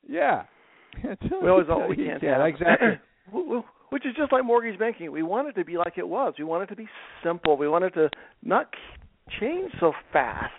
Yeah. 0.08 0.43
Until 1.03 1.41
We 1.41 1.49
always 1.49 1.67
all 1.69 1.88
we 1.88 1.95
can't 1.95 2.21
you 2.23 2.29
have 2.29 2.45
exactly. 2.45 2.99
Wh- 3.31 3.60
wh- 3.62 3.93
Which 3.93 4.05
is 4.05 4.13
just 4.17 4.31
like 4.31 4.43
mortgage 4.43 4.77
banking. 4.79 5.12
We 5.12 5.23
want 5.23 5.47
it 5.47 5.53
to 5.53 5.65
be 5.65 5.77
like 5.77 5.93
it 5.97 6.08
was. 6.08 6.34
We 6.38 6.43
want 6.43 6.63
it 6.63 6.67
to 6.67 6.75
be 6.75 6.88
simple. 7.23 7.55
We 7.58 7.67
want 7.67 7.84
it 7.86 7.91
to 7.95 8.10
not 8.43 8.67
change 9.39 9.71
so 9.79 9.93
fast. 10.13 10.53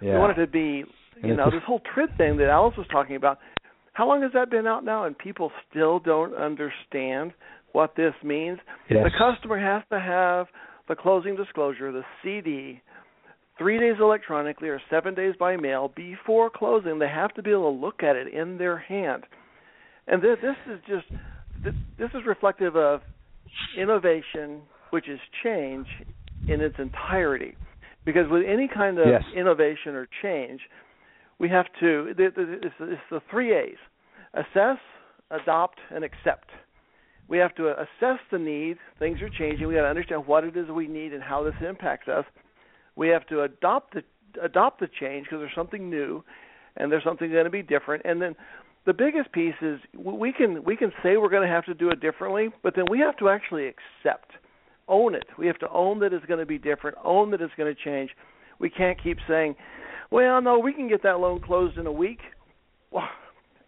yeah. 0.00 0.12
We 0.12 0.18
want 0.18 0.36
it 0.38 0.40
to 0.44 0.50
be, 0.50 0.84
you 1.22 1.34
know, 1.34 1.50
this 1.50 1.62
whole 1.66 1.80
TRID 1.94 2.16
thing 2.16 2.36
that 2.38 2.48
Alice 2.48 2.74
was 2.76 2.86
talking 2.90 3.16
about. 3.16 3.38
How 3.92 4.06
long 4.06 4.22
has 4.22 4.30
that 4.34 4.50
been 4.50 4.66
out 4.66 4.84
now, 4.84 5.04
and 5.04 5.18
people 5.18 5.50
still 5.70 5.98
don't 5.98 6.34
understand 6.34 7.32
what 7.72 7.96
this 7.96 8.14
means? 8.22 8.58
Yes. 8.88 9.04
The 9.04 9.10
customer 9.10 9.58
has 9.58 9.82
to 9.90 9.98
have 9.98 10.46
the 10.88 10.94
closing 10.94 11.36
disclosure, 11.36 11.90
the 11.92 12.04
CD, 12.22 12.80
three 13.58 13.78
days 13.78 13.96
electronically 14.00 14.68
or 14.68 14.80
seven 14.88 15.14
days 15.14 15.34
by 15.38 15.56
mail 15.56 15.92
before 15.94 16.48
closing. 16.48 16.98
They 16.98 17.08
have 17.08 17.34
to 17.34 17.42
be 17.42 17.50
able 17.50 17.72
to 17.74 17.78
look 17.80 18.02
at 18.02 18.14
it 18.16 18.32
in 18.32 18.56
their 18.56 18.78
hand. 18.78 19.24
And 20.06 20.22
this, 20.22 20.38
this 20.40 20.56
is 20.72 20.80
just 20.86 21.06
this, 21.62 21.74
this 21.98 22.08
is 22.14 22.26
reflective 22.26 22.76
of 22.76 23.00
innovation, 23.76 24.62
which 24.90 25.08
is 25.08 25.18
change 25.42 25.86
in 26.48 26.60
its 26.60 26.76
entirety. 26.78 27.56
Because 28.04 28.30
with 28.30 28.44
any 28.46 28.68
kind 28.72 28.98
of 28.98 29.06
Yes. 29.08 29.22
innovation 29.36 29.94
or 29.94 30.08
change, 30.22 30.60
we 31.38 31.48
have 31.48 31.66
to 31.80 32.12
it's 32.16 33.00
the 33.10 33.22
three 33.30 33.54
A's: 33.54 33.76
assess, 34.34 34.78
adopt, 35.30 35.78
and 35.90 36.04
accept. 36.04 36.48
We 37.28 37.38
have 37.38 37.54
to 37.56 37.72
assess 37.72 38.18
the 38.32 38.38
need. 38.38 38.78
Things 38.98 39.20
are 39.20 39.28
changing. 39.28 39.66
We 39.66 39.74
got 39.74 39.82
to 39.82 39.88
understand 39.88 40.26
what 40.26 40.44
it 40.44 40.56
is 40.56 40.68
we 40.68 40.88
need 40.88 41.12
and 41.12 41.22
how 41.22 41.44
this 41.44 41.54
impacts 41.66 42.08
us. 42.08 42.24
We 42.96 43.08
have 43.08 43.26
to 43.26 43.42
adopt 43.42 43.94
the 43.94 44.02
adopt 44.42 44.80
the 44.80 44.88
change 45.00 45.26
because 45.26 45.40
there's 45.40 45.54
something 45.54 45.88
new, 45.90 46.24
and 46.76 46.90
there's 46.90 47.04
something 47.04 47.30
going 47.30 47.44
to 47.44 47.50
be 47.50 47.62
different. 47.62 48.02
And 48.04 48.20
then 48.20 48.34
the 48.86 48.94
biggest 48.94 49.32
piece 49.32 49.54
is 49.60 49.78
we 49.94 50.32
can 50.32 50.64
we 50.64 50.76
can 50.76 50.92
say 51.02 51.16
we're 51.16 51.28
going 51.28 51.46
to 51.46 51.54
have 51.54 51.66
to 51.66 51.74
do 51.74 51.90
it 51.90 52.00
differently, 52.00 52.48
but 52.62 52.74
then 52.74 52.86
we 52.90 52.98
have 53.00 53.16
to 53.18 53.28
actually 53.28 53.66
accept, 53.68 54.32
own 54.88 55.14
it. 55.14 55.26
We 55.38 55.46
have 55.46 55.58
to 55.58 55.68
own 55.70 56.00
that 56.00 56.12
it's 56.12 56.24
going 56.26 56.40
to 56.40 56.46
be 56.46 56.58
different, 56.58 56.96
own 57.04 57.30
that 57.32 57.40
it's 57.42 57.52
going 57.56 57.74
to 57.74 57.80
change. 57.80 58.10
We 58.58 58.70
can't 58.70 59.00
keep 59.02 59.18
saying, 59.28 59.56
"Well, 60.10 60.40
no, 60.42 60.58
we 60.58 60.72
can 60.72 60.88
get 60.88 61.02
that 61.02 61.20
loan 61.20 61.40
closed 61.40 61.78
in 61.78 61.86
a 61.86 61.92
week." 61.92 62.20
Well, 62.90 63.08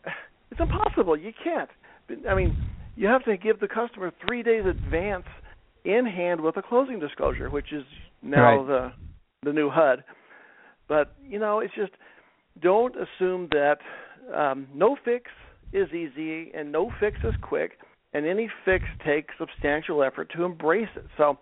it's 0.50 0.60
impossible. 0.60 1.16
You 1.16 1.32
can't. 1.42 1.70
I 2.28 2.34
mean, 2.34 2.56
you 2.96 3.06
have 3.06 3.24
to 3.24 3.36
give 3.36 3.60
the 3.60 3.68
customer 3.68 4.12
three 4.26 4.42
days 4.42 4.64
advance 4.66 5.26
in 5.84 6.06
hand 6.06 6.40
with 6.40 6.56
a 6.56 6.62
closing 6.62 6.98
disclosure, 6.98 7.48
which 7.50 7.72
is 7.72 7.84
now 8.22 8.58
Right. 8.58 8.66
the 8.66 8.92
the 9.42 9.52
new 9.52 9.70
HUD. 9.70 10.04
But 10.88 11.14
you 11.26 11.38
know, 11.38 11.60
it's 11.60 11.74
just 11.74 11.92
don't 12.60 12.94
assume 12.96 13.48
that 13.52 13.78
um, 14.34 14.66
no 14.74 14.96
fix 15.04 15.30
is 15.72 15.88
easy 15.92 16.50
and 16.52 16.72
no 16.72 16.90
fix 17.00 17.18
is 17.24 17.34
quick, 17.40 17.78
and 18.12 18.26
any 18.26 18.50
fix 18.64 18.84
takes 19.04 19.32
substantial 19.38 20.02
effort 20.02 20.30
to 20.36 20.44
embrace 20.44 20.88
it. 20.96 21.06
So 21.16 21.38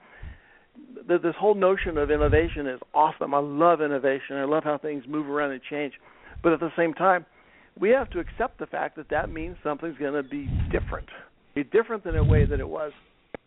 this 1.09 1.35
whole 1.39 1.55
notion 1.55 1.97
of 1.97 2.11
innovation 2.11 2.67
is 2.67 2.81
awesome. 2.95 3.35
I 3.35 3.39
love 3.39 3.81
innovation. 3.81 4.37
I 4.37 4.45
love 4.45 4.65
how 4.65 4.79
things 4.79 5.05
move 5.09 5.29
around 5.29 5.53
and 5.53 5.63
change. 5.69 5.95
But 6.43 6.53
at 6.53 6.61
the 6.61 6.71
same 6.77 6.93
time, 6.95 7.25
we 7.79 7.91
have 7.91 8.11
to 8.11 8.21
accept 8.21 8.59
the 8.59 8.67
fact 8.67 8.97
that 8.97 9.09
that 9.11 9.31
means 9.31 9.57
something's 9.63 9.97
going 9.99 10.15
to 10.15 10.29
be 10.29 10.49
different, 10.71 11.09
be 11.55 11.65
different 11.65 12.05
than 12.05 12.17
a 12.17 12.25
way 12.25 12.45
that 12.45 12.61
it 12.61 12.69
was. 12.69 12.93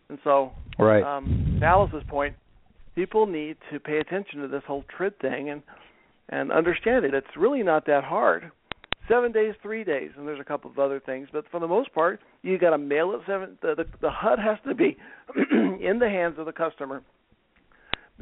And 0.08 0.18
so, 0.24 0.52
Right. 0.78 1.02
um, 1.02 1.58
to 1.60 1.66
Alice's 1.66 2.02
point, 2.08 2.34
people 2.94 3.26
need 3.26 3.56
to 3.70 3.78
pay 3.78 3.98
attention 3.98 4.40
to 4.40 4.48
this 4.48 4.62
whole 4.66 4.84
TRID 4.96 5.18
thing 5.20 5.50
and 5.50 5.62
and 6.28 6.52
understand 6.52 7.04
it. 7.04 7.14
It's 7.14 7.36
really 7.36 7.62
not 7.62 7.84
that 7.86 8.04
hard. 8.04 8.50
Seven 9.08 9.32
days, 9.32 9.54
three 9.60 9.84
days, 9.84 10.10
and 10.16 10.26
there's 10.26 10.40
a 10.40 10.44
couple 10.44 10.70
of 10.70 10.78
other 10.78 11.00
things, 11.00 11.28
but 11.32 11.44
for 11.50 11.58
the 11.60 11.66
most 11.66 11.92
part, 11.92 12.20
you 12.42 12.56
got 12.58 12.70
to 12.70 12.78
mail 12.78 13.12
it 13.12 13.20
seven. 13.26 13.58
The, 13.60 13.74
the 13.74 13.84
the 14.00 14.10
HUD 14.10 14.38
has 14.38 14.58
to 14.66 14.74
be 14.74 14.96
in 15.80 15.98
the 15.98 16.08
hands 16.08 16.36
of 16.38 16.46
the 16.46 16.52
customer 16.52 17.02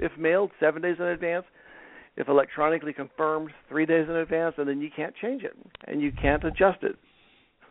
if 0.01 0.13
mailed 0.19 0.51
seven 0.59 0.83
days 0.83 0.97
in 0.99 1.07
advance, 1.07 1.45
if 2.17 2.29
electronically 2.29 2.93
confirmed 2.93 3.51
three 3.69 3.87
days 3.87 4.07
in 4.09 4.17
advance, 4.17 4.55
and 4.59 4.69
then 4.69 4.81
you 4.81 4.91
can't 4.95 5.15
change 5.21 5.43
it 5.43 5.57
and 5.87 6.01
you 6.03 6.13
can't 6.21 6.43
adjust 6.45 6.83
it. 6.83 6.97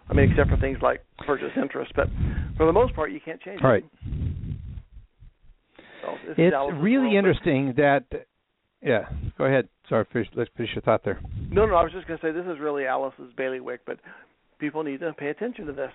I 0.09 0.13
mean, 0.13 0.31
except 0.31 0.49
for 0.49 0.57
things 0.57 0.79
like 0.81 1.03
purchase 1.25 1.51
interest, 1.61 1.91
but 1.95 2.07
for 2.57 2.65
the 2.65 2.73
most 2.73 2.95
part, 2.95 3.11
you 3.11 3.19
can't 3.23 3.41
change 3.41 3.61
All 3.63 3.69
right. 3.69 3.83
it. 3.83 4.29
So 6.01 6.15
It's 6.37 6.55
really 6.81 7.15
interesting 7.17 7.73
that. 7.77 8.05
Yeah, 8.81 9.09
go 9.37 9.43
ahead. 9.43 9.67
Sorry, 9.89 10.05
finish, 10.13 10.29
let's 10.35 10.49
finish 10.55 10.71
your 10.73 10.81
thought 10.81 11.03
there. 11.03 11.19
No, 11.51 11.65
no, 11.65 11.75
I 11.75 11.83
was 11.83 11.91
just 11.91 12.07
going 12.07 12.17
to 12.17 12.25
say 12.25 12.31
this 12.31 12.45
is 12.45 12.61
really 12.61 12.85
Alice's 12.85 13.33
bailiwick, 13.35 13.81
but 13.85 13.99
people 14.57 14.83
need 14.83 15.01
to 15.01 15.11
pay 15.13 15.27
attention 15.27 15.65
to 15.65 15.73
this. 15.73 15.91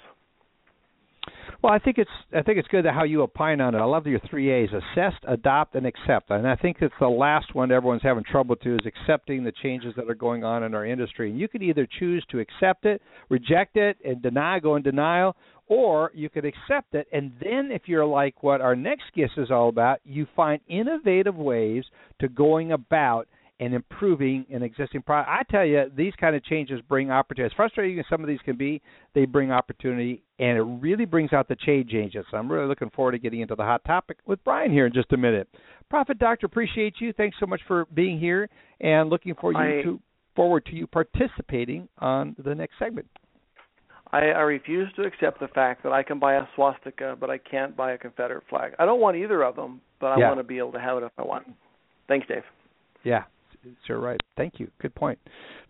Well, 1.62 1.72
I 1.72 1.79
think 1.79 1.97
it's 1.97 2.11
I 2.37 2.43
think 2.43 2.59
it's 2.59 2.68
good 2.68 2.85
how 2.85 3.05
you 3.05 3.22
opine 3.22 3.61
on 3.61 3.75
it. 3.75 3.79
I 3.79 3.85
love 3.85 4.07
your 4.07 4.20
three 4.29 4.51
A's: 4.51 4.68
assess, 4.68 5.14
adopt, 5.27 5.75
and 5.75 5.87
accept. 5.87 6.31
And 6.31 6.47
I 6.47 6.57
think 6.57 6.77
it's 6.81 6.95
the 7.01 7.09
last 7.09 7.55
one 7.55 7.72
everyone's 7.72 8.03
having 8.03 8.25
trouble 8.25 8.57
to 8.57 8.75
is 8.75 8.87
accepting 8.87 9.45
the 9.45 9.53
changes 9.62 9.95
that 9.97 10.09
are 10.11 10.14
going 10.14 10.45
on 10.45 10.62
in 10.62 10.75
our 10.75 10.85
industry. 10.85 11.31
And 11.31 11.39
you 11.39 11.49
can 11.49 11.62
either 11.62 11.89
choose 11.99 12.25
to 12.31 12.41
accept 12.41 12.85
it, 12.85 13.01
reject 13.31 13.77
it, 13.77 13.97
and 14.05 14.20
deny, 14.20 14.59
go 14.59 14.77
in 14.77 14.83
denial, 14.83 15.37
or 15.68 16.11
you 16.14 16.29
could 16.29 16.45
accept 16.45 16.95
it. 16.95 17.07
And 17.12 17.33
then, 17.43 17.70
if 17.72 17.83
you're 17.87 18.05
like 18.05 18.43
what 18.43 18.61
our 18.61 18.77
next 18.77 19.05
guest 19.14 19.33
is 19.39 19.51
all 19.51 19.70
about, 19.70 20.01
you 20.05 20.27
find 20.37 20.61
innovative 20.68 21.37
ways 21.37 21.85
to 22.20 22.29
going 22.29 22.72
about 22.72 23.27
and 23.61 23.73
improving 23.73 24.45
an 24.53 24.63
existing 24.63 25.03
product. 25.03 25.31
I 25.31 25.43
tell 25.51 25.65
you, 25.65 25.85
these 25.97 26.13
kind 26.21 26.35
of 26.35 26.45
changes 26.45 26.81
bring 26.89 27.11
opportunity. 27.11 27.53
As 27.53 27.57
frustrating 27.57 27.99
as 28.01 28.05
some 28.11 28.21
of 28.21 28.27
these 28.27 28.41
can 28.45 28.57
be, 28.57 28.83
they 29.15 29.27
bring 29.27 29.53
opportunity, 29.53 30.23
and 30.39 30.59
it 30.59 30.63
really 30.63 31.05
brings 31.05 31.33
out 31.33 31.47
the 31.47 31.57
change 31.57 31.95
agents. 31.95 32.29
I'm 32.33 32.51
really 32.51 32.67
looking 32.67 32.91
forward 32.91 33.13
to 33.13 33.19
getting 33.19 33.41
into 33.41 33.55
the 33.55 33.63
hot 33.63 33.85
topic 33.85 34.19
with 34.27 34.43
Brian 34.45 34.73
here 34.73 34.87
in 34.87 34.93
just 34.93 35.13
a 35.13 35.17
minute. 35.17 35.49
Profit 35.89 36.19
Doctor, 36.19 36.47
appreciate 36.47 36.95
you. 36.99 37.13
Thanks 37.13 37.37
so 37.39 37.47
much 37.47 37.61
for 37.69 37.87
being 37.95 38.19
here, 38.19 38.49
and 38.81 39.09
looking 39.09 39.35
for 39.41 39.53
you 39.53 39.59
I- 39.59 39.83
to 39.83 40.01
forward 40.35 40.67
to 40.67 40.73
you 40.75 40.89
participating 40.89 41.89
on 42.01 42.35
the 42.43 42.53
next 42.57 42.77
segment. 42.77 43.07
I, 44.13 44.31
I 44.31 44.41
refuse 44.41 44.93
to 44.97 45.03
accept 45.03 45.39
the 45.39 45.47
fact 45.49 45.85
that 45.85 45.93
I 45.93 46.03
can 46.03 46.19
buy 46.19 46.35
a 46.35 46.45
swastika, 46.57 47.17
but 47.19 47.31
I 47.31 47.39
can't 47.39 47.77
buy 47.77 47.93
a 47.93 47.99
Confederate 47.99 48.43
flag. 48.49 48.73
I 48.81 48.85
don't 48.85 49.01
want 49.01 49.17
either 49.17 49.43
of 49.45 49.55
them, 49.55 49.81
but 50.01 50.09
I 50.09 50.19
Yeah. 50.19 50.29
want 50.29 50.41
to 50.41 50.45
be 50.45 50.59
able 50.59 50.73
to 50.73 50.81
have 50.81 50.99
it 50.99 51.05
if 51.05 51.13
I 51.19 51.23
want. 51.23 51.47
Thanks, 52.09 52.27
Dave. 52.27 52.43
Yeah, 53.05 53.25
sure 53.87 53.99
right. 53.99 54.21
Thank 54.37 54.55
you. 54.59 54.71
Good 54.81 54.95
point. 54.95 55.19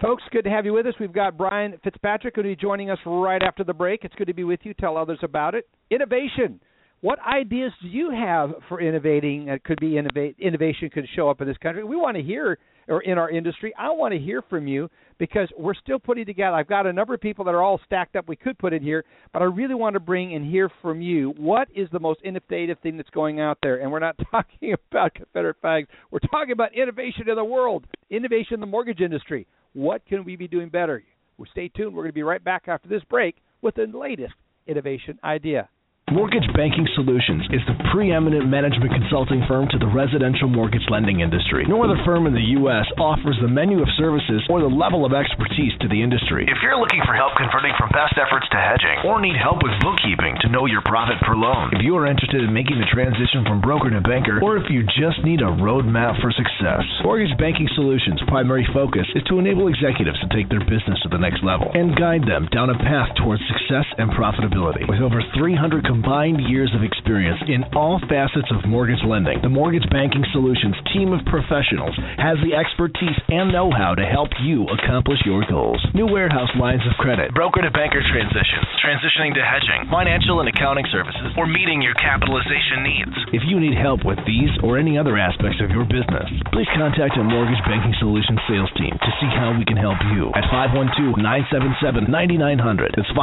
Folks, 0.01 0.22
good 0.30 0.45
to 0.45 0.51
have 0.51 0.64
you 0.64 0.72
with 0.72 0.86
us. 0.86 0.95
We've 0.99 1.12
got 1.12 1.36
Brian 1.36 1.78
Fitzpatrick 1.82 2.36
going 2.36 2.49
to 2.49 2.57
be 2.57 2.61
joining 2.61 2.90
us 2.90 2.99
right 3.07 3.42
after 3.42 3.64
the 3.64 3.74
break. 3.74 4.05
It's 4.05 4.14
good 4.16 4.26
to 4.26 4.34
be 4.34 4.45
with 4.45 4.61
you. 4.62 4.74
Tell 4.74 4.97
others 4.97 5.18
about 5.22 5.55
it. 5.55 5.68
Innovation. 5.90 6.61
What 7.01 7.18
ideas 7.20 7.72
do 7.82 7.88
you 7.88 8.11
have 8.11 8.55
for 8.68 8.80
innovating 8.80 9.47
that 9.47 9.62
could 9.64 9.78
be 9.78 9.99
innovate 9.99 10.36
innovation 10.38 10.88
could 10.88 11.07
show 11.14 11.28
up 11.28 11.40
in 11.40 11.47
this 11.47 11.59
country? 11.59 11.84
We 11.84 11.97
want 11.97 12.16
to 12.16 12.22
hear 12.22 12.59
or 12.89 13.01
in 13.03 13.18
our 13.18 13.30
industry. 13.30 13.72
I 13.78 13.91
want 13.91 14.12
to 14.12 14.20
hear 14.20 14.43
from 14.43 14.66
you 14.66 14.91
because 15.18 15.49
we're 15.57 15.74
still 15.74 15.99
putting 15.99 16.26
together. 16.26 16.57
I've 16.57 16.68
got 16.68 16.87
a 16.87 16.93
number 16.93 17.14
of 17.14 17.20
people 17.20 17.45
that 17.47 17.55
are 17.55 17.62
all 17.62 17.80
stacked 17.87 18.16
up 18.16 18.28
we 18.28 18.37
could 18.37 18.59
put 18.59 18.72
in 18.72 18.82
here, 18.82 19.05
but 19.32 19.43
I 19.43 19.47
really 19.47 19.74
want 19.74 19.95
to 19.95 20.01
bring 20.01 20.35
and 20.35 20.45
hear 20.45 20.70
from 20.82 21.01
you. 21.01 21.35
What 21.37 21.68
is 21.74 21.89
the 21.93 22.01
most 22.01 22.20
innovative 22.24 22.78
thing 22.80 22.97
that's 22.97 23.11
going 23.11 23.41
out 23.41 23.59
there? 23.62 23.80
And 23.80 23.91
we're 23.91 24.01
not 24.01 24.16
talking 24.30 24.74
about 24.91 25.14
Confederate 25.14 25.57
flags. 25.61 25.89
We're 26.11 26.18
talking 26.20 26.53
about 26.53 26.74
innovation 26.74 27.28
in 27.28 27.37
the 27.37 27.45
world, 27.45 27.87
innovation 28.11 28.55
in 28.55 28.61
the 28.61 28.66
mortgage 28.66 29.01
industry. 29.01 29.47
What 29.72 30.05
can 30.07 30.24
we 30.24 30.37
be 30.37 30.49
doing 30.49 30.68
better? 30.68 31.03
Well, 31.37 31.49
stay 31.51 31.68
tuned. 31.68 31.95
We're 31.95 32.03
going 32.03 32.12
to 32.12 32.14
be 32.14 32.22
right 32.22 32.43
back 32.43 32.64
after 32.68 32.89
this 32.89 33.03
break 33.11 33.37
with 33.61 33.74
the 33.74 33.87
latest 33.87 34.35
innovation 34.66 35.18
idea. 35.24 35.68
Mortgage 36.12 36.44
Banking 36.52 36.84
Solutions 36.92 37.48
is 37.48 37.64
the 37.64 37.80
preeminent 37.88 38.44
management 38.44 38.92
consulting 38.92 39.40
firm 39.48 39.64
to 39.72 39.80
the 39.80 39.88
residential 39.88 40.52
mortgage 40.52 40.84
lending 40.92 41.24
industry. 41.24 41.64
No 41.64 41.80
other 41.80 41.96
firm 42.05 42.28
in 42.28 42.36
the 42.36 42.61
U.S. 42.61 42.84
offers 43.00 43.40
the 43.40 43.48
menu 43.48 43.80
of 43.80 43.88
services 43.96 44.44
or 44.52 44.61
the 44.61 44.68
level 44.68 45.09
of 45.09 45.16
expertise 45.16 45.72
to 45.80 45.88
the 45.88 45.96
industry. 45.96 46.44
If 46.44 46.61
you're 46.61 46.76
looking 46.76 47.00
for 47.09 47.16
help 47.16 47.32
converting 47.40 47.72
from 47.80 47.88
best 47.96 48.20
efforts 48.20 48.44
to 48.52 48.61
hedging 48.61 49.00
or 49.09 49.16
need 49.16 49.32
help 49.40 49.64
with 49.64 49.72
bookkeeping 49.80 50.36
to 50.44 50.52
know 50.52 50.68
your 50.68 50.84
profit 50.84 51.16
per 51.24 51.32
loan, 51.32 51.72
if 51.72 51.80
you 51.80 51.96
are 51.96 52.05
interested 52.05 52.44
in 52.44 52.52
making 52.52 52.84
the 52.84 52.90
transition 52.92 53.40
from 53.48 53.64
broker 53.64 53.88
to 53.88 54.05
banker, 54.05 54.44
or 54.44 54.61
if 54.61 54.68
you 54.68 54.84
just 55.00 55.24
need 55.24 55.40
a 55.40 55.57
roadmap 55.57 56.20
for 56.20 56.28
success, 56.36 56.84
Mortgage 57.00 57.32
Banking 57.40 57.68
Solutions' 57.72 58.20
primary 58.28 58.68
focus 58.76 59.09
is 59.16 59.24
to 59.32 59.40
enable 59.40 59.72
executives 59.72 60.20
to 60.20 60.28
take 60.36 60.52
their 60.52 60.68
business 60.68 61.00
to 61.00 61.09
the 61.09 61.18
next 61.18 61.40
level 61.40 61.72
and 61.72 61.96
guide 61.96 62.28
them 62.28 62.44
down 62.52 62.68
a 62.68 62.76
path 62.76 63.09
towards 63.16 63.40
success 63.48 63.88
and 63.96 64.12
profitability. 64.12 64.84
With 64.84 65.00
over 65.00 65.24
300 65.32 65.93
combined 65.95 66.42
years 66.51 66.74
of 66.74 66.82
experience 66.82 67.38
in 67.47 67.62
all 67.70 68.03
facets 68.11 68.51
of 68.51 68.66
mortgage 68.66 68.99
lending, 69.07 69.38
the 69.47 69.49
Mortgage 69.49 69.86
Banking 69.95 70.26
Solutions 70.34 70.74
team 70.90 71.14
of 71.14 71.22
professionals 71.30 71.95
has 72.18 72.34
the 72.42 72.51
expertise 72.51 73.14
and 73.30 73.55
know-how 73.55 73.95
to 73.95 74.03
help 74.03 74.26
you 74.42 74.66
accomplish 74.74 75.22
your 75.22 75.47
goals. 75.47 75.78
New 75.95 76.11
warehouse 76.11 76.51
lines 76.59 76.82
of 76.82 76.99
credit, 76.99 77.30
broker 77.30 77.62
to 77.62 77.70
banker 77.70 78.03
transitions, 78.11 78.66
transitioning 78.82 79.38
to 79.38 79.42
hedging, 79.47 79.86
financial 79.86 80.42
and 80.42 80.51
accounting 80.51 80.82
services, 80.90 81.30
or 81.38 81.47
meeting 81.47 81.78
your 81.78 81.95
capitalization 81.95 82.82
needs. 82.82 83.14
If 83.30 83.47
you 83.47 83.62
need 83.62 83.78
help 83.78 84.03
with 84.03 84.18
these 84.26 84.51
or 84.66 84.74
any 84.74 84.99
other 84.99 85.14
aspects 85.14 85.62
of 85.62 85.70
your 85.70 85.86
business, 85.86 86.26
please 86.51 86.66
contact 86.74 87.14
a 87.14 87.22
Mortgage 87.22 87.62
Banking 87.70 87.95
Solutions 88.03 88.42
sales 88.51 88.74
team 88.74 88.99
to 88.99 89.11
see 89.22 89.30
how 89.30 89.55
we 89.55 89.62
can 89.62 89.78
help 89.78 90.03
you 90.11 90.34
at 90.34 90.42
512-977-9900. 90.51 92.99
That's 92.99 93.14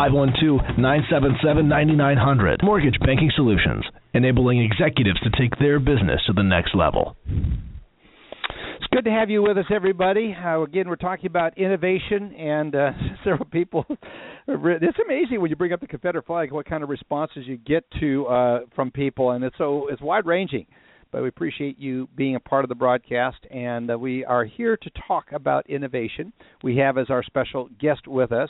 512-977-9900. 0.79 2.60
Mortgage 2.63 2.99
Banking 2.99 3.31
Solutions, 3.35 3.83
enabling 4.13 4.61
executives 4.61 5.19
to 5.21 5.29
take 5.39 5.57
their 5.59 5.79
business 5.79 6.21
to 6.27 6.33
the 6.33 6.43
next 6.43 6.75
level. 6.75 7.15
It's 7.25 8.87
good 8.91 9.05
to 9.05 9.11
have 9.11 9.29
you 9.29 9.41
with 9.41 9.57
us, 9.57 9.65
everybody. 9.73 10.35
Uh, 10.35 10.61
again, 10.61 10.87
we're 10.87 10.95
talking 10.95 11.25
about 11.25 11.57
innovation, 11.57 12.33
and 12.33 12.75
uh, 12.75 12.91
several 13.23 13.45
people. 13.45 13.85
It's 14.47 14.97
amazing 15.03 15.41
when 15.41 15.49
you 15.49 15.55
bring 15.55 15.73
up 15.73 15.81
the 15.81 15.87
Confederate 15.87 16.25
flag, 16.25 16.51
what 16.51 16.67
kind 16.67 16.83
of 16.83 16.89
responses 16.89 17.45
you 17.47 17.57
get 17.57 17.83
to 17.99 18.25
uh, 18.27 18.59
from 18.75 18.91
people, 18.91 19.31
and 19.31 19.43
it's 19.43 19.57
so 19.57 19.87
it's 19.87 20.01
wide 20.01 20.25
ranging. 20.25 20.65
But 21.11 21.23
we 21.23 21.27
appreciate 21.27 21.77
you 21.77 22.07
being 22.15 22.35
a 22.35 22.39
part 22.39 22.63
of 22.63 22.69
the 22.69 22.75
broadcast, 22.75 23.37
and 23.49 23.91
uh, 23.91 23.97
we 23.97 24.23
are 24.23 24.45
here 24.45 24.77
to 24.77 24.91
talk 25.07 25.25
about 25.33 25.69
innovation. 25.69 26.31
We 26.63 26.77
have 26.77 26.97
as 26.97 27.09
our 27.09 27.23
special 27.23 27.69
guest 27.79 28.07
with 28.07 28.31
us 28.31 28.49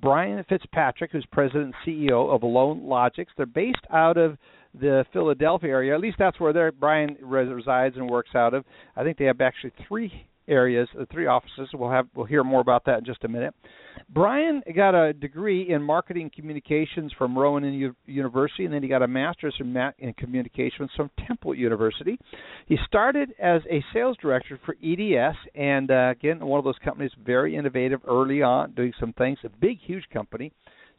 Brian 0.00 0.44
Fitzpatrick, 0.48 1.12
who's 1.12 1.26
president 1.32 1.74
and 1.74 1.74
CEO 1.86 2.32
of 2.32 2.42
LoanLogics. 2.42 3.26
They're 3.36 3.46
based 3.46 3.86
out 3.92 4.16
of 4.16 4.36
the 4.78 5.04
Philadelphia 5.12 5.70
area. 5.70 5.94
At 5.94 6.00
least 6.00 6.16
that's 6.18 6.38
where 6.38 6.52
they're, 6.52 6.72
Brian 6.72 7.16
res- 7.20 7.50
resides 7.50 7.96
and 7.96 8.08
works 8.08 8.30
out 8.34 8.54
of. 8.54 8.64
I 8.96 9.02
think 9.02 9.18
they 9.18 9.24
have 9.24 9.40
actually 9.40 9.72
three 9.88 10.26
areas, 10.48 10.88
the 10.96 11.06
three 11.06 11.26
offices. 11.26 11.68
We'll 11.72 11.90
have 11.90 12.06
we'll 12.14 12.26
hear 12.26 12.44
more 12.44 12.60
about 12.60 12.84
that 12.86 12.98
in 12.98 13.04
just 13.04 13.24
a 13.24 13.28
minute. 13.28 13.54
Brian 14.08 14.62
got 14.74 14.94
a 14.94 15.12
degree 15.12 15.70
in 15.70 15.82
marketing 15.82 16.30
communications 16.34 17.12
from 17.16 17.38
Rowan 17.38 17.94
University, 18.06 18.64
and 18.64 18.74
then 18.74 18.82
he 18.82 18.88
got 18.88 19.02
a 19.02 19.08
master's 19.08 19.54
in, 19.60 19.72
ma- 19.72 19.92
in 19.98 20.12
communications 20.14 20.90
from 20.96 21.10
Temple 21.26 21.54
University. 21.54 22.18
He 22.66 22.76
started 22.86 23.32
as 23.40 23.62
a 23.70 23.84
sales 23.92 24.16
director 24.20 24.58
for 24.64 24.74
EDS, 24.82 25.36
and 25.54 25.90
uh, 25.90 26.10
again, 26.10 26.44
one 26.44 26.58
of 26.58 26.64
those 26.64 26.78
companies 26.84 27.12
very 27.24 27.56
innovative 27.56 28.00
early 28.08 28.42
on, 28.42 28.72
doing 28.72 28.92
some 28.98 29.12
things. 29.12 29.38
A 29.44 29.48
big, 29.48 29.78
huge 29.86 30.04
company. 30.12 30.52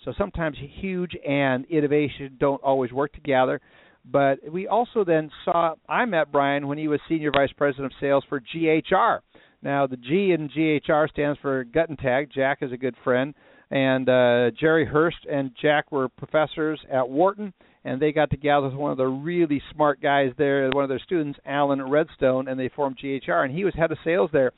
So 0.05 0.13
sometimes 0.17 0.57
huge 0.79 1.11
and 1.27 1.65
innovation 1.65 2.37
don't 2.39 2.61
always 2.63 2.91
work 2.91 3.13
together. 3.13 3.61
But 4.03 4.39
we 4.51 4.67
also 4.67 5.03
then 5.03 5.29
saw 5.45 5.75
I 5.87 6.05
met 6.05 6.31
Brian 6.31 6.67
when 6.67 6.77
he 6.77 6.87
was 6.87 6.99
senior 7.07 7.31
vice 7.31 7.51
president 7.55 7.93
of 7.93 7.99
sales 7.99 8.23
for 8.27 8.39
GHR. 8.39 9.19
Now 9.61 9.87
the 9.87 9.97
G 9.97 10.31
in 10.31 10.49
GHR 10.49 11.09
stands 11.09 11.39
for 11.41 11.63
Gut 11.63 11.89
and 11.89 11.99
Tag. 11.99 12.29
Jack 12.33 12.59
is 12.61 12.71
a 12.71 12.77
good 12.77 12.95
friend, 13.03 13.33
and 13.69 14.09
uh, 14.09 14.51
Jerry 14.59 14.85
Hurst 14.85 15.25
and 15.31 15.51
Jack 15.61 15.91
were 15.91 16.09
professors 16.09 16.79
at 16.91 17.07
Wharton, 17.07 17.53
and 17.83 18.01
they 18.01 18.11
got 18.11 18.29
together 18.29 18.67
with 18.67 18.75
one 18.75 18.91
of 18.91 18.97
the 18.97 19.07
really 19.07 19.61
smart 19.73 20.01
guys 20.01 20.31
there, 20.37 20.69
one 20.71 20.83
of 20.83 20.89
their 20.89 20.99
students, 20.99 21.39
Alan 21.45 21.81
Redstone, 21.81 22.47
and 22.47 22.59
they 22.59 22.69
formed 22.69 22.97
GHR. 23.03 23.45
And 23.45 23.53
he 23.53 23.63
was 23.63 23.73
head 23.75 23.91
of 23.91 23.97
sales 24.03 24.29
there. 24.33 24.51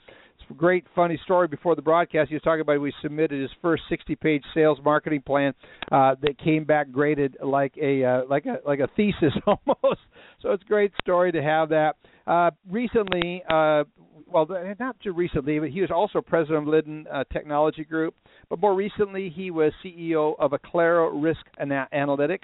Great 0.57 0.85
funny 0.95 1.19
story 1.23 1.47
before 1.47 1.75
the 1.75 1.81
broadcast. 1.81 2.29
He 2.29 2.35
was 2.35 2.41
talking 2.41 2.61
about 2.61 2.79
we 2.79 2.93
submitted 3.01 3.41
his 3.41 3.51
first 3.61 3.83
60-page 3.91 4.43
sales 4.53 4.77
marketing 4.83 5.21
plan 5.21 5.53
uh, 5.91 6.15
that 6.21 6.37
came 6.37 6.63
back 6.63 6.91
graded 6.91 7.37
like 7.43 7.73
a 7.81 8.03
uh, 8.03 8.21
like 8.29 8.45
a 8.45 8.57
like 8.65 8.79
a 8.79 8.87
thesis 8.95 9.33
almost. 9.47 10.01
So 10.41 10.51
it's 10.51 10.63
a 10.63 10.67
great 10.67 10.91
story 11.01 11.31
to 11.31 11.41
have 11.41 11.69
that. 11.69 11.95
Uh, 12.25 12.51
recently, 12.69 13.43
uh, 13.49 13.83
well, 14.27 14.47
not 14.79 14.99
too 15.01 15.13
recently, 15.13 15.59
but 15.59 15.69
he 15.69 15.81
was 15.81 15.91
also 15.91 16.21
president 16.21 16.67
of 16.67 16.73
Lydon 16.73 17.05
uh, 17.11 17.23
Technology 17.31 17.83
Group. 17.83 18.15
But 18.49 18.59
more 18.59 18.75
recently, 18.75 19.29
he 19.29 19.51
was 19.51 19.71
CEO 19.83 20.35
of 20.39 20.51
Aclaro 20.51 21.09
Risk 21.13 21.41
Ana- 21.59 21.87
Analytics, 21.93 22.39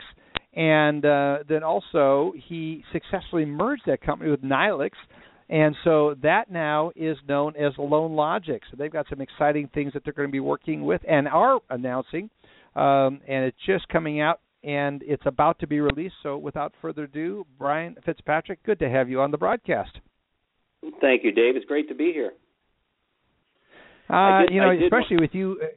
and 0.54 1.06
uh, 1.06 1.40
then 1.48 1.64
also 1.64 2.34
he 2.48 2.84
successfully 2.92 3.46
merged 3.46 3.84
that 3.88 4.02
company 4.02 4.30
with 4.32 4.42
Nilix. 4.42 4.92
And 5.50 5.76
so 5.84 6.16
that 6.22 6.52
now 6.52 6.92
is 6.96 7.18
known 7.28 7.56
as 7.56 7.74
Loan 7.78 8.14
Logic. 8.14 8.62
So 8.70 8.78
they've 8.78 8.92
got 8.92 9.08
some 9.10 9.20
exciting 9.20 9.68
things 9.74 9.94
that 9.94 10.04
they're 10.04 10.14
going 10.14 10.28
to 10.28 10.32
be 10.32 10.40
working 10.40 10.86
with 10.86 11.02
and 11.10 11.28
are 11.28 11.60
announcing. 11.72 12.30
Um, 12.76 13.20
and 13.28 13.46
it's 13.46 13.58
just 13.66 13.88
coming 13.90 14.22
out 14.22 14.42
and 14.64 15.02
it's 15.06 15.24
about 15.26 15.58
to 15.60 15.68
be 15.68 15.80
released. 15.80 16.16
So 16.22 16.38
without 16.38 16.74
further 16.82 17.06
ado, 17.06 17.46
Brian 17.58 17.96
Fitzpatrick, 18.06 18.62
good 18.64 18.78
to 18.80 18.90
have 18.90 19.10
you 19.10 19.22
on 19.22 19.32
the 19.32 19.38
broadcast. 19.38 19.98
Thank 21.02 21.24
you, 21.24 21.32
Dave. 21.32 21.56
It's 21.56 21.66
great 21.66 21.90
to 21.90 21.96
be 21.96 22.12
here. 22.14 22.34
Uh, 24.10 24.42
did- 24.42 24.52
you 24.52 24.62
know, 24.62 24.72
especially 24.72 25.18
with 25.20 25.34
you. 25.34 25.60
uh, 25.64 25.68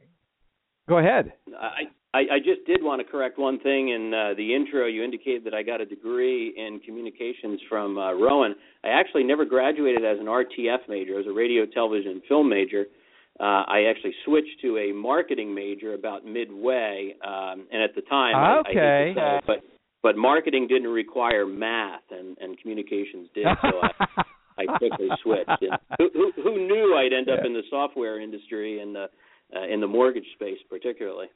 Go 0.87 0.97
ahead. 0.97 1.33
I, 1.57 1.83
I, 2.13 2.19
I 2.33 2.37
just 2.37 2.65
did 2.67 2.83
want 2.83 3.01
to 3.05 3.11
correct 3.11 3.39
one 3.39 3.59
thing 3.59 3.89
in 3.89 4.13
uh, 4.13 4.35
the 4.37 4.53
intro. 4.53 4.85
You 4.85 5.03
indicated 5.03 5.43
that 5.45 5.53
I 5.55 5.63
got 5.63 5.81
a 5.81 5.85
degree 5.85 6.53
in 6.55 6.79
communications 6.79 7.59
from 7.67 7.97
uh, 7.97 8.13
Rowan. 8.13 8.55
I 8.83 8.89
actually 8.89 9.23
never 9.23 9.45
graduated 9.45 10.05
as 10.05 10.19
an 10.19 10.27
RTF 10.27 10.87
major. 10.87 11.13
I 11.13 11.17
was 11.17 11.27
a 11.27 11.33
radio, 11.33 11.65
television, 11.65 12.11
and 12.11 12.21
film 12.27 12.49
major. 12.49 12.85
Uh, 13.39 13.65
I 13.65 13.85
actually 13.89 14.13
switched 14.25 14.61
to 14.61 14.77
a 14.77 14.93
marketing 14.93 15.55
major 15.55 15.95
about 15.95 16.23
midway, 16.23 17.15
um, 17.25 17.65
and 17.71 17.81
at 17.81 17.95
the 17.95 18.01
time, 18.01 18.35
I, 18.35 18.61
I 18.67 18.69
Okay. 18.69 19.13
say 19.15 19.39
but 19.47 19.63
but 20.03 20.17
marketing 20.17 20.67
didn't 20.67 20.89
require 20.89 21.47
math, 21.47 22.03
and 22.11 22.37
and 22.39 22.59
communications 22.59 23.27
did. 23.33 23.47
So 23.63 23.79
I, 23.81 24.05
I 24.59 24.77
quickly 24.77 25.09
switched. 25.23 25.49
And 25.61 25.79
who, 25.97 26.09
who, 26.13 26.31
who 26.43 26.67
knew 26.67 26.95
I'd 26.95 27.11
end 27.11 27.27
up 27.27 27.43
in 27.43 27.53
the 27.53 27.63
software 27.71 28.21
industry 28.21 28.81
and 28.81 28.93
the 28.93 29.07
uh, 29.55 29.65
in 29.67 29.81
the 29.81 29.87
mortgage 29.87 30.27
space, 30.35 30.59
particularly. 30.69 31.27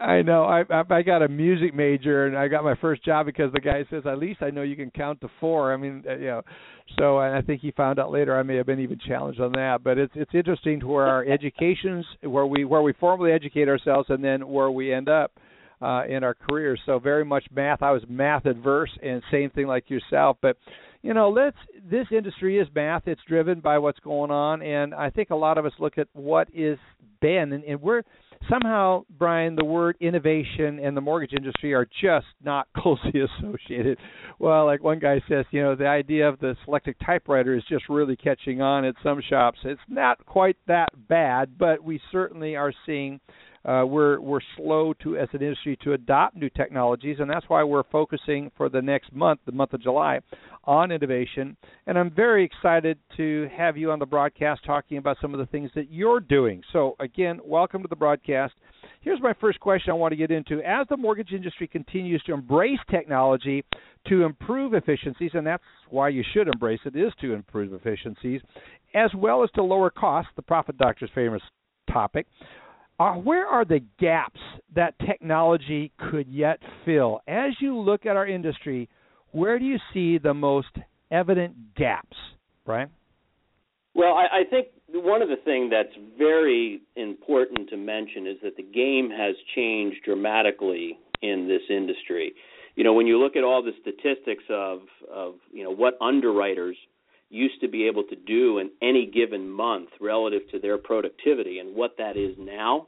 I 0.00 0.22
know. 0.22 0.44
I, 0.44 0.62
I 0.70 0.82
I 0.88 1.02
got 1.02 1.22
a 1.22 1.28
music 1.28 1.74
major 1.74 2.26
and 2.26 2.38
I 2.38 2.46
got 2.46 2.62
my 2.62 2.76
first 2.76 3.04
job 3.04 3.26
because 3.26 3.52
the 3.52 3.60
guy 3.60 3.84
says 3.90 4.04
at 4.06 4.18
least 4.18 4.42
I 4.42 4.50
know 4.50 4.62
you 4.62 4.76
can 4.76 4.90
count 4.92 5.20
to 5.22 5.28
four. 5.40 5.72
I 5.72 5.76
mean, 5.76 6.04
uh, 6.08 6.16
you 6.16 6.26
know. 6.26 6.42
So 6.98 7.18
and 7.18 7.34
I 7.34 7.42
think 7.42 7.60
he 7.60 7.72
found 7.72 7.98
out 7.98 8.12
later 8.12 8.38
I 8.38 8.44
may 8.44 8.56
have 8.56 8.66
been 8.66 8.78
even 8.78 8.98
challenged 9.04 9.40
on 9.40 9.52
that. 9.52 9.82
But 9.82 9.98
it's 9.98 10.12
it's 10.14 10.30
interesting 10.34 10.80
to 10.80 10.86
where 10.86 11.06
our 11.06 11.24
educations 11.28 12.06
where 12.22 12.46
we 12.46 12.64
where 12.64 12.82
we 12.82 12.92
formally 12.92 13.32
educate 13.32 13.68
ourselves 13.68 14.08
and 14.08 14.22
then 14.22 14.48
where 14.48 14.70
we 14.70 14.92
end 14.94 15.08
up 15.08 15.32
uh 15.82 16.04
in 16.08 16.22
our 16.22 16.34
careers. 16.34 16.80
So 16.86 17.00
very 17.00 17.24
much 17.24 17.46
math. 17.50 17.82
I 17.82 17.90
was 17.90 18.02
math 18.08 18.46
adverse 18.46 18.90
and 19.02 19.20
same 19.32 19.50
thing 19.50 19.66
like 19.66 19.90
yourself. 19.90 20.36
But 20.40 20.58
you 21.02 21.12
know, 21.12 21.28
let's 21.28 21.56
this 21.90 22.06
industry 22.12 22.60
is 22.60 22.68
math. 22.72 23.08
It's 23.08 23.20
driven 23.26 23.58
by 23.58 23.78
what's 23.78 23.98
going 23.98 24.30
on 24.30 24.62
and 24.62 24.94
I 24.94 25.10
think 25.10 25.30
a 25.30 25.36
lot 25.36 25.58
of 25.58 25.66
us 25.66 25.72
look 25.80 25.98
at 25.98 26.06
what 26.12 26.46
is 26.54 26.78
been 27.20 27.52
and, 27.52 27.64
and 27.64 27.82
we're 27.82 28.02
somehow, 28.50 29.04
Brian, 29.18 29.56
the 29.56 29.64
word 29.64 29.96
innovation 30.00 30.78
and 30.78 30.96
the 30.96 31.00
mortgage 31.00 31.32
industry 31.32 31.74
are 31.74 31.86
just 32.00 32.26
not 32.42 32.68
closely 32.76 33.20
associated. 33.20 33.98
Well, 34.38 34.66
like 34.66 34.82
one 34.82 34.98
guy 34.98 35.20
says, 35.28 35.44
you 35.50 35.62
know, 35.62 35.74
the 35.74 35.86
idea 35.86 36.28
of 36.28 36.38
the 36.40 36.56
selectric 36.66 36.96
typewriter 37.04 37.54
is 37.54 37.62
just 37.68 37.88
really 37.88 38.16
catching 38.16 38.60
on 38.60 38.84
at 38.84 38.94
some 39.02 39.20
shops. 39.28 39.58
It's 39.64 39.80
not 39.88 40.24
quite 40.26 40.56
that 40.66 40.88
bad, 41.08 41.58
but 41.58 41.82
we 41.82 42.00
certainly 42.12 42.56
are 42.56 42.72
seeing 42.86 43.20
uh, 43.64 43.84
we're 43.84 44.20
we're 44.20 44.40
slow 44.56 44.94
to 45.02 45.16
as 45.16 45.28
an 45.32 45.42
industry 45.42 45.76
to 45.82 45.92
adopt 45.92 46.36
new 46.36 46.48
technologies, 46.50 47.16
and 47.20 47.28
that's 47.28 47.48
why 47.48 47.62
we're 47.62 47.82
focusing 47.84 48.50
for 48.56 48.68
the 48.68 48.80
next 48.80 49.12
month, 49.12 49.40
the 49.46 49.52
month 49.52 49.72
of 49.72 49.82
July, 49.82 50.20
on 50.64 50.92
innovation. 50.92 51.56
And 51.86 51.98
I'm 51.98 52.10
very 52.10 52.44
excited 52.44 52.98
to 53.16 53.48
have 53.56 53.76
you 53.76 53.90
on 53.90 53.98
the 53.98 54.06
broadcast 54.06 54.64
talking 54.64 54.98
about 54.98 55.16
some 55.20 55.34
of 55.34 55.40
the 55.40 55.46
things 55.46 55.70
that 55.74 55.90
you're 55.90 56.20
doing. 56.20 56.62
So 56.72 56.94
again, 57.00 57.40
welcome 57.44 57.82
to 57.82 57.88
the 57.88 57.96
broadcast. 57.96 58.54
Here's 59.00 59.20
my 59.20 59.34
first 59.40 59.60
question 59.60 59.90
I 59.90 59.94
want 59.94 60.12
to 60.12 60.16
get 60.16 60.30
into. 60.30 60.60
As 60.62 60.86
the 60.88 60.96
mortgage 60.96 61.32
industry 61.32 61.66
continues 61.68 62.22
to 62.24 62.34
embrace 62.34 62.78
technology 62.90 63.64
to 64.06 64.24
improve 64.24 64.74
efficiencies, 64.74 65.30
and 65.34 65.46
that's 65.46 65.62
why 65.90 66.08
you 66.08 66.24
should 66.32 66.48
embrace 66.48 66.80
it, 66.84 66.96
is 66.96 67.12
to 67.20 67.32
improve 67.32 67.72
efficiencies, 67.72 68.40
as 68.94 69.10
well 69.14 69.42
as 69.42 69.50
to 69.52 69.62
lower 69.62 69.90
costs, 69.90 70.30
the 70.36 70.42
profit 70.42 70.78
doctor's 70.78 71.10
famous 71.14 71.42
topic. 71.92 72.26
Uh, 72.98 73.14
where 73.14 73.46
are 73.46 73.64
the 73.64 73.80
gaps 74.00 74.40
that 74.74 74.94
technology 75.06 75.92
could 76.10 76.26
yet 76.28 76.58
fill? 76.84 77.20
As 77.28 77.52
you 77.60 77.78
look 77.78 78.06
at 78.06 78.16
our 78.16 78.26
industry, 78.26 78.88
where 79.30 79.58
do 79.58 79.64
you 79.64 79.78
see 79.94 80.18
the 80.18 80.34
most 80.34 80.76
evident 81.10 81.74
gaps, 81.76 82.16
Brian? 82.66 82.90
Well, 83.94 84.14
I, 84.14 84.40
I 84.40 84.44
think 84.50 84.68
one 84.92 85.22
of 85.22 85.28
the 85.28 85.36
things 85.44 85.70
that's 85.70 85.94
very 86.16 86.80
important 86.96 87.68
to 87.70 87.76
mention 87.76 88.26
is 88.26 88.36
that 88.42 88.56
the 88.56 88.62
game 88.62 89.10
has 89.10 89.34
changed 89.54 89.98
dramatically 90.04 90.98
in 91.22 91.46
this 91.46 91.62
industry. 91.70 92.32
You 92.74 92.84
know, 92.84 92.94
when 92.94 93.06
you 93.06 93.18
look 93.18 93.36
at 93.36 93.44
all 93.44 93.62
the 93.62 93.72
statistics 93.80 94.44
of 94.50 94.80
of 95.12 95.34
you 95.52 95.64
know 95.64 95.70
what 95.70 95.98
underwriters 96.00 96.76
used 97.30 97.60
to 97.60 97.68
be 97.68 97.86
able 97.86 98.04
to 98.04 98.16
do 98.16 98.58
in 98.58 98.70
any 98.80 99.06
given 99.06 99.48
month 99.48 99.90
relative 100.00 100.42
to 100.50 100.58
their 100.58 100.78
productivity 100.78 101.58
and 101.58 101.74
what 101.76 101.96
that 101.98 102.16
is 102.16 102.34
now, 102.38 102.86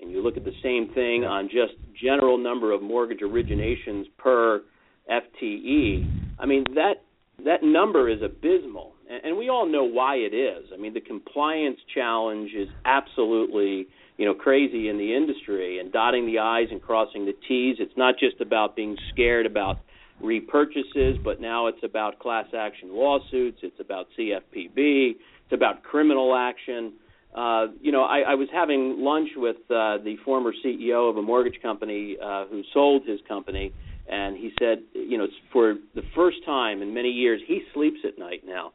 and 0.00 0.10
you 0.10 0.22
look 0.22 0.36
at 0.36 0.44
the 0.44 0.52
same 0.62 0.92
thing 0.94 1.24
on 1.24 1.48
just 1.48 1.74
general 2.00 2.38
number 2.38 2.72
of 2.72 2.82
mortgage 2.82 3.20
originations 3.20 4.04
per 4.16 4.62
FTE, 5.10 6.36
I 6.38 6.46
mean 6.46 6.64
that 6.74 7.02
that 7.44 7.62
number 7.62 8.08
is 8.08 8.20
abysmal, 8.22 8.94
and, 9.08 9.24
and 9.24 9.38
we 9.38 9.48
all 9.48 9.66
know 9.70 9.84
why 9.84 10.16
it 10.16 10.34
is. 10.34 10.70
I 10.72 10.76
mean, 10.76 10.92
the 10.92 11.00
compliance 11.00 11.78
challenge 11.94 12.50
is 12.56 12.68
absolutely 12.84 13.88
you 14.16 14.26
know 14.26 14.34
crazy 14.34 14.88
in 14.88 14.98
the 14.98 15.14
industry, 15.14 15.78
and 15.78 15.92
dotting 15.92 16.26
the 16.26 16.38
i's 16.38 16.68
and 16.70 16.80
crossing 16.80 17.26
the 17.26 17.34
t's. 17.46 17.76
It's 17.78 17.96
not 17.96 18.14
just 18.18 18.40
about 18.40 18.76
being 18.76 18.96
scared 19.12 19.46
about 19.46 19.78
repurchases, 20.22 21.22
but 21.24 21.40
now 21.40 21.66
it's 21.66 21.82
about 21.82 22.18
class 22.18 22.46
action 22.56 22.90
lawsuits. 22.92 23.58
It's 23.62 23.78
about 23.80 24.06
CFPB. 24.18 25.10
It's 25.10 25.52
about 25.52 25.82
criminal 25.82 26.34
action. 26.36 26.94
Uh, 27.34 27.66
you 27.80 27.92
know, 27.92 28.02
I, 28.02 28.20
I 28.20 28.34
was 28.34 28.48
having 28.52 28.96
lunch 28.98 29.28
with 29.36 29.56
uh, 29.70 29.98
the 29.98 30.16
former 30.24 30.52
CEO 30.64 31.08
of 31.10 31.16
a 31.16 31.22
mortgage 31.22 31.60
company 31.62 32.16
uh, 32.22 32.46
who 32.46 32.62
sold 32.72 33.06
his 33.06 33.20
company, 33.28 33.72
and 34.10 34.36
he 34.36 34.50
said, 34.58 34.78
you 34.94 35.18
know, 35.18 35.26
for 35.52 35.74
the 35.94 36.02
first 36.16 36.38
time 36.46 36.82
in 36.82 36.94
many 36.94 37.10
years, 37.10 37.40
he 37.46 37.62
sleeps 37.74 37.98
at 38.04 38.18
night 38.18 38.42
now, 38.46 38.72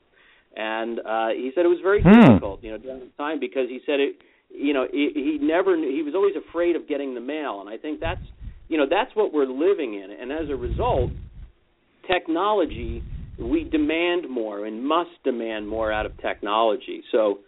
and 0.55 0.99
uh, 0.99 1.29
he 1.29 1.51
said 1.55 1.65
it 1.65 1.69
was 1.69 1.81
very 1.81 2.01
Hmm. 2.01 2.21
difficult, 2.21 2.63
you 2.63 2.71
know, 2.71 2.77
during 2.77 2.99
the 2.99 3.11
time 3.17 3.39
because 3.39 3.67
he 3.69 3.79
said 3.85 3.99
it, 3.99 4.15
you 4.49 4.71
know, 4.71 4.85
he, 4.89 5.09
he 5.13 5.39
never, 5.41 5.75
knew, 5.75 5.89
he 5.91 6.03
was 6.03 6.13
always 6.13 6.35
afraid 6.35 6.75
of 6.75 6.87
getting 6.87 7.15
the 7.15 7.21
mail, 7.21 7.59
and 7.59 7.69
I 7.69 7.77
think 7.77 7.99
that's, 7.99 8.21
you 8.69 8.77
know, 8.77 8.85
that's 8.87 9.13
what 9.15 9.33
we're 9.33 9.47
living 9.47 9.95
in, 9.95 10.11
and 10.11 10.31
as 10.31 10.49
a 10.49 10.55
result, 10.55 11.11
technology, 12.07 13.03
we 13.39 13.63
demand 13.69 14.29
more 14.29 14.65
and 14.65 14.85
must 14.85 15.11
demand 15.23 15.67
more 15.67 15.91
out 15.91 16.05
of 16.05 16.11
technology. 16.21 17.03
So, 17.11 17.39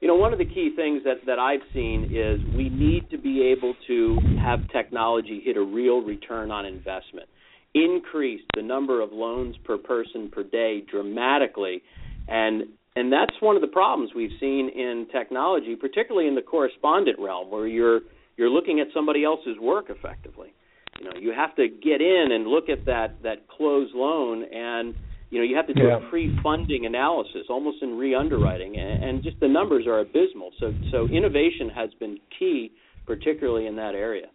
you 0.00 0.08
know, 0.08 0.14
one 0.14 0.32
of 0.32 0.38
the 0.38 0.44
key 0.44 0.72
things 0.74 1.02
that, 1.04 1.26
that 1.26 1.38
I've 1.38 1.60
seen 1.74 2.04
is 2.04 2.40
we 2.56 2.68
need 2.68 3.10
to 3.10 3.18
be 3.18 3.54
able 3.56 3.74
to 3.86 4.18
have 4.42 4.60
technology 4.72 5.42
hit 5.44 5.56
a 5.56 5.62
real 5.62 6.02
return 6.02 6.50
on 6.50 6.64
investment, 6.66 7.28
increase 7.74 8.40
the 8.54 8.62
number 8.62 9.00
of 9.00 9.12
loans 9.12 9.56
per 9.64 9.76
person 9.76 10.30
per 10.32 10.44
day 10.44 10.82
dramatically, 10.90 11.82
and 12.28 12.64
and 12.96 13.12
that's 13.12 13.34
one 13.40 13.54
of 13.54 13.62
the 13.62 13.68
problems 13.68 14.10
we've 14.14 14.36
seen 14.40 14.70
in 14.74 15.06
technology, 15.12 15.76
particularly 15.76 16.26
in 16.26 16.34
the 16.34 16.42
correspondent 16.42 17.16
realm, 17.20 17.50
where 17.50 17.66
you're 17.66 18.00
you're 18.36 18.50
looking 18.50 18.80
at 18.80 18.88
somebody 18.94 19.24
else's 19.24 19.56
work 19.60 19.86
effectively. 19.88 20.52
You 20.98 21.04
know, 21.04 21.12
you 21.18 21.32
have 21.32 21.54
to 21.56 21.68
get 21.68 22.00
in 22.00 22.28
and 22.32 22.46
look 22.46 22.68
at 22.68 22.84
that 22.86 23.22
that 23.22 23.48
closed 23.48 23.94
loan 23.94 24.44
and 24.52 24.94
you 25.30 25.38
know 25.38 25.44
you 25.44 25.56
have 25.56 25.66
to 25.66 25.74
do 25.74 25.84
Yeah. 25.86 25.98
a 25.98 26.10
pre-funding 26.10 26.86
analysis 26.86 27.46
almost 27.48 27.82
in 27.82 27.96
re-underwriting 27.96 28.76
and, 28.76 29.04
and 29.04 29.22
just 29.22 29.38
the 29.40 29.48
numbers 29.48 29.86
are 29.86 30.00
abysmal 30.00 30.50
so 30.58 30.72
so 30.90 31.06
innovation 31.08 31.68
has 31.68 31.90
been 32.00 32.18
key 32.38 32.72
particularly 33.06 33.66
in 33.66 33.76
that 33.76 33.94
area 33.94 34.26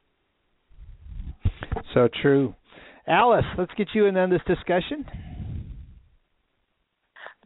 So 1.94 2.08
true. 2.22 2.56
Alice, 3.08 3.46
let's 3.58 3.74
get 3.78 3.90
you 3.94 4.06
in 4.06 4.18
on 4.18 4.30
this 4.30 4.42
discussion. 4.48 5.06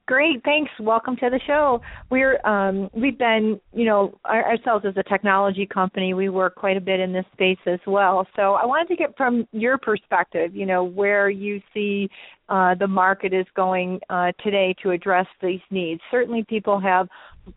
Great, 0.07 0.41
thanks. 0.45 0.71
Welcome 0.79 1.17
to 1.17 1.29
the 1.29 1.39
show. 1.45 1.81
We're 2.09 2.39
um, 2.47 2.89
we've 2.93 3.17
been, 3.17 3.59
you 3.73 3.83
know, 3.83 4.17
our, 4.23 4.51
ourselves 4.51 4.85
as 4.87 4.95
a 4.95 5.03
technology 5.03 5.65
company, 5.65 6.13
we 6.13 6.29
work 6.29 6.55
quite 6.55 6.77
a 6.77 6.81
bit 6.81 7.01
in 7.01 7.11
this 7.11 7.25
space 7.33 7.57
as 7.65 7.81
well. 7.85 8.25
So 8.37 8.53
I 8.53 8.65
wanted 8.65 8.87
to 8.87 8.95
get 8.95 9.17
from 9.17 9.45
your 9.51 9.77
perspective, 9.77 10.55
you 10.55 10.65
know, 10.65 10.85
where 10.85 11.29
you 11.29 11.61
see 11.73 12.09
uh, 12.47 12.75
the 12.75 12.87
market 12.87 13.33
is 13.33 13.45
going 13.53 13.99
uh, 14.09 14.31
today 14.41 14.73
to 14.81 14.91
address 14.91 15.27
these 15.41 15.59
needs. 15.71 15.99
Certainly, 16.09 16.45
people 16.47 16.79
have 16.79 17.09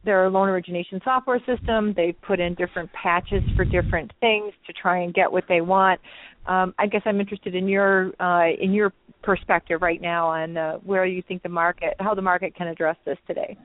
their 0.04 0.28
loan 0.30 0.48
origination 0.48 1.00
software 1.04 1.40
system. 1.46 1.92
They 1.94 2.12
put 2.12 2.40
in 2.40 2.54
different 2.54 2.90
patches 2.92 3.42
for 3.56 3.64
different 3.64 4.12
things 4.20 4.52
to 4.66 4.72
try 4.72 5.02
and 5.02 5.12
get 5.12 5.30
what 5.30 5.44
they 5.48 5.60
want. 5.60 6.00
Um, 6.46 6.74
I 6.78 6.86
guess 6.86 7.02
I'm 7.04 7.20
interested 7.20 7.54
in 7.54 7.68
your 7.68 8.12
uh, 8.20 8.48
in 8.60 8.72
your 8.72 8.92
perspective 9.22 9.82
right 9.82 10.00
now 10.00 10.28
on 10.28 10.56
uh, 10.56 10.74
where 10.78 11.04
you 11.04 11.22
think 11.26 11.42
the 11.42 11.48
market, 11.48 11.94
how 12.00 12.14
the 12.14 12.22
market 12.22 12.54
can 12.54 12.68
address 12.68 12.96
this 13.04 13.18
today. 13.26 13.56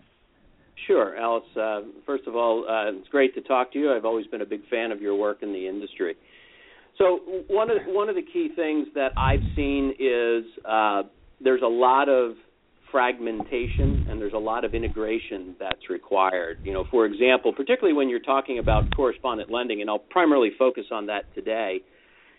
Sure, 0.87 1.15
Alice. 1.15 1.43
Uh, 1.55 1.81
first 2.05 2.27
of 2.27 2.35
all, 2.35 2.65
uh, 2.69 2.97
it's 2.97 3.07
great 3.07 3.33
to 3.35 3.41
talk 3.41 3.71
to 3.73 3.79
you. 3.79 3.93
I've 3.93 4.05
always 4.05 4.27
been 4.27 4.41
a 4.41 4.45
big 4.45 4.67
fan 4.69 4.91
of 4.91 5.01
your 5.01 5.15
work 5.15 5.41
in 5.41 5.53
the 5.53 5.67
industry. 5.67 6.15
So 6.97 7.19
one 7.47 7.69
of 7.69 7.77
one 7.87 8.09
of 8.09 8.15
the 8.15 8.21
key 8.21 8.49
things 8.55 8.87
that 8.95 9.09
I've 9.17 9.43
seen 9.55 9.93
is 9.99 10.43
uh, 10.65 11.03
there's 11.41 11.61
a 11.61 11.67
lot 11.67 12.09
of 12.09 12.35
fragmentation 12.95 14.07
and 14.07 14.21
there's 14.21 14.31
a 14.31 14.45
lot 14.51 14.63
of 14.63 14.73
integration 14.73 15.53
that's 15.59 15.89
required. 15.89 16.55
You 16.63 16.71
know, 16.71 16.85
for 16.89 17.05
example, 17.05 17.51
particularly 17.51 17.93
when 17.93 18.07
you're 18.07 18.27
talking 18.35 18.57
about 18.57 18.83
correspondent 18.95 19.51
lending, 19.51 19.81
and 19.81 19.89
I'll 19.89 20.07
primarily 20.17 20.51
focus 20.57 20.85
on 20.91 21.07
that 21.07 21.23
today. 21.35 21.81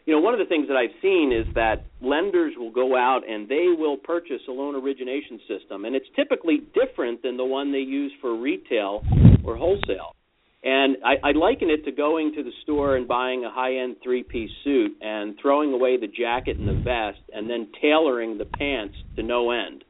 you 0.06 0.14
know, 0.14 0.20
one 0.20 0.32
of 0.32 0.38
the 0.38 0.46
things 0.46 0.68
that 0.68 0.76
I've 0.76 0.94
seen 1.02 1.32
is 1.32 1.52
that 1.54 1.84
lenders 2.00 2.54
will 2.56 2.70
go 2.70 2.96
out 2.96 3.28
and 3.28 3.48
they 3.48 3.66
will 3.76 3.96
purchase 3.96 4.40
a 4.48 4.52
loan 4.52 4.76
origination 4.76 5.40
system, 5.48 5.84
and 5.84 5.96
it's 5.96 6.06
typically 6.14 6.62
different 6.72 7.22
than 7.22 7.36
the 7.36 7.44
one 7.44 7.72
they 7.72 7.78
use 7.78 8.12
for 8.20 8.40
retail 8.40 9.02
or 9.44 9.56
wholesale. 9.56 10.14
And 10.62 10.96
I, 11.04 11.28
I 11.28 11.32
liken 11.32 11.70
it 11.70 11.84
to 11.84 11.92
going 11.92 12.32
to 12.36 12.42
the 12.42 12.52
store 12.62 12.96
and 12.96 13.06
buying 13.06 13.44
a 13.44 13.50
high-end 13.50 13.96
three-piece 14.02 14.50
suit 14.64 14.96
and 15.00 15.34
throwing 15.42 15.72
away 15.72 15.96
the 15.96 16.06
jacket 16.08 16.56
and 16.56 16.68
the 16.68 16.80
vest, 16.82 17.22
and 17.32 17.50
then 17.50 17.68
tailoring 17.82 18.38
the 18.38 18.44
pants 18.44 18.94
to 19.16 19.22
no 19.22 19.50
end. 19.50 19.84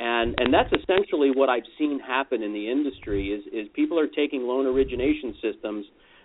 And 0.00 0.34
and 0.38 0.52
that's 0.52 0.72
essentially 0.72 1.30
what 1.30 1.50
I've 1.50 1.68
seen 1.78 2.00
happen 2.00 2.42
in 2.42 2.54
the 2.54 2.70
industry 2.70 3.28
is 3.28 3.44
is 3.52 3.68
people 3.74 3.98
are 4.00 4.06
taking 4.06 4.44
loan 4.44 4.64
origination 4.64 5.34
systems 5.42 5.84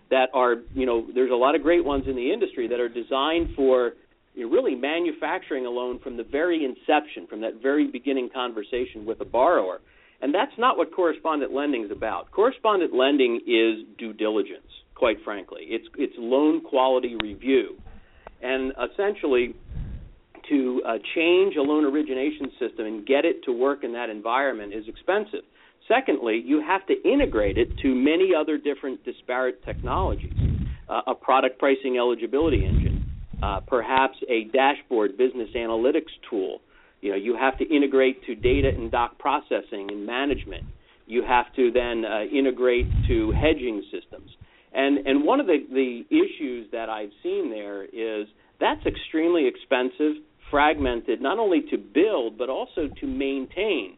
that 0.09 0.29
are 0.33 0.55
you 0.73 0.85
know 0.85 1.05
there's 1.13 1.31
a 1.31 1.35
lot 1.35 1.55
of 1.55 1.61
great 1.61 1.83
ones 1.83 2.05
in 2.07 2.15
the 2.15 2.31
industry 2.31 2.69
that 2.69 2.79
are 2.79 2.87
designed 2.87 3.49
for 3.53 3.91
you 4.33 4.45
know, 4.45 4.49
really 4.49 4.75
manufacturing 4.75 5.65
a 5.65 5.69
loan 5.69 5.99
from 5.99 6.15
the 6.15 6.23
very 6.23 6.63
inception, 6.63 7.27
from 7.27 7.41
that 7.41 7.61
very 7.61 7.87
beginning 7.87 8.29
conversation 8.33 9.05
with 9.05 9.19
a 9.19 9.25
borrower. 9.25 9.81
And 10.21 10.33
that's 10.33 10.57
not 10.57 10.77
what 10.77 10.93
correspondent 10.93 11.53
lending 11.53 11.83
is 11.83 11.91
about. 11.91 12.31
Correspondent 12.31 12.93
lending 12.93 13.41
is 13.45 13.85
due 13.97 14.13
diligence, 14.13 14.71
quite 14.95 15.17
frankly. 15.25 15.63
It's 15.67 15.87
it's 15.97 16.15
loan 16.17 16.61
quality 16.61 17.17
review. 17.21 17.75
And 18.41 18.71
essentially 18.71 19.53
to 20.49 20.81
uh, 20.85 20.97
change 21.15 21.55
a 21.55 21.61
loan 21.61 21.85
origination 21.85 22.51
system 22.59 22.85
and 22.85 23.05
get 23.05 23.25
it 23.25 23.43
to 23.43 23.51
work 23.51 23.83
in 23.83 23.93
that 23.93 24.09
environment 24.09 24.73
is 24.73 24.87
expensive. 24.87 25.41
Secondly, 25.87 26.41
you 26.43 26.61
have 26.61 26.85
to 26.87 26.93
integrate 27.07 27.57
it 27.57 27.69
to 27.79 27.93
many 27.93 28.31
other 28.35 28.57
different 28.57 29.03
disparate 29.05 29.63
technologies 29.63 30.33
uh, 30.89 31.01
a 31.07 31.15
product 31.15 31.59
pricing 31.59 31.97
eligibility 31.97 32.65
engine, 32.65 33.05
uh, 33.41 33.59
perhaps 33.61 34.17
a 34.29 34.45
dashboard 34.45 35.17
business 35.17 35.49
analytics 35.55 36.11
tool. 36.29 36.59
You 37.01 37.11
know, 37.11 37.17
you 37.17 37.35
have 37.37 37.57
to 37.59 37.65
integrate 37.65 38.23
to 38.25 38.35
data 38.35 38.69
and 38.69 38.91
doc 38.91 39.17
processing 39.19 39.89
and 39.91 40.05
management. 40.05 40.63
You 41.07 41.23
have 41.23 41.53
to 41.55 41.71
then 41.71 42.03
uh, 42.05 42.23
integrate 42.23 42.87
to 43.07 43.31
hedging 43.31 43.83
systems. 43.91 44.29
And 44.73 45.07
and 45.07 45.23
one 45.23 45.39
of 45.39 45.45
the, 45.45 45.59
the 45.71 46.03
issues 46.09 46.67
that 46.71 46.89
I've 46.89 47.11
seen 47.23 47.49
there 47.49 47.83
is 47.83 48.27
that's 48.59 48.85
extremely 48.85 49.47
expensive, 49.47 50.21
fragmented, 50.55 51.21
not 51.21 51.37
only 51.37 51.63
to 51.69 51.77
build 51.77 52.37
but 52.37 52.49
also 52.49 52.87
to 53.01 53.05
maintain 53.05 53.97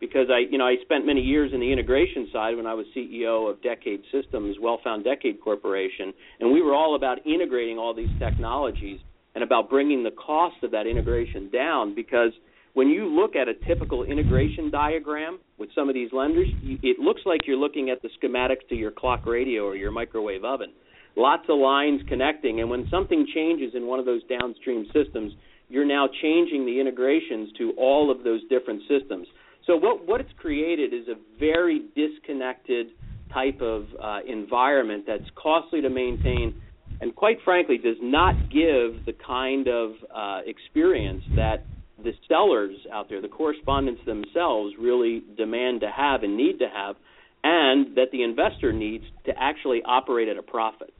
because 0.00 0.28
I, 0.30 0.48
you 0.48 0.58
know, 0.58 0.66
I 0.66 0.76
spent 0.82 1.04
many 1.06 1.22
years 1.22 1.50
in 1.52 1.58
the 1.58 1.72
integration 1.72 2.28
side 2.32 2.56
when 2.56 2.66
I 2.68 2.74
was 2.74 2.86
CEO 2.96 3.50
of 3.50 3.60
Decade 3.64 4.02
Systems, 4.12 4.56
Well 4.62 4.78
Found 4.84 5.02
Decade 5.02 5.40
Corporation, 5.40 6.14
and 6.38 6.52
we 6.52 6.62
were 6.62 6.72
all 6.72 6.94
about 6.94 7.26
integrating 7.26 7.78
all 7.78 7.94
these 7.94 8.10
technologies 8.20 9.00
and 9.34 9.42
about 9.42 9.68
bringing 9.68 10.04
the 10.04 10.12
cost 10.12 10.62
of 10.62 10.70
that 10.70 10.86
integration 10.86 11.50
down 11.50 11.96
because 11.96 12.30
when 12.74 12.86
you 12.86 13.06
look 13.06 13.34
at 13.34 13.48
a 13.48 13.54
typical 13.66 14.04
integration 14.04 14.70
diagram 14.70 15.40
with 15.58 15.70
some 15.74 15.88
of 15.88 15.96
these 15.96 16.10
lenders, 16.12 16.46
it 16.62 17.00
looks 17.00 17.22
like 17.26 17.40
you're 17.44 17.56
looking 17.56 17.90
at 17.90 18.00
the 18.02 18.08
schematics 18.22 18.68
to 18.68 18.76
your 18.76 18.92
clock 18.92 19.26
radio 19.26 19.64
or 19.64 19.74
your 19.74 19.90
microwave 19.90 20.44
oven. 20.44 20.72
Lots 21.16 21.42
of 21.48 21.58
lines 21.58 22.02
connecting, 22.08 22.60
and 22.60 22.70
when 22.70 22.86
something 22.88 23.26
changes 23.34 23.72
in 23.74 23.88
one 23.88 23.98
of 23.98 24.06
those 24.06 24.22
downstream 24.28 24.86
systems, 24.94 25.32
you're 25.68 25.84
now 25.84 26.08
changing 26.22 26.64
the 26.64 26.80
integrations 26.80 27.50
to 27.58 27.72
all 27.76 28.10
of 28.10 28.24
those 28.24 28.40
different 28.48 28.82
systems. 28.88 29.26
So 29.66 29.76
what 29.76 30.06
what 30.06 30.20
it's 30.20 30.32
created 30.38 30.94
is 30.94 31.08
a 31.08 31.16
very 31.38 31.84
disconnected 31.94 32.88
type 33.32 33.60
of 33.60 33.84
uh, 34.02 34.20
environment 34.26 35.04
that's 35.06 35.28
costly 35.40 35.82
to 35.82 35.90
maintain, 35.90 36.54
and 37.00 37.14
quite 37.14 37.38
frankly 37.44 37.76
does 37.76 37.98
not 38.00 38.34
give 38.50 39.04
the 39.04 39.14
kind 39.26 39.68
of 39.68 39.90
uh, 40.14 40.40
experience 40.46 41.22
that 41.36 41.66
the 42.02 42.12
sellers 42.28 42.76
out 42.92 43.08
there, 43.08 43.20
the 43.20 43.28
correspondents 43.28 44.00
themselves, 44.06 44.74
really 44.80 45.22
demand 45.36 45.80
to 45.80 45.90
have 45.90 46.22
and 46.22 46.36
need 46.36 46.58
to 46.60 46.68
have, 46.72 46.96
and 47.44 47.96
that 47.96 48.06
the 48.12 48.22
investor 48.22 48.72
needs 48.72 49.04
to 49.26 49.32
actually 49.38 49.82
operate 49.84 50.28
at 50.28 50.38
a 50.38 50.42
profit. 50.42 50.94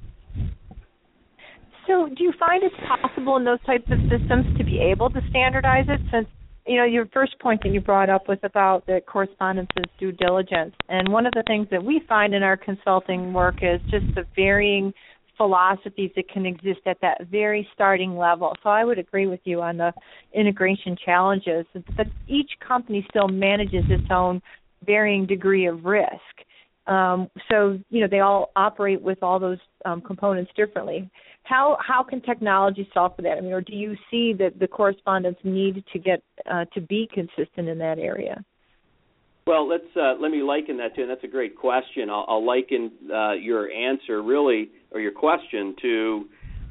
So, 1.88 2.08
do 2.08 2.22
you 2.22 2.32
find 2.38 2.62
it's 2.62 2.74
possible 2.86 3.36
in 3.36 3.44
those 3.44 3.62
types 3.64 3.90
of 3.90 3.98
systems 4.10 4.56
to 4.58 4.64
be 4.64 4.78
able 4.78 5.10
to 5.10 5.20
standardize 5.30 5.86
it 5.88 6.00
since 6.12 6.28
you 6.68 6.76
know, 6.76 6.84
your 6.84 7.06
first 7.06 7.38
point 7.40 7.62
that 7.62 7.70
you 7.70 7.80
brought 7.80 8.10
up 8.10 8.28
was 8.28 8.38
about 8.42 8.84
the 8.84 9.00
correspondence's 9.06 9.90
due 9.98 10.12
diligence. 10.12 10.74
And 10.90 11.08
one 11.08 11.24
of 11.24 11.32
the 11.32 11.42
things 11.46 11.66
that 11.70 11.82
we 11.82 12.02
find 12.06 12.34
in 12.34 12.42
our 12.42 12.58
consulting 12.58 13.32
work 13.32 13.56
is 13.62 13.80
just 13.90 14.04
the 14.14 14.26
varying 14.36 14.92
philosophies 15.38 16.10
that 16.14 16.28
can 16.28 16.44
exist 16.44 16.80
at 16.84 17.00
that 17.00 17.26
very 17.30 17.66
starting 17.72 18.18
level. 18.18 18.54
So 18.62 18.68
I 18.68 18.84
would 18.84 18.98
agree 18.98 19.26
with 19.26 19.40
you 19.44 19.62
on 19.62 19.78
the 19.78 19.94
integration 20.34 20.94
challenges, 21.02 21.64
but 21.96 22.06
each 22.26 22.50
company 22.66 23.06
still 23.08 23.28
manages 23.28 23.84
its 23.88 24.10
own 24.10 24.42
varying 24.84 25.24
degree 25.24 25.66
of 25.66 25.86
risk. 25.86 26.12
Um, 26.86 27.30
so 27.50 27.78
you 27.90 28.00
know 28.00 28.08
they 28.10 28.20
all 28.20 28.50
operate 28.56 29.00
with 29.00 29.22
all 29.22 29.38
those 29.38 29.58
um, 29.84 30.00
components 30.00 30.50
differently. 30.56 31.08
How 31.48 31.78
how 31.80 32.02
can 32.02 32.20
technology 32.20 32.88
solve 32.92 33.16
for 33.16 33.22
that? 33.22 33.38
I 33.38 33.40
mean, 33.40 33.52
or 33.52 33.60
do 33.60 33.74
you 33.74 33.96
see 34.10 34.34
that 34.38 34.58
the 34.58 34.66
correspondents 34.66 35.40
need 35.44 35.84
to 35.92 35.98
get 35.98 36.22
uh, 36.50 36.64
to 36.74 36.80
be 36.80 37.08
consistent 37.12 37.68
in 37.68 37.78
that 37.78 37.98
area? 37.98 38.44
Well, 39.46 39.66
let's 39.66 39.84
uh, 39.96 40.14
let 40.20 40.30
me 40.30 40.42
liken 40.42 40.76
that 40.78 40.94
to, 40.96 41.02
and 41.02 41.10
that's 41.10 41.24
a 41.24 41.28
great 41.28 41.56
question. 41.56 42.10
I'll, 42.10 42.26
I'll 42.28 42.46
liken 42.46 42.92
uh, 43.12 43.32
your 43.32 43.70
answer 43.70 44.22
really, 44.22 44.70
or 44.90 45.00
your 45.00 45.12
question, 45.12 45.74
to 45.82 46.24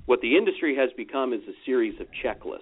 what 0.06 0.22
the 0.22 0.38
industry 0.38 0.76
has 0.76 0.90
become 0.96 1.34
is 1.34 1.42
a 1.50 1.56
series 1.66 2.00
of 2.00 2.08
checklists, 2.24 2.60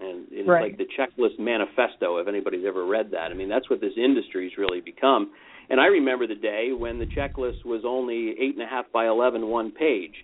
and 0.00 0.26
it's 0.30 0.48
right. 0.48 0.72
like 0.72 0.78
the 0.78 0.86
checklist 0.98 1.38
manifesto. 1.38 2.16
If 2.18 2.26
anybody's 2.26 2.64
ever 2.66 2.86
read 2.86 3.10
that, 3.10 3.30
I 3.30 3.34
mean, 3.34 3.50
that's 3.50 3.68
what 3.68 3.80
this 3.80 3.92
industry's 3.96 4.52
really 4.56 4.80
become 4.80 5.30
and 5.70 5.80
I 5.80 5.86
remember 5.86 6.26
the 6.26 6.34
day 6.34 6.72
when 6.76 6.98
the 6.98 7.06
checklist 7.06 7.64
was 7.64 7.82
only 7.86 8.34
eight 8.40 8.54
and 8.54 8.62
a 8.62 8.66
half 8.66 8.86
by 8.92 9.06
eleven, 9.06 9.46
one 9.46 9.70
page, 9.70 10.14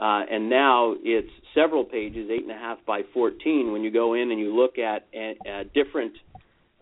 uh, 0.00 0.22
and 0.30 0.48
now 0.48 0.94
it's 1.02 1.28
several 1.54 1.84
pages, 1.84 2.28
eight 2.30 2.42
and 2.42 2.50
a 2.50 2.54
half 2.54 2.78
by 2.86 3.02
fourteen. 3.12 3.72
When 3.72 3.82
you 3.82 3.90
go 3.90 4.14
in 4.14 4.30
and 4.30 4.40
you 4.40 4.56
look 4.56 4.78
at, 4.78 5.06
at, 5.14 5.74
different 5.74 6.14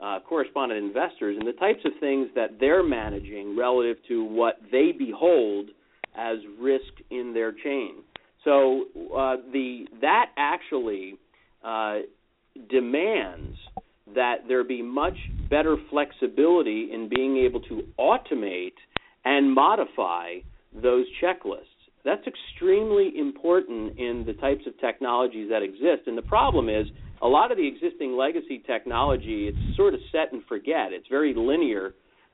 uh, 0.03 0.21
correspondent 0.29 0.83
investors 0.85 1.37
and 1.39 1.47
the 1.47 1.59
types 1.59 1.81
of 1.85 1.93
things 1.99 2.29
that 2.35 2.61
they're 2.61 2.85
managing 2.85 3.57
relative 3.57 3.97
to 4.09 4.25
what 4.25 4.55
they 4.71 4.93
behold 4.97 5.71
as 6.17 6.39
risk 6.61 6.93
in 7.11 7.35
their 7.35 7.53
chain. 7.53 7.97
So 8.45 8.85
uh, 9.17 9.37
the 9.53 9.87
that 10.01 10.27
actually 10.37 11.17
uh, 11.65 11.99
demands 12.71 13.57
that 14.15 14.37
there 14.47 14.65
be 14.65 14.83
much 14.83 15.17
better 15.51 15.77
flexibility 15.91 16.91
in 16.93 17.09
being 17.15 17.37
able 17.39 17.61
to 17.63 17.83
automate 17.99 18.79
and 19.25 19.53
modify 19.53 20.37
those 20.73 21.07
checklists. 21.23 21.78
That's 22.09 22.27
extremely 22.27 23.13
important 23.19 23.99
in 23.99 24.25
the 24.27 24.33
types 24.33 24.63
of 24.67 24.81
technologies 24.81 25.51
that 25.51 25.63
exist. 25.63 26.07
And 26.07 26.17
the 26.17 26.23
problem 26.23 26.71
is, 26.71 26.87
a 27.21 27.29
lot 27.29 27.53
of 27.53 27.59
the 27.59 27.69
existing 27.69 28.17
legacy 28.17 28.63
technology, 28.67 29.53
it's 29.53 29.77
sort 29.77 29.93
of 29.93 30.01
set 30.11 30.33
and 30.33 30.43
forget. 30.49 30.93
It's 30.93 31.07
very 31.11 31.35
linear, 31.37 31.93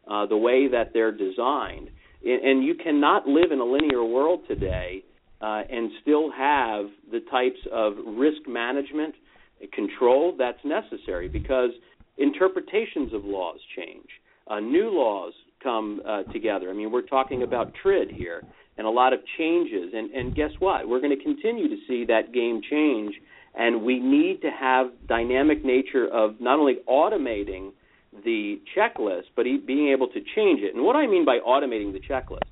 uh, 0.09 0.27
the 0.27 0.37
way 0.37 0.69
that 0.69 0.93
they're 0.95 1.11
designed. 1.11 1.89
And 2.25 2.63
you 2.63 2.77
cannot 2.77 3.27
live 3.27 3.51
in 3.51 3.59
a 3.59 3.65
linear 3.65 4.05
world 4.05 4.43
today 4.47 5.03
uh, 5.41 5.63
and 5.69 5.91
still 6.03 6.31
have 6.31 6.85
the 7.11 7.21
types 7.29 7.59
of 7.73 7.95
risk 8.17 8.47
management 8.47 9.17
control 9.73 10.37
that's 10.39 10.65
necessary 10.65 11.27
because 11.27 11.71
interpretations 12.17 13.13
of 13.13 13.25
laws 13.25 13.59
change. 13.77 14.07
Uh, 14.47 14.61
new 14.61 14.91
laws 14.93 15.33
come 15.65 16.01
uh, 16.07 16.23
together. 16.33 16.71
I 16.71 16.75
mean, 16.75 16.93
we're 16.93 17.03
talking 17.03 17.43
about 17.43 17.73
TRID 17.83 18.13
here 18.13 18.43
and 18.77 18.87
a 18.87 18.91
lot 18.91 19.13
of 19.13 19.21
changes. 19.39 19.93
And, 19.95 20.11
and 20.11 20.35
guess 20.35 20.51
what? 20.59 20.89
We're 20.89 21.01
going 21.01 21.17
to 21.17 21.23
continue 21.23 21.69
to 21.69 21.77
see 21.87 22.05
that 22.07 22.33
game 22.33 22.61
change. 22.69 23.15
And 23.55 23.83
we 23.83 24.01
need 24.01 24.43
to 24.43 24.51
have 24.51 24.89
dynamic 25.09 25.65
nature 25.65 26.07
of 26.07 26.41
not 26.41 26.59
only 26.59 26.79
automating 26.89 27.71
the 28.25 28.61
checklist, 28.77 29.25
but 29.37 29.45
being 29.67 29.91
able 29.93 30.09
to 30.09 30.21
change 30.35 30.61
it. 30.61 30.75
And 30.75 30.85
what 30.85 30.97
I 30.97 31.07
mean 31.07 31.25
by 31.25 31.39
automating 31.39 31.93
the 31.93 32.01
checklist, 32.01 32.49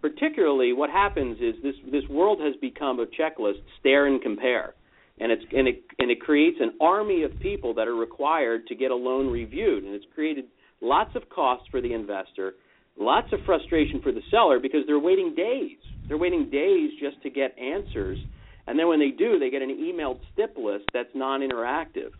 particularly 0.00 0.72
what 0.72 0.90
happens 0.90 1.38
is 1.38 1.54
this, 1.62 1.74
this 1.90 2.04
world 2.10 2.40
has 2.40 2.54
become 2.60 3.00
a 3.00 3.06
checklist, 3.06 3.60
stare 3.80 4.06
and 4.06 4.20
compare 4.20 4.74
and 5.20 5.30
it's 5.30 5.42
and 5.52 5.68
it 5.68 5.82
and 5.98 6.10
it 6.10 6.20
creates 6.20 6.58
an 6.60 6.72
army 6.80 7.22
of 7.22 7.38
people 7.40 7.74
that 7.74 7.86
are 7.86 7.94
required 7.94 8.66
to 8.66 8.74
get 8.74 8.90
a 8.90 8.94
loan 8.94 9.30
reviewed, 9.30 9.84
and 9.84 9.94
it's 9.94 10.04
created 10.14 10.46
lots 10.80 11.10
of 11.14 11.28
costs 11.28 11.66
for 11.70 11.80
the 11.80 11.92
investor, 11.92 12.54
lots 12.98 13.32
of 13.32 13.40
frustration 13.46 14.00
for 14.02 14.12
the 14.12 14.22
seller 14.30 14.58
because 14.58 14.80
they're 14.86 14.98
waiting 14.98 15.34
days. 15.34 15.78
They're 16.08 16.18
waiting 16.18 16.50
days 16.50 16.90
just 17.00 17.22
to 17.22 17.30
get 17.30 17.56
answers, 17.58 18.18
and 18.66 18.78
then 18.78 18.88
when 18.88 18.98
they 18.98 19.10
do, 19.10 19.38
they 19.38 19.50
get 19.50 19.62
an 19.62 19.70
emailed 19.70 20.18
stip 20.32 20.56
list 20.56 20.84
that's 20.92 21.08
non-interactive. 21.14 22.10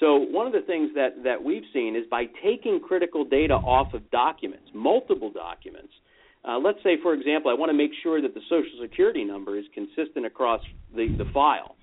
So 0.00 0.16
one 0.16 0.46
of 0.46 0.52
the 0.52 0.60
things 0.60 0.90
that 0.94 1.24
that 1.24 1.42
we've 1.42 1.64
seen 1.72 1.96
is 1.96 2.04
by 2.10 2.26
taking 2.42 2.80
critical 2.80 3.24
data 3.24 3.54
off 3.54 3.94
of 3.94 4.10
documents, 4.10 4.66
multiple 4.74 5.30
documents. 5.32 5.92
Uh, 6.44 6.58
let's 6.58 6.78
say, 6.84 6.96
for 7.02 7.14
example, 7.14 7.50
I 7.50 7.54
want 7.54 7.70
to 7.70 7.76
make 7.76 7.90
sure 8.02 8.22
that 8.22 8.32
the 8.32 8.40
social 8.48 8.78
security 8.80 9.24
number 9.24 9.58
is 9.58 9.64
consistent 9.74 10.24
across 10.24 10.60
the, 10.94 11.08
the 11.18 11.24
file 11.34 11.74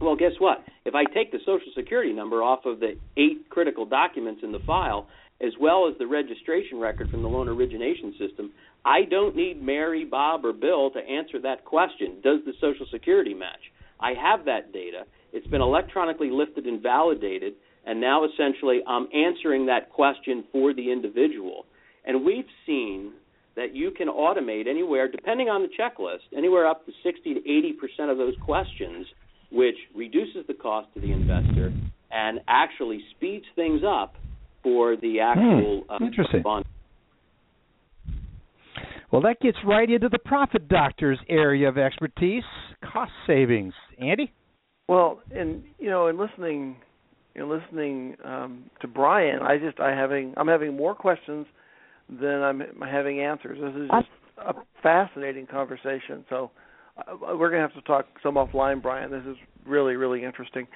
Well, 0.00 0.16
guess 0.16 0.32
what? 0.38 0.64
If 0.84 0.94
I 0.94 1.04
take 1.04 1.32
the 1.32 1.38
Social 1.40 1.72
Security 1.74 2.12
number 2.12 2.42
off 2.42 2.64
of 2.64 2.80
the 2.80 2.96
eight 3.16 3.48
critical 3.48 3.86
documents 3.86 4.42
in 4.42 4.52
the 4.52 4.58
file, 4.66 5.08
as 5.40 5.52
well 5.60 5.88
as 5.90 5.98
the 5.98 6.06
registration 6.06 6.78
record 6.78 7.10
from 7.10 7.22
the 7.22 7.28
loan 7.28 7.48
origination 7.48 8.14
system, 8.18 8.52
I 8.84 9.02
don't 9.02 9.36
need 9.36 9.62
Mary, 9.62 10.04
Bob, 10.04 10.44
or 10.44 10.52
Bill 10.52 10.90
to 10.90 10.98
answer 10.98 11.40
that 11.42 11.64
question. 11.64 12.20
Does 12.22 12.40
the 12.46 12.52
Social 12.60 12.86
Security 12.90 13.34
match? 13.34 13.60
I 14.00 14.12
have 14.12 14.44
that 14.46 14.72
data. 14.72 15.02
It's 15.32 15.46
been 15.48 15.60
electronically 15.60 16.30
lifted 16.30 16.66
and 16.66 16.82
validated, 16.82 17.54
and 17.84 18.00
now 18.00 18.24
essentially 18.24 18.80
I'm 18.86 19.08
answering 19.12 19.66
that 19.66 19.90
question 19.90 20.44
for 20.52 20.72
the 20.72 20.90
individual. 20.90 21.66
And 22.04 22.24
we've 22.24 22.48
seen 22.64 23.12
that 23.56 23.74
you 23.74 23.90
can 23.90 24.08
automate 24.08 24.68
anywhere, 24.68 25.08
depending 25.10 25.48
on 25.48 25.62
the 25.62 25.68
checklist, 25.68 26.36
anywhere 26.36 26.66
up 26.66 26.84
to 26.86 26.92
60 27.02 27.34
to 27.34 27.40
80 27.40 27.72
percent 27.72 28.10
of 28.10 28.18
those 28.18 28.34
questions, 28.44 29.06
which 29.50 29.76
reduces 29.94 30.46
the 30.46 30.54
cost 30.54 30.88
to 30.94 31.00
the 31.00 31.10
investor 31.12 31.72
and 32.10 32.40
actually 32.48 33.00
speeds 33.16 33.46
things 33.56 33.82
up 33.86 34.14
for 34.66 34.96
the 34.96 35.20
actual 35.20 35.84
hmm. 35.88 36.04
Interesting. 36.04 36.42
Uh, 36.44 36.62
well, 39.12 39.22
that 39.22 39.38
gets 39.40 39.56
right 39.64 39.88
into 39.88 40.08
the 40.08 40.18
profit 40.18 40.66
doctor's 40.66 41.20
area 41.28 41.68
of 41.68 41.78
expertise, 41.78 42.42
cost 42.92 43.12
savings. 43.28 43.74
Andy? 44.00 44.32
Well, 44.88 45.20
and 45.30 45.62
you 45.78 45.88
know, 45.88 46.08
in 46.08 46.18
listening, 46.18 46.78
in 47.36 47.48
listening 47.48 48.16
um, 48.24 48.64
to 48.80 48.88
Brian, 48.88 49.38
I 49.40 49.56
just 49.56 49.78
I 49.78 49.90
having 49.90 50.34
I'm 50.36 50.48
having 50.48 50.76
more 50.76 50.96
questions 50.96 51.46
than 52.08 52.42
I'm 52.42 52.60
having 52.82 53.20
answers. 53.20 53.58
This 53.60 53.82
is 53.84 53.88
just 53.88 54.08
a 54.38 54.54
fascinating 54.82 55.46
conversation. 55.46 56.24
So 56.28 56.50
uh, 56.98 57.36
we're 57.36 57.50
going 57.50 57.62
to 57.62 57.68
have 57.68 57.74
to 57.74 57.82
talk 57.82 58.06
some 58.20 58.34
offline, 58.34 58.82
Brian. 58.82 59.12
This 59.12 59.24
is 59.28 59.36
really 59.64 59.94
really 59.94 60.24
interesting. 60.24 60.66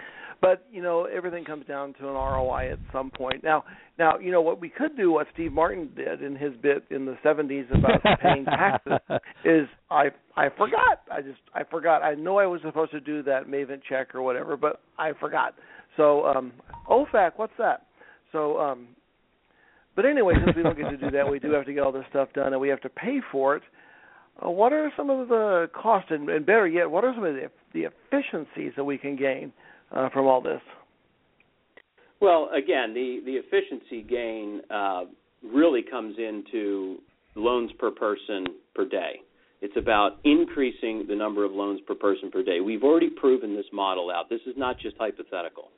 But 0.40 0.64
you 0.72 0.82
know, 0.82 1.04
everything 1.04 1.44
comes 1.44 1.66
down 1.66 1.94
to 1.94 2.08
an 2.08 2.14
ROI 2.14 2.72
at 2.72 2.78
some 2.92 3.10
point. 3.10 3.44
Now, 3.44 3.64
now 3.98 4.18
you 4.18 4.32
know 4.32 4.40
what 4.40 4.60
we 4.60 4.70
could 4.70 4.96
do. 4.96 5.12
What 5.12 5.26
Steve 5.34 5.52
Martin 5.52 5.90
did 5.94 6.22
in 6.22 6.34
his 6.34 6.52
bit 6.62 6.84
in 6.90 7.04
the 7.04 7.16
'70s 7.24 7.68
about 7.76 8.02
paying 8.20 8.44
taxes 8.46 8.92
is 9.44 9.68
I 9.90 10.06
I 10.36 10.48
forgot. 10.56 11.02
I 11.10 11.20
just 11.20 11.40
I 11.54 11.64
forgot. 11.64 12.02
I 12.02 12.14
know 12.14 12.38
I 12.38 12.46
was 12.46 12.62
supposed 12.62 12.92
to 12.92 13.00
do 13.00 13.22
that 13.24 13.48
Maven 13.48 13.80
check 13.86 14.14
or 14.14 14.22
whatever, 14.22 14.56
but 14.56 14.80
I 14.98 15.12
forgot. 15.20 15.54
So 15.96 16.24
um 16.24 16.52
OFAC, 16.88 17.32
what's 17.36 17.52
that? 17.58 17.86
So 18.32 18.58
um 18.58 18.88
but 19.96 20.06
anyway, 20.06 20.34
since 20.42 20.56
we 20.56 20.62
don't 20.62 20.78
get 20.78 20.88
to 20.88 20.96
do 20.96 21.10
that, 21.10 21.28
we 21.28 21.38
do 21.38 21.52
have 21.52 21.66
to 21.66 21.74
get 21.74 21.82
all 21.82 21.92
this 21.92 22.04
stuff 22.08 22.28
done, 22.32 22.52
and 22.52 22.60
we 22.60 22.68
have 22.68 22.80
to 22.82 22.88
pay 22.88 23.20
for 23.30 23.56
it. 23.56 23.62
Uh, 24.42 24.48
what 24.48 24.72
are 24.72 24.90
some 24.96 25.10
of 25.10 25.28
the 25.28 25.68
costs, 25.74 26.10
and, 26.10 26.28
and 26.30 26.46
better 26.46 26.66
yet, 26.66 26.90
what 26.90 27.04
are 27.04 27.12
some 27.14 27.24
of 27.24 27.34
the, 27.34 27.50
the 27.74 27.82
efficiencies 27.82 28.72
that 28.76 28.84
we 28.84 28.96
can 28.96 29.16
gain 29.16 29.52
uh, 29.92 30.08
from 30.10 30.26
all 30.26 30.40
this? 30.40 30.60
Well, 32.20 32.50
again, 32.54 32.92
the 32.94 33.20
the 33.24 33.32
efficiency 33.32 34.02
gain 34.02 34.60
uh, 34.70 35.04
really 35.42 35.82
comes 35.82 36.16
into 36.18 36.98
loans 37.34 37.70
per 37.78 37.90
person 37.90 38.46
per 38.74 38.86
day. 38.86 39.20
It's 39.62 39.76
about 39.76 40.18
increasing 40.24 41.04
the 41.06 41.14
number 41.14 41.44
of 41.44 41.52
loans 41.52 41.80
per 41.86 41.94
person 41.94 42.30
per 42.30 42.42
day. 42.42 42.60
We've 42.60 42.82
already 42.82 43.10
proven 43.10 43.54
this 43.54 43.66
model 43.72 44.10
out. 44.10 44.28
This 44.30 44.40
is 44.46 44.54
not 44.56 44.78
just 44.78 44.96
hypothetical. 44.98 45.68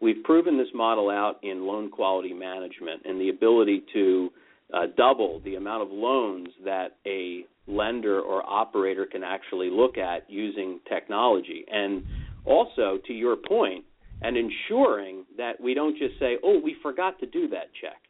We've 0.00 0.22
proven 0.24 0.56
this 0.56 0.68
model 0.74 1.10
out 1.10 1.36
in 1.42 1.66
loan 1.66 1.90
quality 1.90 2.32
management 2.32 3.02
and 3.04 3.20
the 3.20 3.28
ability 3.28 3.82
to 3.92 4.30
uh, 4.72 4.86
double 4.96 5.40
the 5.44 5.56
amount 5.56 5.82
of 5.82 5.88
loans 5.90 6.48
that 6.64 6.96
a 7.06 7.44
lender 7.66 8.20
or 8.20 8.42
operator 8.48 9.06
can 9.06 9.22
actually 9.22 9.70
look 9.70 9.98
at 9.98 10.30
using 10.30 10.80
technology. 10.88 11.64
And 11.70 12.04
also, 12.44 12.98
to 13.06 13.12
your 13.12 13.36
point, 13.36 13.84
and 14.22 14.36
ensuring 14.36 15.24
that 15.36 15.60
we 15.60 15.74
don't 15.74 15.96
just 15.96 16.18
say, 16.18 16.36
oh, 16.42 16.58
we 16.62 16.76
forgot 16.82 17.18
to 17.20 17.26
do 17.26 17.48
that 17.48 17.70
check. 17.80 18.00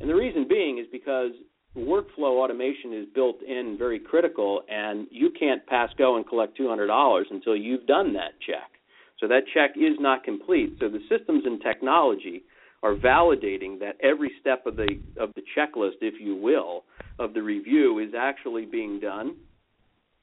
And 0.00 0.08
the 0.08 0.14
reason 0.14 0.46
being 0.48 0.78
is 0.78 0.86
because 0.90 1.32
workflow 1.76 2.42
automation 2.42 2.92
is 2.92 3.06
built 3.14 3.42
in 3.42 3.76
very 3.78 3.98
critical, 3.98 4.62
and 4.68 5.06
you 5.10 5.30
can't 5.38 5.64
pass 5.66 5.90
go 5.98 6.16
and 6.16 6.26
collect 6.26 6.58
$200 6.58 7.22
until 7.30 7.56
you've 7.56 7.86
done 7.86 8.14
that 8.14 8.32
check. 8.46 8.70
So 9.18 9.28
that 9.28 9.42
check 9.52 9.72
is 9.76 9.96
not 10.00 10.24
complete. 10.24 10.76
So 10.80 10.88
the 10.88 11.00
systems 11.08 11.44
and 11.44 11.60
technology 11.60 12.42
are 12.82 12.94
validating 12.94 13.78
that 13.80 13.96
every 14.02 14.32
step 14.40 14.64
of 14.66 14.76
the 14.76 14.98
of 15.20 15.30
the 15.34 15.42
checklist, 15.56 16.00
if 16.00 16.14
you 16.18 16.34
will, 16.34 16.84
of 17.18 17.34
the 17.34 17.42
review 17.42 17.98
is 17.98 18.14
actually 18.18 18.64
being 18.64 18.98
done, 18.98 19.36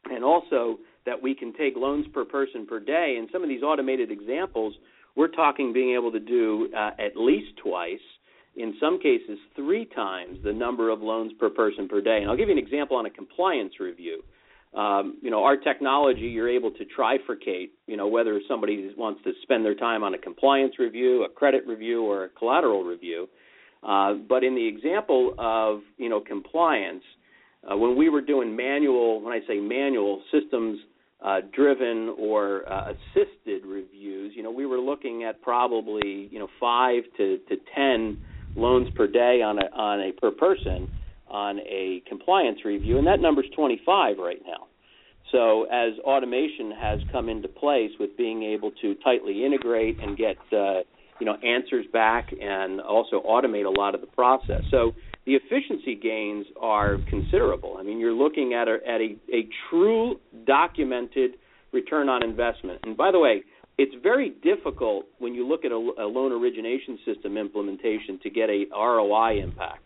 and 0.05 0.23
also 0.23 0.79
that 1.07 1.23
we 1.23 1.33
can 1.33 1.53
take 1.53 1.75
loans 1.75 2.05
per 2.13 2.25
person 2.25 2.67
per 2.67 2.79
day. 2.79 3.15
And 3.17 3.29
some 3.31 3.41
of 3.41 3.49
these 3.49 3.63
automated 3.63 4.11
examples, 4.11 4.75
we're 5.15 5.29
talking 5.29 5.73
being 5.73 5.95
able 5.95 6.11
to 6.11 6.19
do 6.19 6.69
uh, 6.77 6.91
at 6.99 7.15
least 7.15 7.57
twice, 7.63 8.05
in 8.55 8.75
some 8.79 8.99
cases 8.99 9.39
three 9.55 9.85
times 9.85 10.37
the 10.43 10.53
number 10.53 10.89
of 10.89 11.01
loans 11.01 11.31
per 11.39 11.49
person 11.49 11.87
per 11.87 12.01
day. 12.01 12.19
And 12.21 12.29
I'll 12.29 12.37
give 12.37 12.49
you 12.49 12.57
an 12.57 12.63
example 12.67 12.97
on 12.97 13.05
a 13.05 13.09
compliance 13.09 13.73
review. 13.79 14.21
Um, 14.75 15.17
you 15.21 15.31
know, 15.31 15.43
our 15.43 15.55
technology, 15.55 16.27
you're 16.27 16.49
able 16.49 16.71
to 16.71 16.83
trifurcate, 16.85 17.69
you 17.87 17.95
know, 17.95 18.07
whether 18.07 18.39
somebody 18.47 18.91
wants 18.97 19.21
to 19.23 19.31
spend 19.41 19.63
their 19.63 19.75
time 19.75 20.03
on 20.03 20.13
a 20.13 20.17
compliance 20.17 20.73
review, 20.77 21.23
a 21.23 21.29
credit 21.29 21.65
review, 21.65 22.03
or 22.03 22.25
a 22.25 22.29
collateral 22.29 22.83
review. 22.83 23.29
Uh, 23.81 24.15
but 24.27 24.43
in 24.43 24.55
the 24.55 24.67
example 24.67 25.33
of, 25.37 25.79
you 25.97 26.09
know, 26.09 26.19
compliance, 26.19 27.03
uh, 27.63 27.77
when 27.77 27.97
we 27.97 28.09
were 28.09 28.21
doing 28.21 28.55
manual, 28.55 29.21
when 29.21 29.33
I 29.33 29.39
say 29.47 29.59
manual, 29.59 30.21
systems 30.31 30.79
uh, 31.23 31.41
driven 31.53 32.13
or 32.19 32.61
uh, 32.71 32.91
assisted 32.91 33.65
reviews, 33.65 34.33
you 34.35 34.43
know, 34.43 34.51
we 34.51 34.65
were 34.65 34.79
looking 34.79 35.23
at 35.23 35.41
probably, 35.41 36.29
you 36.31 36.39
know, 36.39 36.47
five 36.59 37.03
to, 37.17 37.39
to 37.49 37.55
ten 37.75 38.17
loans 38.55 38.87
per 38.95 39.07
day 39.07 39.41
on 39.41 39.57
a 39.57 39.65
on 39.75 39.99
a 40.01 40.11
per 40.11 40.31
person 40.31 40.87
on 41.27 41.59
a 41.59 42.01
compliance 42.07 42.59
review, 42.63 42.97
and 42.97 43.07
that 43.07 43.19
number's 43.19 43.47
25 43.55 44.17
right 44.17 44.41
now. 44.45 44.67
So 45.31 45.63
as 45.65 45.99
automation 46.05 46.71
has 46.71 46.99
come 47.11 47.27
into 47.27 47.49
place 47.49 47.91
with 47.99 48.15
being 48.15 48.43
able 48.43 48.71
to 48.81 48.95
tightly 49.03 49.43
integrate 49.45 49.97
and 50.01 50.17
get 50.17 50.37
uh, 50.53 50.81
you 51.19 51.25
know 51.25 51.35
answers 51.43 51.85
back 51.91 52.27
and 52.39 52.79
also 52.79 53.21
automate 53.21 53.65
a 53.65 53.69
lot 53.69 53.95
of 53.95 54.01
the 54.01 54.07
process. 54.07 54.61
So 54.71 54.93
the 55.27 55.33
efficiency 55.33 55.93
gains 55.93 56.47
are 56.59 56.97
considerable. 57.09 57.77
I 57.79 57.83
mean, 57.83 57.99
you're 57.99 58.13
looking 58.13 58.53
at 58.55 58.67
a, 58.67 58.77
at 58.87 59.01
a, 59.01 59.15
a 59.31 59.47
true 59.69 60.19
documented 60.47 61.31
return 61.71 62.09
on 62.09 62.23
investment. 62.23 62.79
And 62.83 62.97
by 62.97 63.11
the 63.11 63.19
way, 63.19 63.43
it's 63.77 63.93
very 64.01 64.31
difficult 64.41 65.05
when 65.19 65.35
you 65.35 65.47
look 65.47 65.65
at 65.65 65.71
a, 65.71 65.75
a 65.75 66.07
loan 66.07 66.31
origination 66.31 66.97
system 67.05 67.37
implementation 67.37 68.19
to 68.23 68.31
get 68.31 68.49
a 68.49 68.65
ROI 68.73 69.43
impact 69.43 69.83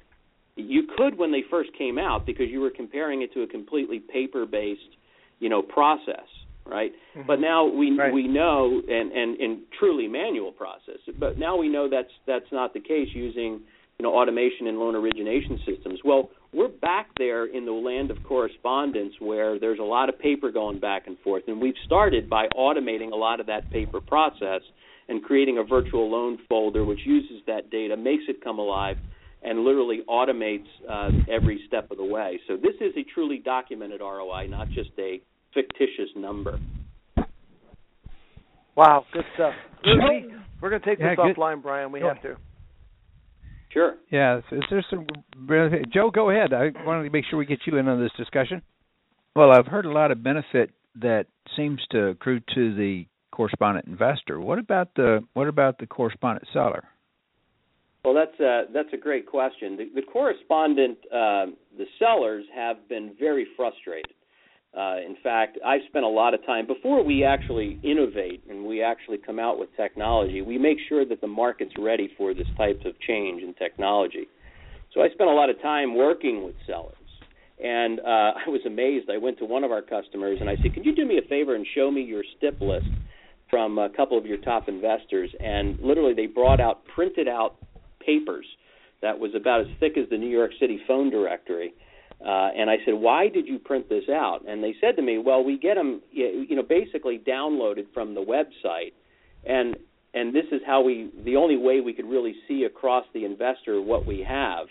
you 0.55 0.83
could 0.97 1.17
when 1.17 1.31
they 1.31 1.43
first 1.49 1.69
came 1.77 1.97
out 1.97 2.25
because 2.25 2.47
you 2.49 2.59
were 2.59 2.69
comparing 2.69 3.21
it 3.21 3.33
to 3.33 3.41
a 3.41 3.47
completely 3.47 3.99
paper-based, 3.99 4.81
you 5.39 5.49
know, 5.49 5.61
process, 5.61 6.27
right? 6.65 6.91
Mm-hmm. 7.15 7.27
But 7.27 7.39
now 7.39 7.65
we 7.65 7.97
right. 7.97 8.13
we 8.13 8.27
know 8.27 8.81
and, 8.87 9.11
and 9.11 9.39
and 9.39 9.59
truly 9.79 10.07
manual 10.07 10.51
process. 10.51 10.99
But 11.19 11.39
now 11.39 11.57
we 11.57 11.69
know 11.69 11.89
that's 11.89 12.11
that's 12.27 12.51
not 12.51 12.73
the 12.73 12.79
case 12.79 13.09
using 13.13 13.61
you 14.01 14.07
know 14.07 14.15
automation 14.15 14.65
and 14.65 14.79
loan 14.79 14.95
origination 14.95 15.59
systems. 15.63 15.99
Well, 16.03 16.31
we're 16.51 16.69
back 16.69 17.09
there 17.19 17.45
in 17.45 17.67
the 17.67 17.71
land 17.71 18.09
of 18.09 18.17
correspondence 18.23 19.13
where 19.19 19.59
there's 19.59 19.77
a 19.77 19.83
lot 19.83 20.09
of 20.09 20.17
paper 20.17 20.51
going 20.51 20.79
back 20.79 21.05
and 21.05 21.19
forth, 21.19 21.43
and 21.45 21.61
we've 21.61 21.75
started 21.85 22.27
by 22.27 22.47
automating 22.57 23.11
a 23.11 23.15
lot 23.15 23.39
of 23.39 23.45
that 23.45 23.69
paper 23.69 24.01
process 24.01 24.61
and 25.07 25.21
creating 25.21 25.59
a 25.59 25.63
virtual 25.63 26.09
loan 26.09 26.39
folder 26.49 26.83
which 26.83 27.01
uses 27.05 27.43
that 27.45 27.69
data, 27.69 27.95
makes 27.95 28.23
it 28.27 28.43
come 28.43 28.57
alive 28.57 28.97
and 29.43 29.63
literally 29.63 29.99
automates 30.09 30.65
uh, 30.89 31.11
every 31.31 31.63
step 31.67 31.91
of 31.91 31.97
the 31.97 32.03
way. 32.03 32.39
So 32.47 32.57
this 32.57 32.73
is 32.81 32.93
a 32.97 33.03
truly 33.13 33.37
documented 33.37 34.01
ROI, 34.01 34.47
not 34.47 34.69
just 34.69 34.89
a 34.97 35.21
fictitious 35.53 36.09
number. 36.15 36.59
Wow, 38.75 39.05
good 39.13 39.25
stuff. 39.35 39.53
We, 39.85 40.33
we're 40.59 40.71
going 40.71 40.81
to 40.81 40.87
take 40.87 40.97
this 40.97 41.15
good. 41.15 41.35
offline, 41.35 41.61
Brian. 41.61 41.91
We 41.91 41.99
go 41.99 42.07
have 42.07 42.21
to. 42.23 42.37
Sure. 43.73 43.95
Yeah. 44.11 44.39
Is 44.51 44.63
there 44.69 44.85
some? 44.89 45.07
Joe, 45.93 46.11
go 46.11 46.29
ahead. 46.29 46.53
I 46.53 46.71
wanted 46.85 47.03
to 47.03 47.09
make 47.09 47.25
sure 47.29 47.39
we 47.39 47.45
get 47.45 47.59
you 47.65 47.77
in 47.77 47.87
on 47.87 48.01
this 48.01 48.11
discussion. 48.17 48.61
Well, 49.35 49.51
I've 49.51 49.67
heard 49.67 49.85
a 49.85 49.91
lot 49.91 50.11
of 50.11 50.23
benefit 50.23 50.71
that 51.01 51.27
seems 51.55 51.79
to 51.91 52.07
accrue 52.07 52.41
to 52.53 52.75
the 52.75 53.05
correspondent 53.31 53.87
investor. 53.87 54.39
What 54.41 54.59
about 54.59 54.93
the 54.95 55.23
what 55.33 55.47
about 55.47 55.77
the 55.77 55.87
correspondent 55.87 56.47
seller? 56.51 56.83
Well, 58.03 58.15
that's 58.15 58.39
a, 58.39 58.63
that's 58.73 58.89
a 58.93 58.97
great 58.97 59.27
question. 59.27 59.77
The, 59.77 59.89
the 59.93 60.01
correspondent, 60.01 60.97
uh, 61.13 61.53
the 61.77 61.85
sellers 61.99 62.45
have 62.53 62.89
been 62.89 63.13
very 63.19 63.45
frustrated. 63.55 64.13
Uh, 64.77 64.97
in 65.05 65.17
fact, 65.21 65.57
I've 65.65 65.81
spent 65.89 66.05
a 66.05 66.09
lot 66.09 66.33
of 66.33 66.45
time 66.45 66.65
before 66.65 67.03
we 67.03 67.25
actually 67.25 67.77
innovate 67.83 68.43
and 68.49 68.65
we 68.65 68.81
actually 68.81 69.17
come 69.17 69.37
out 69.37 69.59
with 69.59 69.69
technology. 69.75 70.41
We 70.41 70.57
make 70.57 70.77
sure 70.87 71.05
that 71.05 71.19
the 71.19 71.27
market's 71.27 71.73
ready 71.77 72.09
for 72.17 72.33
this 72.33 72.47
type 72.57 72.81
of 72.85 72.93
change 73.05 73.43
in 73.43 73.53
technology. 73.55 74.27
So 74.93 75.01
I 75.01 75.09
spent 75.09 75.29
a 75.29 75.33
lot 75.33 75.49
of 75.49 75.61
time 75.61 75.95
working 75.95 76.43
with 76.45 76.55
sellers, 76.65 76.95
and 77.63 77.99
uh, 77.99 78.03
I 78.45 78.49
was 78.49 78.61
amazed. 78.65 79.09
I 79.09 79.17
went 79.17 79.37
to 79.39 79.45
one 79.45 79.63
of 79.63 79.71
our 79.71 79.81
customers 79.81 80.37
and 80.39 80.49
I 80.49 80.55
said, 80.61 80.73
"Could 80.73 80.85
you 80.85 80.95
do 80.95 81.05
me 81.05 81.17
a 81.17 81.27
favor 81.27 81.55
and 81.55 81.65
show 81.75 81.91
me 81.91 82.01
your 82.01 82.23
STIP 82.37 82.61
list 82.61 82.87
from 83.49 83.77
a 83.77 83.89
couple 83.89 84.17
of 84.17 84.25
your 84.25 84.37
top 84.37 84.69
investors, 84.69 85.29
and 85.41 85.77
literally 85.81 86.13
they 86.13 86.27
brought 86.27 86.61
out 86.61 86.85
printed 86.95 87.27
out 87.27 87.55
papers 88.05 88.45
that 89.01 89.19
was 89.19 89.31
about 89.35 89.61
as 89.61 89.67
thick 89.79 89.97
as 89.97 90.07
the 90.09 90.17
New 90.17 90.29
York 90.29 90.51
City 90.59 90.79
phone 90.87 91.09
directory. 91.09 91.73
Uh, 92.25 92.49
and 92.55 92.69
I 92.69 92.77
said, 92.85 92.93
"Why 92.93 93.27
did 93.27 93.47
you 93.47 93.57
print 93.57 93.89
this 93.89 94.07
out?" 94.09 94.43
And 94.47 94.63
they 94.63 94.75
said 94.79 94.95
to 94.97 95.01
me, 95.01 95.17
"Well, 95.17 95.43
we 95.43 95.57
get 95.57 95.75
them, 95.75 96.01
you 96.11 96.55
know, 96.55 96.63
basically 96.63 97.17
downloaded 97.19 97.87
from 97.93 98.13
the 98.13 98.21
website, 98.21 98.93
and 99.45 99.75
and 100.13 100.33
this 100.33 100.45
is 100.51 100.61
how 100.65 100.81
we 100.81 101.09
the 101.23 101.37
only 101.37 101.57
way 101.57 101.81
we 101.81 101.93
could 101.93 102.05
really 102.05 102.35
see 102.47 102.65
across 102.65 103.05
the 103.13 103.25
investor 103.25 103.81
what 103.81 104.05
we 104.05 104.23
have." 104.27 104.67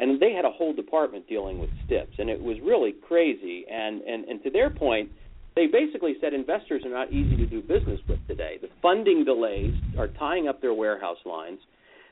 And 0.00 0.20
they 0.20 0.32
had 0.32 0.44
a 0.44 0.50
whole 0.50 0.72
department 0.72 1.28
dealing 1.28 1.58
with 1.58 1.70
STIPs, 1.86 2.18
and 2.18 2.30
it 2.30 2.40
was 2.40 2.56
really 2.60 2.92
crazy. 2.92 3.64
And 3.70 4.02
and 4.02 4.24
and 4.24 4.42
to 4.42 4.50
their 4.50 4.70
point, 4.70 5.10
they 5.54 5.66
basically 5.66 6.16
said 6.20 6.34
investors 6.34 6.84
are 6.84 6.90
not 6.90 7.12
easy 7.12 7.36
to 7.36 7.46
do 7.46 7.60
business 7.60 8.00
with 8.08 8.24
today. 8.26 8.58
The 8.60 8.70
funding 8.82 9.24
delays 9.24 9.74
are 9.96 10.08
tying 10.08 10.48
up 10.48 10.60
their 10.60 10.74
warehouse 10.74 11.18
lines. 11.24 11.60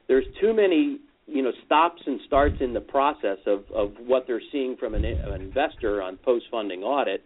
There's 0.09 0.26
too 0.41 0.53
many 0.53 1.01
you 1.27 1.43
know 1.43 1.53
stops 1.64 2.03
and 2.07 2.20
starts 2.27 2.57
in 2.61 2.72
the 2.72 2.81
process 2.81 3.39
of 3.47 3.64
of 3.74 3.93
what 4.07 4.27
they're 4.27 4.43
seeing 4.53 4.77
from 4.77 4.95
an, 4.95 5.05
an 5.05 5.41
investor 5.41 6.03
on 6.03 6.16
post 6.18 6.47
funding 6.51 6.83
audit. 6.83 7.22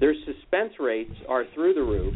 Their 0.00 0.14
suspense 0.24 0.74
rates 0.80 1.14
are 1.28 1.44
through 1.54 1.74
the 1.74 1.82
roof, 1.82 2.14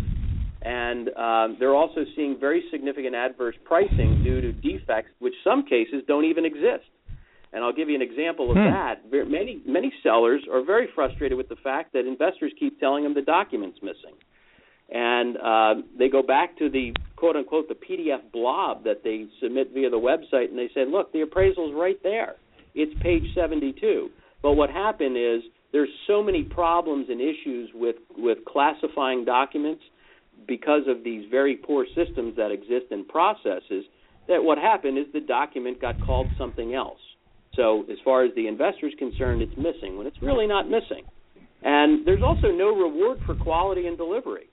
and 0.62 1.08
um, 1.10 1.56
they're 1.60 1.76
also 1.76 2.04
seeing 2.16 2.38
very 2.38 2.64
significant 2.70 3.14
adverse 3.14 3.54
pricing 3.64 4.22
due 4.24 4.40
to 4.40 4.52
defects, 4.52 5.10
which 5.20 5.34
some 5.44 5.64
cases 5.64 6.02
don't 6.08 6.24
even 6.24 6.44
exist. 6.44 6.88
And 7.52 7.64
I'll 7.64 7.72
give 7.72 7.88
you 7.88 7.94
an 7.94 8.02
example 8.02 8.50
of 8.50 8.56
hmm. 8.56 8.64
that. 8.64 9.28
Many 9.28 9.62
many 9.66 9.92
sellers 10.02 10.42
are 10.50 10.64
very 10.64 10.88
frustrated 10.94 11.36
with 11.36 11.48
the 11.48 11.56
fact 11.56 11.92
that 11.92 12.06
investors 12.06 12.52
keep 12.58 12.80
telling 12.80 13.04
them 13.04 13.14
the 13.14 13.22
document's 13.22 13.78
missing 13.82 14.16
and 14.90 15.36
uh, 15.36 15.74
they 15.98 16.08
go 16.08 16.22
back 16.22 16.56
to 16.58 16.70
the 16.70 16.94
quote 17.16 17.36
unquote 17.36 17.68
the 17.68 17.74
PDF 17.74 18.32
blob 18.32 18.84
that 18.84 19.02
they 19.04 19.26
submit 19.42 19.72
via 19.74 19.90
the 19.90 19.96
website, 19.96 20.48
and 20.48 20.58
they 20.58 20.70
say, 20.74 20.84
look, 20.86 21.12
the 21.12 21.20
appraisal's 21.20 21.74
right 21.74 21.98
there. 22.02 22.36
It's 22.74 22.92
page 23.02 23.24
72. 23.34 24.08
But 24.42 24.52
what 24.52 24.70
happened 24.70 25.16
is 25.16 25.42
there's 25.72 25.88
so 26.06 26.22
many 26.22 26.42
problems 26.42 27.06
and 27.10 27.20
issues 27.20 27.70
with 27.74 27.96
with 28.16 28.38
classifying 28.46 29.24
documents 29.24 29.82
because 30.46 30.82
of 30.86 31.04
these 31.04 31.28
very 31.30 31.56
poor 31.56 31.84
systems 31.94 32.36
that 32.36 32.50
exist 32.50 32.86
and 32.90 33.06
processes 33.08 33.84
that 34.28 34.42
what 34.42 34.56
happened 34.56 34.96
is 34.96 35.06
the 35.12 35.20
document 35.20 35.80
got 35.80 36.00
called 36.06 36.28
something 36.38 36.74
else. 36.74 37.00
So 37.56 37.84
as 37.90 37.98
far 38.04 38.24
as 38.24 38.34
the 38.36 38.46
investor's 38.46 38.94
concerned, 38.98 39.42
it's 39.42 39.56
missing 39.56 39.98
when 39.98 40.06
it's 40.06 40.22
really 40.22 40.46
not 40.46 40.68
missing. 40.68 41.04
And 41.62 42.06
there's 42.06 42.22
also 42.22 42.52
no 42.52 42.76
reward 42.76 43.18
for 43.26 43.34
quality 43.34 43.86
and 43.86 43.96
delivery 43.96 44.48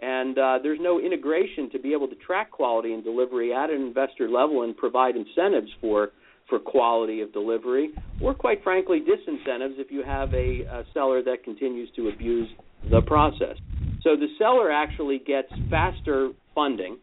and 0.00 0.38
uh, 0.38 0.58
there's 0.62 0.78
no 0.80 1.00
integration 1.00 1.70
to 1.70 1.78
be 1.78 1.92
able 1.92 2.08
to 2.08 2.16
track 2.16 2.50
quality 2.50 2.92
and 2.92 3.02
delivery 3.02 3.52
at 3.54 3.70
an 3.70 3.80
investor 3.80 4.28
level 4.28 4.62
and 4.62 4.76
provide 4.76 5.14
incentives 5.16 5.70
for 5.80 6.10
for 6.48 6.60
quality 6.60 7.22
of 7.22 7.32
delivery, 7.32 7.90
or 8.20 8.32
quite 8.32 8.62
frankly, 8.62 9.00
disincentives 9.00 9.80
if 9.80 9.90
you 9.90 10.04
have 10.04 10.32
a, 10.32 10.60
a 10.70 10.84
seller 10.94 11.20
that 11.20 11.42
continues 11.42 11.90
to 11.96 12.08
abuse 12.08 12.48
the 12.88 13.00
process. 13.00 13.56
So 14.04 14.14
the 14.14 14.28
seller 14.38 14.70
actually 14.70 15.18
gets 15.18 15.48
faster 15.68 16.30
funding 16.54 16.98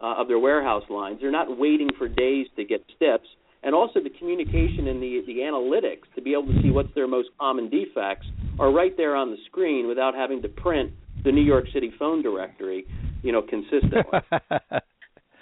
uh, 0.00 0.14
of 0.18 0.28
their 0.28 0.38
warehouse 0.38 0.84
lines. 0.88 1.18
They're 1.20 1.32
not 1.32 1.58
waiting 1.58 1.88
for 1.98 2.08
days 2.08 2.46
to 2.54 2.64
get 2.64 2.84
STIPs, 2.94 3.26
and 3.64 3.74
also 3.74 4.00
the 4.00 4.10
communication 4.10 4.86
and 4.86 5.02
the 5.02 5.22
the 5.26 5.38
analytics 5.38 6.06
to 6.14 6.22
be 6.22 6.32
able 6.32 6.46
to 6.46 6.62
see 6.62 6.70
what's 6.70 6.94
their 6.94 7.08
most 7.08 7.30
common 7.40 7.68
defects 7.68 8.26
are 8.60 8.70
right 8.72 8.96
there 8.96 9.16
on 9.16 9.30
the 9.30 9.38
screen 9.46 9.88
without 9.88 10.14
having 10.14 10.42
to 10.42 10.48
print 10.48 10.92
the 11.26 11.32
New 11.32 11.42
York 11.42 11.66
City 11.74 11.92
phone 11.98 12.22
directory, 12.22 12.86
you 13.22 13.32
know, 13.32 13.42
consistently. 13.42 14.20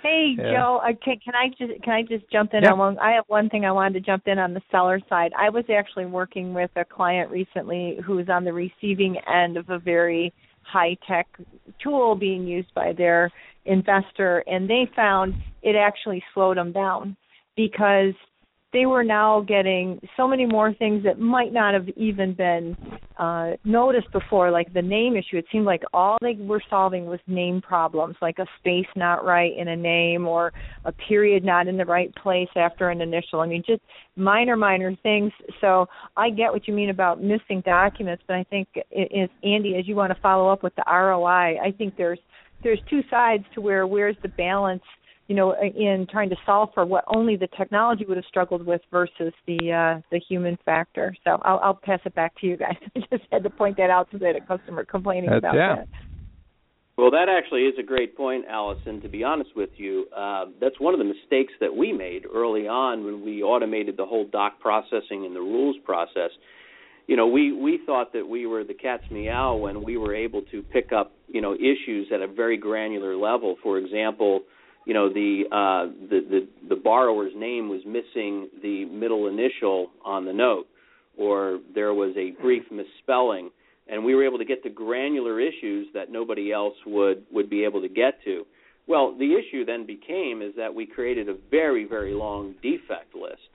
hey 0.03 0.35
yeah. 0.37 0.53
Joe, 0.53 0.81
uh, 0.83 0.93
can, 1.05 1.19
can 1.23 1.35
I 1.35 1.49
just 1.51 1.83
can 1.85 1.93
I 1.93 2.03
just 2.03 2.29
jump 2.33 2.55
in 2.55 2.65
yeah. 2.65 2.73
on 2.73 2.79
one? 2.79 2.99
I 2.99 3.13
have 3.13 3.25
one 3.29 3.51
thing 3.51 3.67
I 3.67 3.71
wanted 3.71 3.93
to 3.95 4.01
jump 4.01 4.27
in 4.27 4.39
on 4.39 4.55
the 4.55 4.63
seller 4.71 4.99
side. 5.09 5.33
I 5.39 5.51
was 5.51 5.65
actually 5.71 6.07
working 6.07 6.55
with 6.55 6.71
a 6.75 6.85
client 6.85 7.31
recently 7.31 7.99
who 8.05 8.17
was 8.17 8.29
on 8.31 8.45
the 8.45 8.53
receiving 8.53 9.19
end 9.33 9.59
of 9.59 9.69
a 9.69 9.79
very 9.79 10.33
high 10.63 10.97
tech 11.07 11.27
tool 11.83 12.17
being 12.17 12.47
used 12.47 12.73
by 12.75 12.95
their 12.97 13.31
investor, 13.67 14.43
and 14.47 14.69
they 14.69 14.91
found 14.97 15.35
it 15.63 15.77
actually 15.77 16.25
slowed 16.33 16.57
them 16.57 16.73
down 16.73 17.15
because 17.57 18.15
they 18.75 18.87
were 18.87 19.05
now 19.05 19.41
getting 19.41 20.01
so 20.17 20.27
many 20.27 20.45
more 20.45 20.75
things 20.75 21.05
that 21.05 21.19
might 21.21 21.53
not 21.53 21.75
have 21.75 21.89
even 21.97 22.35
been 22.35 22.77
uh, 23.19 23.53
noticed 23.65 24.11
before, 24.13 24.51
like 24.51 24.75
the 24.75 24.83
name 24.83 25.17
issue. 25.17 25.39
It 25.39 25.47
seemed 25.53 25.65
like 25.65 25.83
all 25.95 26.19
they 26.21 26.35
were 26.35 26.61
solving 26.69 27.07
was 27.07 27.21
name 27.29 27.63
problems, 27.63 28.17
like 28.21 28.41
a 28.41 28.47
space 28.59 28.89
not 28.97 29.25
right 29.25 29.57
in 29.57 29.69
a 29.69 29.77
name 29.77 30.27
or 30.27 30.53
a 30.85 30.91
period 30.91 31.45
not 31.45 31.69
in 31.69 31.77
the 31.77 31.85
right 31.85 32.13
place 32.17 32.49
after 32.57 32.91
an 32.91 33.01
initial. 33.01 33.41
I 33.41 33.47
mean, 33.47 33.63
just 33.65 33.81
minor, 34.17 34.57
minor 34.57 34.95
things. 35.05 35.31
So 35.61 35.87
I 36.17 36.31
get 36.31 36.53
what 36.53 36.67
you 36.67 36.75
mean 36.75 36.91
about 36.91 37.23
missing 37.23 37.63
documents, 37.65 38.25
but 38.27 38.35
I 38.35 38.43
think, 38.43 38.67
it, 38.91 39.31
Andy, 39.45 39.77
as 39.79 39.87
you 39.87 39.95
want 39.95 40.13
to 40.13 40.21
follow 40.21 40.49
up 40.49 40.65
with 40.65 40.75
the 40.75 40.85
ROI, 40.87 41.61
I 41.65 41.73
think 41.79 41.97
there's 41.97 42.19
there's 42.65 42.81
two 42.89 43.03
sides 43.11 43.45
to 43.55 43.61
where 43.61 43.87
where's 43.87 44.17
the 44.23 44.29
balance– 44.29 44.83
you 45.27 45.35
know, 45.35 45.55
in 45.55 46.07
trying 46.11 46.29
to 46.31 46.37
solve 46.45 46.71
for 46.75 46.85
what 46.85 47.05
only 47.07 47.37
the 47.37 47.49
technology 47.57 48.05
would 48.05 48.17
have 48.17 48.27
struggled 48.27 48.67
with 48.67 48.83
versus 48.91 49.33
the 49.47 49.73
uh, 49.73 50.01
the 50.11 50.21
human 50.29 50.59
factor. 50.65 51.17
So 51.25 51.39
I'll, 51.43 51.59
I'll 51.61 51.81
pass 51.83 52.01
it 52.05 52.15
back 52.15 52.39
to 52.41 52.47
you 52.47 52.57
guys. 52.57 52.77
I 52.97 53.01
just 53.11 53.25
had 53.33 53.43
to 53.43 53.51
point 53.51 53.77
that 53.79 53.91
out 53.91 54.11
to 54.11 54.19
the 54.19 54.35
customer 54.47 54.85
complaining 54.85 55.31
That's, 55.31 55.39
about 55.39 55.55
yeah. 55.55 55.77
that. 55.77 55.89
Well, 56.97 57.11
that 57.11 57.27
actually 57.29 57.63
is 57.63 57.75
a 57.79 57.83
great 57.83 58.17
point, 58.17 58.45
Allison. 58.49 59.01
To 59.01 59.09
be 59.09 59.25
honest 59.25 59.51
with 59.57 59.71
you, 59.77 60.07
uh, 60.17 60.45
that's 60.61 60.79
one 60.79 60.95
of 60.95 60.99
the 60.99 61.05
mistakes 61.05 61.53
that 61.61 61.75
we 61.75 61.93
made 61.93 62.23
early 62.33 62.69
on 62.69 63.05
when 63.05 63.25
we 63.25 63.43
automated 63.43 63.97
the 63.97 64.07
whole 64.07 64.27
doc 64.31 64.61
processing 64.61 65.25
and 65.25 65.35
the 65.35 65.41
rules 65.41 65.77
process. 65.85 66.31
You 67.07 67.17
know, 67.17 67.27
we 67.27 67.53
we 67.53 67.81
thought 67.85 68.13
that 68.13 68.29
we 68.29 68.47
were 68.47 68.63
the 68.63 68.75
cat's 68.75 69.11
meow 69.11 69.57
when 69.57 69.83
we 69.83 69.97
were 69.97 70.15
able 70.15 70.43
to 70.53 70.63
pick 70.63 70.93
up 70.93 71.13
you 71.29 71.41
know 71.41 71.55
issues 71.55 72.09
at 72.15 72.21
a 72.21 72.29
very 72.29 72.59
granular 72.59 73.17
level. 73.17 73.57
For 73.63 73.79
example, 73.79 74.43
you 74.85 74.93
know 74.93 75.09
the 75.09 75.45
uh, 75.51 75.93
the, 76.09 76.21
the 76.29 76.49
the 76.69 76.77
borrower's 76.77 77.33
name 77.37 77.69
was 77.69 77.81
missing 77.87 78.49
the 78.63 78.85
middle 78.87 79.27
initial 79.29 79.89
on 80.05 80.25
the 80.25 80.33
note, 80.33 80.67
or 81.17 81.61
there 81.75 81.95
was 81.95 82.15
a 82.17 82.31
brief 82.43 82.65
misspelling, 82.71 83.51
and 83.89 84.05
we 84.05 84.15
were 84.15 84.25
able 84.25 84.39
to 84.39 84.45
get 84.45 84.63
to 84.65 84.71
granular 84.71 85.41
issues 85.41 85.87
that 85.95 86.11
nobody 86.11 86.53
else 86.53 86.75
would 86.87 87.25
would 87.33 87.49
be 87.49 87.65
able 87.65 87.81
to 87.81 87.89
get 87.89 88.23
to. 88.25 88.45
Well, 88.87 89.17
the 89.19 89.35
issue 89.35 89.65
then 89.65 89.87
became 89.87 90.43
is 90.43 90.53
that 90.57 90.75
we 90.75 90.85
created 90.87 91.29
a 91.29 91.37
very 91.51 91.85
very 91.87 92.13
long 92.13 92.55
defect 92.63 93.15
list, 93.15 93.49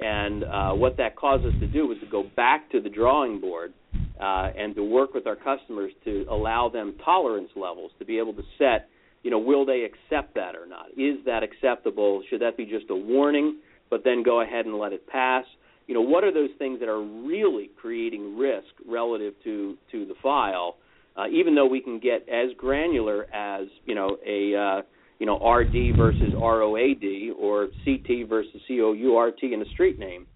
and 0.00 0.44
uh, 0.44 0.72
what 0.72 0.98
that 0.98 1.16
caused 1.16 1.46
us 1.46 1.54
to 1.60 1.66
do 1.66 1.86
was 1.86 1.98
to 2.00 2.06
go 2.06 2.24
back 2.36 2.70
to 2.72 2.80
the 2.80 2.90
drawing 2.90 3.40
board. 3.40 3.72
Uh, 4.20 4.52
and 4.56 4.76
to 4.76 4.84
work 4.84 5.12
with 5.12 5.26
our 5.26 5.34
customers 5.34 5.90
to 6.04 6.24
allow 6.30 6.68
them 6.68 6.94
tolerance 7.04 7.48
levels 7.56 7.90
to 7.98 8.04
be 8.04 8.16
able 8.16 8.32
to 8.32 8.44
set 8.58 8.88
you 9.24 9.30
know, 9.30 9.38
will 9.38 9.64
they 9.64 9.82
accept 9.84 10.34
that 10.34 10.54
or 10.54 10.66
not? 10.66 10.90
Is 10.96 11.16
that 11.24 11.42
acceptable? 11.42 12.22
Should 12.28 12.42
that 12.42 12.56
be 12.56 12.66
just 12.66 12.90
a 12.90 12.94
warning, 12.94 13.58
but 13.90 14.04
then 14.04 14.22
go 14.22 14.42
ahead 14.42 14.66
and 14.66 14.78
let 14.78 14.92
it 14.92 15.06
pass? 15.08 15.44
You 15.86 15.94
know, 15.94 16.02
what 16.02 16.24
are 16.24 16.32
those 16.32 16.50
things 16.58 16.78
that 16.80 16.88
are 16.88 17.02
really 17.02 17.70
creating 17.80 18.36
risk 18.38 18.68
relative 18.86 19.34
to 19.42 19.76
to 19.90 20.06
the 20.06 20.14
file? 20.22 20.76
Uh, 21.16 21.26
even 21.28 21.54
though 21.54 21.66
we 21.66 21.80
can 21.80 21.98
get 21.98 22.28
as 22.28 22.50
granular 22.58 23.26
as 23.34 23.66
you 23.86 23.94
know 23.94 24.16
a 24.26 24.54
uh, 24.54 24.82
you 25.18 25.26
know 25.26 25.38
RD 25.38 25.96
versus 25.96 26.34
ROAD 26.40 27.04
or 27.38 27.68
CT 27.84 28.28
versus 28.28 28.60
COURT 28.68 29.42
in 29.42 29.62
a 29.62 29.70
street 29.72 29.98
name, 29.98 30.26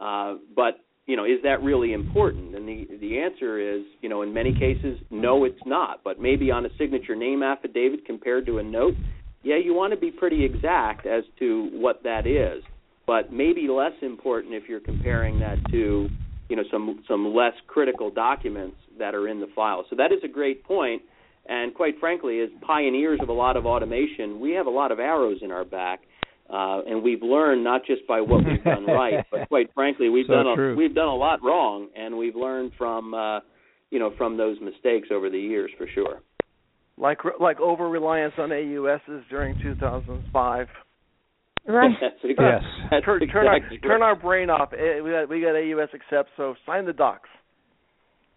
uh, 0.00 0.34
but 0.54 0.80
you 1.06 1.16
know, 1.16 1.24
is 1.24 1.42
that 1.42 1.62
really 1.62 1.92
important? 1.92 2.54
And 2.54 2.66
the 2.66 2.86
the 3.00 3.18
answer 3.18 3.58
is, 3.58 3.82
you 4.00 4.08
know, 4.08 4.22
in 4.22 4.32
many 4.32 4.52
cases, 4.52 4.98
no, 5.10 5.44
it's 5.44 5.60
not. 5.66 6.02
But 6.04 6.20
maybe 6.20 6.50
on 6.50 6.64
a 6.64 6.68
signature 6.78 7.16
name 7.16 7.42
affidavit 7.42 8.06
compared 8.06 8.46
to 8.46 8.58
a 8.58 8.62
note, 8.62 8.94
yeah, 9.42 9.56
you 9.56 9.74
want 9.74 9.92
to 9.92 9.98
be 9.98 10.10
pretty 10.10 10.44
exact 10.44 11.06
as 11.06 11.24
to 11.40 11.70
what 11.72 12.02
that 12.04 12.26
is. 12.26 12.62
But 13.06 13.32
maybe 13.32 13.66
less 13.68 13.92
important 14.00 14.54
if 14.54 14.68
you're 14.68 14.80
comparing 14.80 15.40
that 15.40 15.56
to, 15.72 16.08
you 16.48 16.56
know, 16.56 16.62
some 16.70 17.02
some 17.08 17.34
less 17.34 17.54
critical 17.66 18.10
documents 18.10 18.76
that 18.98 19.14
are 19.14 19.26
in 19.26 19.40
the 19.40 19.48
file. 19.56 19.84
So 19.90 19.96
that 19.96 20.12
is 20.12 20.20
a 20.24 20.28
great 20.28 20.64
point. 20.64 21.02
And 21.48 21.74
quite 21.74 21.98
frankly, 21.98 22.40
as 22.40 22.50
pioneers 22.64 23.18
of 23.20 23.28
a 23.28 23.32
lot 23.32 23.56
of 23.56 23.66
automation, 23.66 24.38
we 24.38 24.52
have 24.52 24.66
a 24.66 24.70
lot 24.70 24.92
of 24.92 25.00
arrows 25.00 25.38
in 25.42 25.50
our 25.50 25.64
back 25.64 26.02
uh, 26.52 26.82
and 26.86 27.02
we've 27.02 27.22
learned 27.22 27.64
not 27.64 27.86
just 27.86 28.06
by 28.06 28.20
what 28.20 28.44
we've 28.44 28.62
done 28.62 28.84
right, 28.86 29.24
but 29.30 29.48
quite 29.48 29.72
frankly, 29.74 30.10
we've 30.10 30.26
so 30.26 30.34
done 30.34 30.46
a, 30.46 30.74
we've 30.74 30.94
done 30.94 31.08
a 31.08 31.14
lot 31.14 31.42
wrong, 31.42 31.88
and 31.96 32.16
we've 32.16 32.36
learned 32.36 32.72
from 32.76 33.14
uh, 33.14 33.40
you 33.90 33.98
know 33.98 34.12
from 34.18 34.36
those 34.36 34.58
mistakes 34.60 35.08
over 35.10 35.30
the 35.30 35.38
years 35.38 35.70
for 35.78 35.86
sure. 35.94 36.20
Like 36.98 37.18
like 37.40 37.58
over 37.58 37.88
reliance 37.88 38.34
on 38.38 38.50
AUSs 38.50 39.22
during 39.30 39.60
2005. 39.62 40.66
Right. 41.66 41.90
That's 42.00 42.14
yes. 42.22 42.62
That's 42.90 43.04
turn, 43.04 43.22
exactly 43.22 43.28
turn, 43.32 43.46
our, 43.46 43.52
right. 43.52 43.82
turn 43.82 44.02
our 44.02 44.16
brain 44.16 44.50
off. 44.50 44.72
Eh, 44.72 45.00
we 45.00 45.10
got 45.10 45.28
we 45.28 45.40
got 45.40 45.56
AUS 45.56 45.88
accept, 45.94 46.30
so 46.36 46.54
sign 46.66 46.84
the 46.84 46.92
docs. 46.92 47.28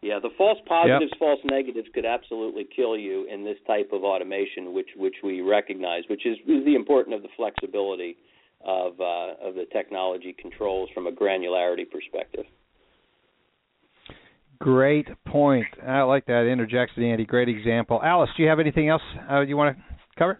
Yeah, 0.06 0.20
the 0.22 0.30
false 0.38 0.60
positives, 0.68 1.12
yep. 1.12 1.18
false 1.18 1.40
negatives 1.46 1.88
could 1.92 2.06
absolutely 2.06 2.68
kill 2.76 2.96
you 2.96 3.26
in 3.28 3.44
this 3.44 3.58
type 3.66 3.90
of 3.92 4.04
automation, 4.04 4.72
which 4.72 4.90
which 4.96 5.16
we 5.24 5.42
recognize, 5.42 6.04
which 6.12 6.28
is, 6.28 6.38
is 6.48 6.64
the 6.64 6.76
importance 6.76 7.16
of 7.16 7.24
the 7.24 7.34
flexibility 7.36 8.16
of 8.64 9.02
uh, 9.02 9.34
of 9.42 9.56
the 9.56 9.66
technology 9.74 10.36
controls 10.40 10.90
from 10.94 11.08
a 11.08 11.12
granularity 11.12 11.90
perspective. 11.90 12.46
Great 14.60 15.08
point. 15.26 15.66
I 15.84 16.04
like 16.04 16.28
that 16.28 16.46
interjection, 16.46 17.02
Andy. 17.02 17.26
Great 17.26 17.50
example. 17.50 18.00
Alice, 18.04 18.30
do 18.38 18.44
you 18.44 18.50
have 18.50 18.60
anything 18.60 18.90
else 18.90 19.02
uh, 19.32 19.42
you 19.42 19.58
want 19.58 19.76
to 19.76 19.84
cover? 20.20 20.40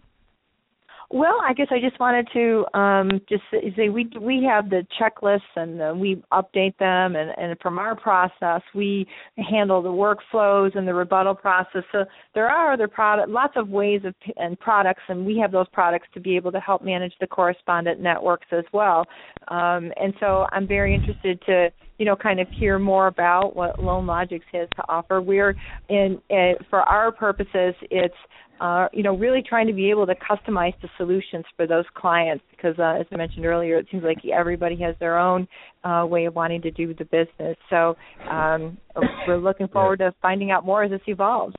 Well, 1.10 1.38
I 1.40 1.52
guess 1.52 1.68
I 1.70 1.78
just 1.78 2.00
wanted 2.00 2.26
to 2.32 2.78
um, 2.78 3.10
just 3.28 3.42
say 3.76 3.88
we 3.88 4.10
we 4.20 4.42
have 4.48 4.70
the 4.70 4.84
checklists 5.00 5.40
and 5.54 5.80
uh, 5.80 5.94
we 5.96 6.20
update 6.32 6.76
them, 6.78 7.14
and, 7.14 7.30
and 7.36 7.56
from 7.60 7.78
our 7.78 7.94
process 7.94 8.60
we 8.74 9.06
handle 9.36 9.82
the 9.82 9.88
workflows 9.88 10.76
and 10.76 10.86
the 10.86 10.94
rebuttal 10.94 11.34
process. 11.34 11.84
So 11.92 12.06
there 12.34 12.48
are 12.48 12.72
other 12.72 12.88
product, 12.88 13.28
lots 13.28 13.52
of 13.56 13.68
ways 13.68 14.00
of 14.04 14.14
and 14.36 14.58
products, 14.58 15.02
and 15.08 15.24
we 15.24 15.38
have 15.38 15.52
those 15.52 15.68
products 15.72 16.08
to 16.14 16.20
be 16.20 16.34
able 16.34 16.50
to 16.50 16.60
help 16.60 16.82
manage 16.82 17.14
the 17.20 17.28
correspondent 17.28 18.00
networks 18.00 18.46
as 18.50 18.64
well. 18.72 19.06
Um, 19.46 19.92
and 19.96 20.12
so 20.18 20.46
I'm 20.50 20.66
very 20.66 20.92
interested 20.92 21.40
to 21.46 21.68
you 21.98 22.04
know 22.04 22.16
kind 22.16 22.40
of 22.40 22.48
hear 22.48 22.80
more 22.80 23.06
about 23.06 23.54
what 23.54 23.78
LoanLogics 23.78 24.42
has 24.52 24.68
to 24.74 24.82
offer. 24.88 25.20
We're 25.20 25.54
in 25.88 26.20
uh, 26.30 26.62
for 26.68 26.80
our 26.80 27.12
purposes, 27.12 27.74
it's 27.92 28.14
uh, 28.60 28.88
you 28.92 29.02
know, 29.02 29.16
really 29.16 29.42
trying 29.46 29.66
to 29.66 29.72
be 29.72 29.90
able 29.90 30.06
to 30.06 30.14
customize 30.14 30.74
the 30.80 30.88
solutions 30.96 31.44
for 31.56 31.66
those 31.66 31.84
clients 31.94 32.44
because, 32.50 32.78
uh, 32.78 33.00
as 33.00 33.06
I 33.12 33.16
mentioned 33.16 33.44
earlier, 33.44 33.78
it 33.78 33.86
seems 33.90 34.02
like 34.02 34.18
everybody 34.26 34.76
has 34.80 34.94
their 34.98 35.18
own 35.18 35.46
uh, 35.84 36.04
way 36.08 36.24
of 36.24 36.34
wanting 36.34 36.62
to 36.62 36.70
do 36.70 36.94
the 36.94 37.04
business. 37.04 37.56
So 37.70 37.96
um, 38.30 38.78
we're 39.26 39.38
looking 39.38 39.68
forward 39.68 39.98
to 39.98 40.14
finding 40.22 40.50
out 40.50 40.64
more 40.64 40.84
as 40.84 40.90
this 40.90 41.00
evolves. 41.06 41.54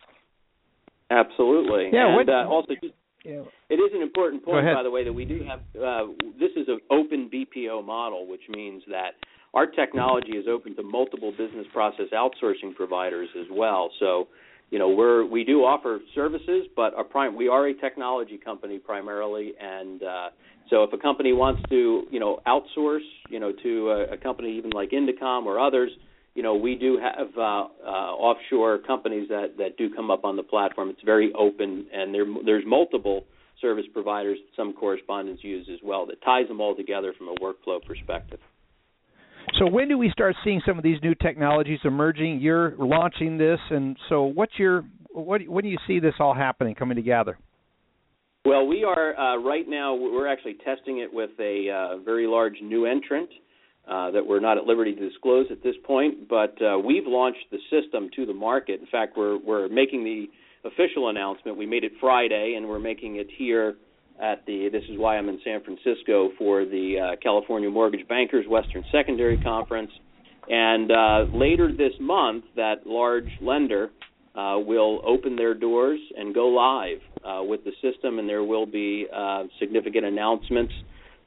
Absolutely. 1.10 1.90
Yeah. 1.94 2.08
And, 2.08 2.16
what, 2.16 2.30
uh, 2.30 2.50
also, 2.50 2.74
just, 2.82 2.94
it 3.24 3.76
is 3.76 3.92
an 3.94 4.02
important 4.02 4.44
point, 4.44 4.66
by 4.66 4.84
the 4.84 4.92
way, 4.92 5.04
that 5.04 5.14
we 5.14 5.26
do 5.26 5.42
have. 5.44 5.60
Uh, 5.76 6.14
this 6.40 6.52
is 6.56 6.68
an 6.68 6.80
open 6.90 7.30
BPO 7.34 7.86
model, 7.86 8.28
which 8.28 8.44
means 8.50 8.84
that 8.90 9.12
our 9.54 9.66
technology 9.66 10.32
is 10.32 10.46
open 10.50 10.76
to 10.76 10.84
multiple 10.84 11.32
business 11.32 11.66
process 11.74 12.08
outsourcing 12.14 12.76
providers 12.76 13.30
as 13.40 13.48
well. 13.52 13.90
So 14.00 14.28
you 14.70 14.80
know 14.80 14.90
we're 14.90 15.26
we 15.26 15.44
do 15.44 15.60
offer 15.60 16.00
services 16.14 16.66
but 16.76 16.94
our 16.96 17.04
prime 17.04 17.36
we 17.36 17.48
are 17.48 17.68
a 17.68 17.74
technology 17.74 18.38
company 18.38 18.80
primarily 18.80 19.54
and 19.60 20.04
uh 20.04 20.30
so 20.70 20.84
if 20.84 20.92
a 20.92 20.98
company 20.98 21.34
wants 21.34 21.62
to 21.70 22.04
you 22.12 22.20
know 22.20 22.40
outsource 22.48 23.06
you 23.30 23.40
know 23.40 23.52
to 23.64 23.90
a, 23.90 24.14
a 24.14 24.18
company 24.18 24.58
even 24.58 24.72
like 24.72 24.92
Indecomm 24.92 25.46
or 25.46 25.60
others 25.60 25.90
you 26.36 26.44
know 26.44 26.56
we 26.56 26.76
do 26.76 27.00
have 27.02 27.28
uh, 27.38 27.42
uh 27.42 28.12
offshore 28.14 28.80
companies 28.80 29.30
that 29.30 29.58
that 29.58 29.78
do 29.78 29.94
come 29.94 30.12
up 30.12 30.24
on 30.24 30.36
the 30.36 30.44
platform. 30.44 30.90
It's 30.90 31.02
very 31.04 31.32
open 31.34 31.88
and 31.94 32.14
there 32.14 32.26
there's 32.46 32.64
multiple 32.66 33.22
service 33.62 33.86
providers 33.92 34.38
some 34.56 34.74
correspondents 34.74 35.44
use 35.44 35.68
as 35.72 35.80
well 35.84 36.06
that 36.06 36.22
ties 36.24 36.48
them 36.48 36.62
all 36.62 36.76
together 36.76 37.14
from 37.18 37.28
a 37.30 37.36
workflow 37.36 37.84
perspective 37.84 38.40
so 39.58 39.68
when 39.70 39.88
do 39.88 39.98
we 39.98 40.10
start 40.12 40.36
seeing 40.44 40.62
some 40.66 40.78
of 40.78 40.84
these 40.84 40.98
new 41.02 41.16
technologies 41.16 41.80
emerging? 41.84 42.40
You're 42.40 42.76
launching 42.78 43.38
this, 43.38 43.60
and 43.70 43.98
so 44.10 44.24
what's 44.24 44.54
your 44.58 44.84
what 45.12 45.48
when 45.48 45.64
do 45.64 45.70
you 45.70 45.78
see 45.88 46.00
this 46.00 46.14
all 46.20 46.34
happening, 46.34 46.76
coming 46.76 46.96
together? 46.96 47.38
Well, 48.46 48.66
we 48.66 48.84
are 48.84 49.18
uh, 49.18 49.38
right 49.38 49.68
now. 49.68 49.96
We're 49.96 50.32
actually 50.32 50.58
testing 50.64 51.00
it 51.00 51.14
with 51.14 51.32
a 51.40 51.70
uh, 51.70 51.98
very 52.04 52.28
large 52.28 52.56
new 52.62 52.86
entrant 52.86 53.30
uh, 53.88 54.12
that 54.12 54.26
we're 54.26 54.40
not 54.40 54.58
at 54.58 54.64
liberty 54.64 54.94
to 54.94 55.10
disclose 55.10 55.48
at 55.52 55.64
this 55.64 55.76
point. 55.86 56.30
But 56.30 56.56
uh, 56.62 56.80
we've 56.80 57.06
launched 57.06 57.46
the 57.52 57.58
system 57.70 58.10
to 58.16 58.26
the 58.26 58.34
market. 58.34 58.80
In 58.80 58.88
fact, 58.88 59.18
we're 59.18 59.38
we're 59.38 59.68
making 59.70 60.04
the 60.04 60.28
official 60.66 61.10
announcement. 61.10 61.58
We 61.58 61.66
made 61.66 61.84
it 61.84 61.94
Friday, 62.00 62.56
and 62.58 62.68
we're 62.68 62.80
making 62.80 63.18
it 63.18 63.28
here 63.38 63.76
at 64.22 64.46
the 64.46 64.70
this 64.72 64.84
is 64.90 64.98
why 64.98 65.18
I'm 65.18 65.30
in 65.30 65.40
San 65.44 65.62
Francisco 65.64 66.32
for 66.38 66.66
the 66.66 66.96
uh, 67.14 67.16
California 67.22 67.70
Mortgage 67.70 68.08
Bankers 68.08 68.46
Western 68.48 68.84
Secondary 68.92 69.38
Conference. 69.38 69.92
And 70.50 70.92
uh, 70.92 71.38
later 71.38 71.72
this 71.72 71.94
month, 72.00 72.46
that 72.56 72.86
large 72.86 73.30
lender 73.42 73.90
uh, 74.34 74.58
will 74.60 75.02
open 75.06 75.36
their 75.36 75.54
doors 75.54 76.00
and 76.16 76.34
go 76.34 76.48
live 76.48 77.00
uh, 77.26 77.44
with 77.44 77.62
the 77.64 77.72
system, 77.82 78.20
and 78.20 78.30
there 78.30 78.44
will 78.44 78.66
be 78.66 79.08
uh, 79.14 79.44
significant 79.60 80.06
announcements. 80.06 80.74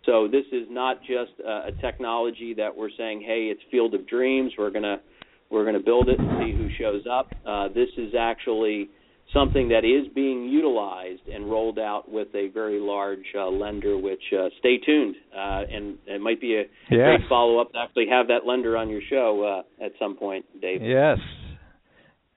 So 0.06 0.28
this 0.28 0.44
is 0.52 0.66
not 0.70 1.00
just 1.00 1.32
a, 1.44 1.68
a 1.68 1.72
technology 1.82 2.54
that 2.54 2.74
we're 2.74 2.90
saying, 2.96 3.20
"Hey, 3.20 3.50
it's 3.52 3.60
Field 3.70 3.94
of 3.94 4.06
Dreams. 4.06 4.52
We're 4.56 4.70
gonna 4.70 5.00
we're 5.50 5.64
gonna 5.64 5.80
build 5.80 6.08
it 6.08 6.18
and 6.18 6.28
see 6.38 6.56
who 6.56 6.68
shows 6.78 7.02
up." 7.10 7.30
Uh, 7.44 7.68
this 7.68 7.88
is 7.98 8.14
actually 8.18 8.88
something 9.32 9.68
that 9.68 9.84
is 9.84 10.12
being 10.14 10.44
utilized 10.48 11.28
and 11.32 11.50
rolled 11.50 11.78
out 11.78 12.10
with 12.10 12.28
a 12.34 12.48
very 12.48 12.78
large 12.80 13.24
uh, 13.36 13.48
lender. 13.48 13.96
Which 13.98 14.22
uh, 14.32 14.48
stay 14.58 14.78
tuned, 14.78 15.16
uh, 15.34 15.62
and 15.70 15.98
it 16.06 16.20
might 16.20 16.40
be 16.40 16.56
a 16.56 16.62
yes. 16.90 17.18
great 17.18 17.28
follow 17.28 17.60
up 17.60 17.72
to 17.72 17.78
actually 17.78 18.06
have 18.10 18.28
that 18.28 18.46
lender 18.46 18.76
on 18.76 18.88
your 18.88 19.02
show 19.08 19.62
uh, 19.80 19.84
at 19.84 19.92
some 19.98 20.16
point, 20.16 20.44
Dave. 20.60 20.82
Yes. 20.82 21.18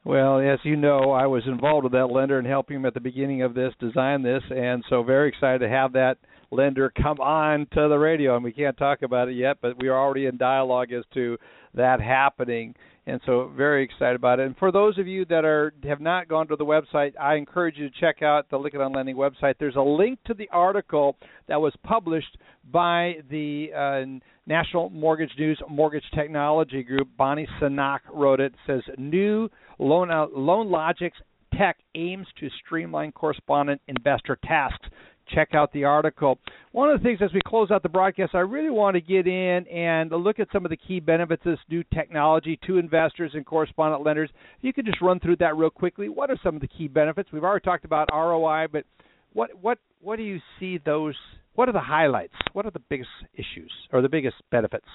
Well, 0.05 0.39
as 0.39 0.59
you 0.63 0.75
know, 0.75 1.11
I 1.11 1.27
was 1.27 1.43
involved 1.47 1.85
with 1.85 1.93
that 1.93 2.07
lender 2.07 2.37
and 2.37 2.45
helping 2.45 2.77
him 2.77 2.85
at 2.85 2.93
the 2.93 2.99
beginning 2.99 3.41
of 3.41 3.53
this, 3.53 3.73
design 3.79 4.21
this, 4.21 4.43
and 4.49 4.83
so 4.89 5.01
very 5.01 5.29
excited 5.29 5.59
to 5.59 5.69
have 5.69 5.93
that 5.93 6.17
lender 6.51 6.91
come 7.01 7.21
on 7.21 7.67
to 7.71 7.87
the 7.87 7.97
radio. 7.97 8.35
And 8.35 8.43
we 8.43 8.51
can't 8.51 8.77
talk 8.77 9.01
about 9.01 9.29
it 9.29 9.35
yet, 9.35 9.57
but 9.61 9.81
we 9.81 9.87
are 9.87 9.97
already 9.97 10.25
in 10.25 10.37
dialogue 10.37 10.91
as 10.91 11.05
to 11.13 11.37
that 11.73 12.01
happening 12.01 12.75
and 13.05 13.19
so 13.25 13.51
very 13.55 13.83
excited 13.83 14.15
about 14.15 14.39
it. 14.39 14.45
And 14.45 14.57
for 14.57 14.71
those 14.71 14.97
of 14.97 15.07
you 15.07 15.25
that 15.25 15.43
are 15.43 15.73
have 15.83 15.99
not 15.99 16.27
gone 16.27 16.47
to 16.47 16.55
the 16.55 16.65
website, 16.65 17.13
I 17.19 17.35
encourage 17.35 17.77
you 17.77 17.89
to 17.89 17.95
check 17.99 18.21
out 18.21 18.49
the 18.49 18.57
Lykken 18.57 18.85
on 18.85 18.93
Lending 18.93 19.15
website. 19.15 19.55
There's 19.59 19.75
a 19.75 19.81
link 19.81 20.19
to 20.25 20.33
the 20.33 20.49
article 20.51 21.17
that 21.47 21.59
was 21.59 21.73
published 21.83 22.37
by 22.71 23.15
the 23.29 23.69
uh, 23.75 24.19
National 24.47 24.89
Mortgage 24.89 25.31
News 25.37 25.61
Mortgage 25.69 26.05
Technology 26.15 26.83
Group. 26.83 27.09
Bonnie 27.17 27.47
Sinnock 27.61 27.99
wrote 28.13 28.39
it. 28.39 28.53
It 28.53 28.59
says 28.67 28.95
new 28.97 29.49
loan 29.79 30.09
uh, 30.09 30.27
LoanLogics 30.27 31.11
tech 31.57 31.77
aims 31.95 32.27
to 32.39 32.49
streamline 32.65 33.11
correspondent 33.11 33.81
investor 33.87 34.37
tasks 34.43 34.87
check 35.27 35.49
out 35.53 35.71
the 35.73 35.83
article. 35.83 36.39
One 36.71 36.89
of 36.89 36.99
the 36.99 37.03
things 37.03 37.19
as 37.21 37.31
we 37.33 37.41
close 37.45 37.71
out 37.71 37.83
the 37.83 37.89
broadcast, 37.89 38.35
I 38.35 38.39
really 38.39 38.69
want 38.69 38.95
to 38.95 39.01
get 39.01 39.27
in 39.27 39.67
and 39.67 40.11
look 40.11 40.39
at 40.39 40.47
some 40.51 40.65
of 40.65 40.69
the 40.69 40.77
key 40.77 40.99
benefits 40.99 41.41
of 41.45 41.53
this 41.53 41.59
new 41.69 41.83
technology 41.93 42.59
to 42.67 42.77
investors 42.77 43.31
and 43.33 43.45
correspondent 43.45 44.03
lenders. 44.03 44.29
If 44.57 44.63
you 44.63 44.73
could 44.73 44.85
just 44.85 45.01
run 45.01 45.19
through 45.19 45.37
that 45.37 45.55
real 45.55 45.69
quickly. 45.69 46.09
What 46.09 46.29
are 46.29 46.39
some 46.43 46.55
of 46.55 46.61
the 46.61 46.67
key 46.67 46.87
benefits? 46.87 47.29
We've 47.31 47.43
already 47.43 47.63
talked 47.63 47.85
about 47.85 48.09
ROI, 48.11 48.67
but 48.71 48.85
what 49.33 49.51
what 49.61 49.79
what 50.01 50.17
do 50.17 50.23
you 50.23 50.39
see 50.59 50.79
those? 50.83 51.15
What 51.55 51.69
are 51.69 51.73
the 51.73 51.79
highlights? 51.79 52.33
What 52.53 52.65
are 52.65 52.71
the 52.71 52.81
biggest 52.89 53.09
issues 53.35 53.71
or 53.91 54.01
the 54.01 54.09
biggest 54.09 54.35
benefits? 54.51 54.87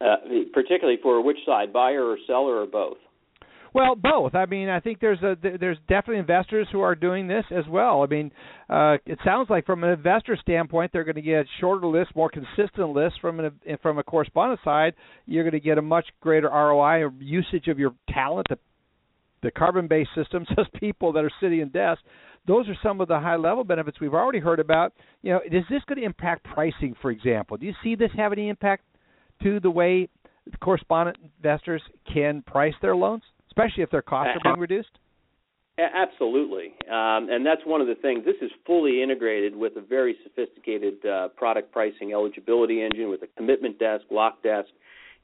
Uh, 0.00 0.16
particularly 0.52 0.98
for 1.02 1.22
which 1.22 1.38
side, 1.46 1.72
buyer 1.72 2.04
or 2.04 2.18
seller, 2.26 2.60
or 2.60 2.66
both? 2.66 2.98
Well, 3.76 3.94
both. 3.94 4.34
I 4.34 4.46
mean, 4.46 4.70
I 4.70 4.80
think 4.80 5.00
there's 5.00 5.22
a 5.22 5.36
there's 5.60 5.76
definitely 5.80 6.16
investors 6.20 6.66
who 6.72 6.80
are 6.80 6.94
doing 6.94 7.28
this 7.28 7.44
as 7.50 7.64
well. 7.68 8.02
I 8.02 8.06
mean, 8.06 8.32
uh, 8.70 8.96
it 9.04 9.18
sounds 9.22 9.50
like 9.50 9.66
from 9.66 9.84
an 9.84 9.90
investor 9.90 10.34
standpoint, 10.40 10.92
they're 10.94 11.04
going 11.04 11.16
to 11.16 11.20
get 11.20 11.44
shorter 11.60 11.86
lists, 11.86 12.14
more 12.16 12.30
consistent 12.30 12.88
lists. 12.94 13.18
From 13.20 13.38
an 13.38 13.52
from 13.82 13.98
a 13.98 14.02
correspondent 14.02 14.60
side, 14.64 14.94
you're 15.26 15.44
going 15.44 15.52
to 15.52 15.60
get 15.60 15.76
a 15.76 15.82
much 15.82 16.06
greater 16.22 16.48
ROI 16.48 17.02
or 17.02 17.12
usage 17.18 17.68
of 17.68 17.78
your 17.78 17.92
talent. 18.08 18.46
The, 18.48 18.58
the 19.42 19.50
carbon-based 19.50 20.08
systems, 20.14 20.48
those 20.56 20.68
people 20.80 21.12
that 21.12 21.22
are 21.22 21.32
sitting 21.38 21.60
in 21.60 21.68
desks, 21.68 22.02
those 22.46 22.70
are 22.70 22.76
some 22.82 23.02
of 23.02 23.08
the 23.08 23.20
high-level 23.20 23.64
benefits 23.64 24.00
we've 24.00 24.14
already 24.14 24.40
heard 24.40 24.58
about. 24.58 24.94
You 25.20 25.34
know, 25.34 25.40
is 25.44 25.64
this 25.68 25.82
going 25.86 26.00
to 26.00 26.06
impact 26.06 26.44
pricing, 26.44 26.94
for 27.02 27.10
example? 27.10 27.58
Do 27.58 27.66
you 27.66 27.74
see 27.84 27.94
this 27.94 28.10
have 28.16 28.32
any 28.32 28.48
impact 28.48 28.84
to 29.42 29.60
the 29.60 29.70
way 29.70 30.08
correspondent 30.62 31.18
investors 31.36 31.82
can 32.10 32.40
price 32.40 32.74
their 32.80 32.96
loans? 32.96 33.22
Especially 33.56 33.82
if 33.82 33.90
their 33.90 34.02
costs 34.02 34.32
are 34.34 34.52
being 34.52 34.60
reduced? 34.60 34.98
Absolutely, 35.78 36.74
um, 36.90 37.28
and 37.28 37.44
that's 37.44 37.60
one 37.66 37.82
of 37.82 37.86
the 37.86 37.96
things. 37.96 38.24
This 38.24 38.36
is 38.40 38.50
fully 38.66 39.02
integrated 39.02 39.54
with 39.54 39.76
a 39.76 39.82
very 39.82 40.16
sophisticated 40.22 41.04
uh, 41.04 41.28
product 41.36 41.70
pricing 41.70 42.14
eligibility 42.14 42.82
engine 42.82 43.10
with 43.10 43.22
a 43.22 43.26
commitment 43.36 43.78
desk, 43.78 44.04
lock 44.10 44.42
desk, 44.42 44.68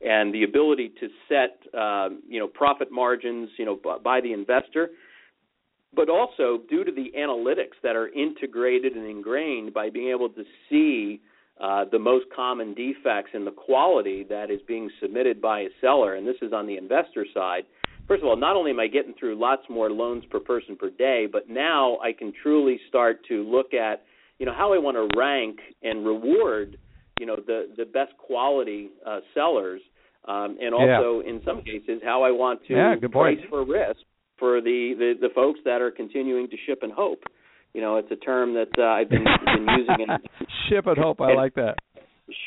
and 0.02 0.34
the 0.34 0.42
ability 0.42 0.92
to 1.00 1.08
set 1.26 1.80
um, 1.80 2.22
you 2.28 2.38
know 2.38 2.46
profit 2.46 2.92
margins 2.92 3.48
you 3.56 3.64
know 3.64 3.80
by 4.04 4.20
the 4.20 4.34
investor, 4.34 4.90
but 5.94 6.10
also 6.10 6.60
due 6.68 6.84
to 6.84 6.92
the 6.92 7.12
analytics 7.18 7.80
that 7.82 7.96
are 7.96 8.08
integrated 8.08 8.92
and 8.92 9.06
ingrained 9.06 9.72
by 9.72 9.88
being 9.88 10.10
able 10.10 10.28
to 10.28 10.44
see 10.68 11.22
uh, 11.62 11.86
the 11.90 11.98
most 11.98 12.26
common 12.36 12.74
defects 12.74 13.30
in 13.32 13.46
the 13.46 13.50
quality 13.50 14.26
that 14.28 14.50
is 14.50 14.60
being 14.68 14.90
submitted 15.00 15.40
by 15.40 15.60
a 15.60 15.68
seller, 15.80 16.16
and 16.16 16.26
this 16.26 16.36
is 16.42 16.52
on 16.52 16.66
the 16.66 16.76
investor 16.76 17.24
side 17.32 17.62
first 18.08 18.22
of 18.22 18.28
all, 18.28 18.36
not 18.36 18.56
only 18.56 18.70
am 18.70 18.80
I 18.80 18.86
getting 18.88 19.14
through 19.18 19.38
lots 19.40 19.62
more 19.70 19.90
loans 19.90 20.24
per 20.30 20.40
person 20.40 20.76
per 20.76 20.90
day, 20.90 21.26
but 21.30 21.48
now 21.48 21.98
I 22.02 22.12
can 22.12 22.32
truly 22.42 22.78
start 22.88 23.20
to 23.28 23.42
look 23.42 23.74
at, 23.74 24.02
you 24.38 24.46
know, 24.46 24.52
how 24.56 24.72
I 24.72 24.78
want 24.78 24.96
to 24.96 25.18
rank 25.18 25.58
and 25.82 26.04
reward, 26.06 26.76
you 27.18 27.26
know, 27.26 27.36
the 27.36 27.68
the 27.76 27.84
best 27.84 28.12
quality 28.18 28.90
uh, 29.06 29.20
sellers 29.34 29.80
um, 30.26 30.56
and 30.60 30.72
also 30.74 31.20
in 31.26 31.40
some 31.44 31.62
cases 31.62 32.00
how 32.04 32.22
I 32.22 32.30
want 32.30 32.60
to 32.68 32.74
Yeah, 32.74 32.94
good 32.96 33.12
point. 33.12 33.38
price 33.40 33.48
for 33.50 33.64
risk 33.64 34.00
for 34.38 34.60
the, 34.60 34.94
the 34.98 35.14
the 35.20 35.28
folks 35.34 35.60
that 35.64 35.80
are 35.80 35.90
continuing 35.90 36.48
to 36.50 36.56
ship 36.66 36.80
and 36.82 36.92
hope. 36.92 37.22
You 37.74 37.80
know, 37.80 37.96
it's 37.96 38.10
a 38.10 38.16
term 38.16 38.52
that 38.54 38.68
uh, 38.78 38.82
I've 38.82 39.08
been, 39.08 39.24
been 39.24 39.66
using 39.78 39.96
in 40.00 40.08
Ship 40.68 40.86
and 40.86 40.98
hope. 40.98 41.20
I 41.22 41.28
And- 41.30 41.36
like 41.36 41.54
that. 41.54 41.76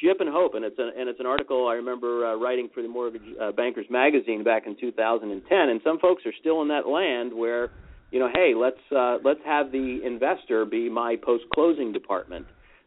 Ship 0.01 0.17
and 0.19 0.29
Hope, 0.29 0.53
and 0.55 0.63
it's 0.65 0.77
a, 0.79 0.89
and 0.99 1.09
it's 1.09 1.19
an 1.19 1.25
article 1.25 1.67
I 1.67 1.73
remember 1.75 2.25
uh, 2.25 2.36
writing 2.36 2.69
for 2.73 2.81
the 2.81 2.88
Mortgage 2.88 3.21
uh, 3.41 3.51
Bankers 3.51 3.86
magazine 3.89 4.43
back 4.43 4.63
in 4.67 4.75
2010. 4.79 5.57
And 5.69 5.81
some 5.83 5.99
folks 5.99 6.23
are 6.25 6.33
still 6.39 6.61
in 6.61 6.67
that 6.69 6.88
land 6.88 7.33
where, 7.33 7.69
you 8.11 8.19
know, 8.19 8.29
hey, 8.33 8.53
let's 8.55 8.77
uh, 8.95 9.17
let's 9.23 9.39
have 9.45 9.71
the 9.71 9.99
investor 10.05 10.65
be 10.65 10.89
my 10.89 11.15
post 11.21 11.43
closing 11.53 11.91
department. 11.91 12.45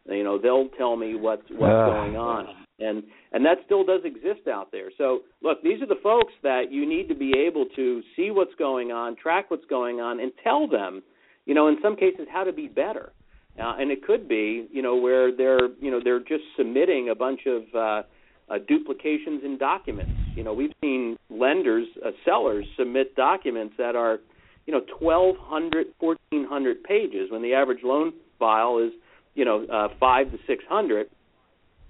You 0.09 0.23
know, 0.23 0.39
they'll 0.39 0.69
tell 0.77 0.95
me 0.95 1.15
what's 1.15 1.43
what's 1.51 1.71
Ah. 1.71 1.85
going 1.85 2.15
on, 2.15 2.47
and 2.79 3.03
and 3.31 3.45
that 3.45 3.57
still 3.65 3.83
does 3.83 4.01
exist 4.05 4.47
out 4.47 4.71
there. 4.71 4.89
So 4.97 5.19
look, 5.43 5.61
these 5.61 5.81
are 5.83 5.85
the 5.87 5.99
folks 6.01 6.33
that 6.41 6.71
you 6.71 6.87
need 6.87 7.07
to 7.09 7.15
be 7.15 7.33
able 7.37 7.65
to 7.75 8.01
see 8.15 8.31
what's 8.31 8.55
going 8.55 8.91
on, 8.91 9.15
track 9.15 9.51
what's 9.51 9.65
going 9.65 9.99
on, 10.01 10.19
and 10.19 10.31
tell 10.43 10.67
them, 10.67 11.03
you 11.45 11.53
know, 11.53 11.67
in 11.67 11.77
some 11.83 11.95
cases 11.95 12.27
how 12.31 12.43
to 12.43 12.53
be 12.53 12.67
better. 12.67 13.11
Uh, 13.59 13.75
and 13.77 13.91
it 13.91 14.03
could 14.05 14.27
be, 14.27 14.67
you 14.71 14.81
know, 14.81 14.95
where 14.95 15.35
they're, 15.35 15.69
you 15.81 15.91
know, 15.91 15.99
they're 16.03 16.19
just 16.19 16.43
submitting 16.57 17.09
a 17.09 17.15
bunch 17.15 17.41
of 17.45 17.63
uh, 17.75 18.03
uh, 18.49 18.57
duplications 18.67 19.43
in 19.43 19.57
documents. 19.57 20.11
You 20.35 20.43
know, 20.43 20.53
we've 20.53 20.71
seen 20.81 21.17
lenders, 21.29 21.87
uh, 22.05 22.11
sellers 22.25 22.65
submit 22.77 23.15
documents 23.15 23.75
that 23.77 23.95
are, 23.95 24.19
you 24.65 24.73
know, 24.73 24.81
1,200, 24.99 25.87
1,400 25.99 26.83
pages 26.83 27.31
when 27.31 27.41
the 27.41 27.53
average 27.53 27.79
loan 27.83 28.13
file 28.37 28.79
is, 28.79 28.91
you 29.35 29.45
know, 29.45 29.65
uh, 29.65 29.89
five 29.99 30.31
to 30.31 30.37
600. 30.47 31.09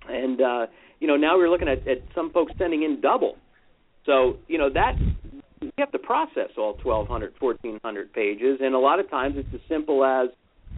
And 0.08 0.42
uh, 0.42 0.68
you 1.00 1.08
know, 1.08 1.16
now 1.16 1.38
we're 1.38 1.50
looking 1.50 1.68
at, 1.68 1.88
at 1.88 2.00
some 2.16 2.32
folks 2.32 2.52
sending 2.58 2.84
in 2.84 3.02
double. 3.02 3.38
So 4.06 4.38
you 4.48 4.58
know 4.58 4.70
that 4.74 4.98
you 5.62 5.72
have 5.78 5.92
to 5.92 6.00
process 6.00 6.50
all 6.58 6.74
1,200, 6.84 7.34
1,400 7.40 8.14
pages, 8.14 8.60
and 8.62 8.74
a 8.74 8.80
lot 8.80 9.00
of 9.00 9.10
times 9.10 9.36
it's 9.38 9.50
as 9.54 9.60
simple 9.68 10.04
as 10.06 10.30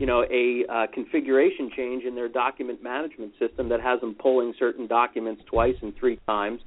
you 0.01 0.07
know 0.07 0.25
a 0.31 0.65
uh, 0.67 0.87
configuration 0.91 1.69
change 1.77 2.05
in 2.05 2.15
their 2.15 2.27
document 2.27 2.81
management 2.81 3.33
system 3.37 3.69
that 3.69 3.81
has 3.81 4.01
them 4.01 4.15
pulling 4.15 4.51
certain 4.57 4.87
documents 4.87 5.43
twice 5.47 5.75
and 5.83 5.93
three 5.95 6.17
times, 6.27 6.59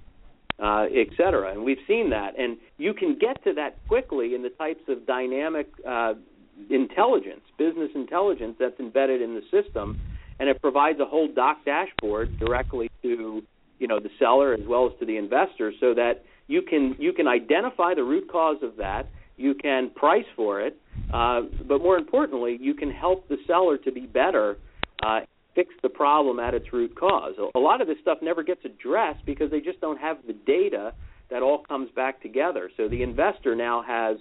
uh, 0.63 0.87
et 0.95 1.09
cetera. 1.17 1.51
And 1.51 1.65
we've 1.65 1.85
seen 1.89 2.11
that, 2.11 2.39
and 2.39 2.59
you 2.79 2.95
can 2.95 3.19
get 3.19 3.43
to 3.43 3.53
that 3.55 3.73
quickly 3.89 4.37
in 4.37 4.43
the 4.45 4.51
types 4.51 4.85
of 4.87 5.05
dynamic 5.05 5.67
uh, 5.85 6.15
intelligence, 6.71 7.43
business 7.59 7.91
intelligence 7.97 8.55
that's 8.61 8.79
embedded 8.79 9.21
in 9.21 9.35
the 9.35 9.43
system, 9.51 9.97
and 10.39 10.49
it 10.49 10.63
provides 10.63 11.01
a 11.01 11.05
whole 11.05 11.27
doc 11.27 11.57
dashboard 11.65 12.29
directly 12.39 12.89
to 13.03 13.43
you 13.81 13.89
know 13.89 13.99
the 13.99 14.11
seller 14.21 14.55
as 14.55 14.65
well 14.69 14.87
as 14.87 14.93
to 15.01 15.05
the 15.05 15.17
investor, 15.17 15.73
so 15.81 15.93
that 15.93 16.23
you 16.47 16.63
can 16.63 16.95
you 17.01 17.13
can 17.13 17.27
identify 17.27 17.95
the 17.95 18.05
root 18.05 18.31
cause 18.31 18.59
of 18.63 18.77
that. 18.77 19.11
You 19.37 19.55
can 19.55 19.91
price 19.91 20.25
for 20.37 20.61
it, 20.61 20.77
uh, 21.13 21.43
but 21.67 21.83
more 21.83 21.99
importantly, 21.99 22.57
you 22.61 22.75
can 22.75 22.91
help 22.91 23.29
the 23.29 23.37
seller 23.47 23.77
to 23.79 23.93
be 23.93 24.07
better, 24.07 24.57
uh, 25.05 25.21
fix 25.55 25.71
the 25.83 25.89
problem 25.89 26.39
at 26.39 26.55
its 26.55 26.73
root 26.73 26.95
cause. 26.99 27.35
A 27.55 27.59
lot 27.59 27.81
of 27.81 27.87
this 27.87 27.97
stuff 28.03 28.19
never 28.23 28.43
gets 28.43 28.65
addressed 28.65 29.25
because 29.27 29.51
they 29.51 29.61
just 29.61 29.81
don't 29.81 29.99
have 29.99 30.19
the 30.27 30.33
data 30.33 30.93
that 31.31 31.43
all 31.43 31.65
comes 31.65 31.91
back 31.97 32.23
together. 32.23 32.71
So 32.77 32.89
the 32.89 33.03
investor 33.03 33.55
now 33.55 33.83
has, 33.83 34.19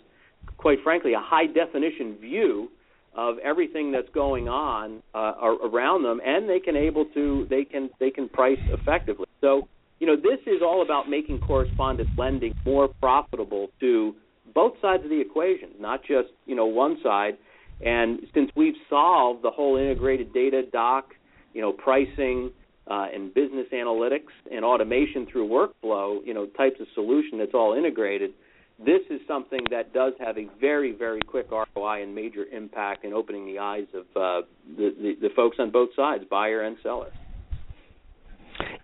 quite 0.57 0.79
frankly, 0.83 1.13
a 1.13 1.19
high 1.19 1.47
definition 1.47 2.17
view 2.19 2.69
of 3.15 3.37
everything 3.39 3.91
that's 3.91 4.09
going 4.13 4.47
on 4.47 5.03
uh, 5.13 5.33
around 5.63 6.03
them, 6.03 6.19
and 6.25 6.49
they 6.49 6.59
can 6.59 6.75
able 6.75 7.05
to 7.13 7.45
they 7.49 7.63
can 7.63 7.89
they 7.99 8.09
can 8.09 8.27
price 8.27 8.59
effectively. 8.69 9.27
So 9.41 9.67
you 9.99 10.07
know 10.07 10.15
this 10.15 10.39
is 10.47 10.61
all 10.63 10.81
about 10.81 11.09
making 11.09 11.39
correspondent 11.39 12.09
lending 12.17 12.53
more 12.65 12.87
profitable 12.87 13.67
to 13.79 14.15
both 14.53 14.73
sides 14.81 15.03
of 15.03 15.09
the 15.09 15.19
equation, 15.19 15.69
not 15.79 16.01
just 16.01 16.29
you 16.45 16.55
know 16.55 16.65
one 16.65 16.97
side. 17.03 17.37
And 17.85 18.21
since 18.33 18.49
we've 18.55 18.75
solved 18.89 19.43
the 19.43 19.51
whole 19.51 19.77
integrated 19.77 20.33
data 20.33 20.63
doc, 20.71 21.13
you 21.53 21.61
know 21.61 21.71
pricing 21.73 22.51
uh, 22.89 23.07
and 23.13 23.33
business 23.33 23.67
analytics 23.73 24.33
and 24.51 24.63
automation 24.63 25.27
through 25.31 25.47
workflow, 25.47 26.25
you 26.25 26.33
know 26.33 26.45
types 26.45 26.79
of 26.79 26.87
solution 26.93 27.37
that's 27.39 27.53
all 27.53 27.73
integrated. 27.73 28.31
This 28.79 29.01
is 29.09 29.21
something 29.27 29.61
that 29.69 29.93
does 29.93 30.13
have 30.19 30.37
a 30.37 30.47
very, 30.59 30.93
very 30.93 31.21
quick 31.21 31.51
ROI 31.51 32.01
and 32.01 32.15
major 32.15 32.43
impact 32.45 33.05
in 33.05 33.13
opening 33.13 33.45
the 33.45 33.59
eyes 33.59 33.85
of 33.93 34.05
uh, 34.15 34.45
the, 34.75 34.95
the 34.99 35.27
the 35.27 35.29
folks 35.35 35.57
on 35.59 35.71
both 35.71 35.89
sides, 35.95 36.23
buyer 36.29 36.61
and 36.61 36.77
seller. 36.81 37.11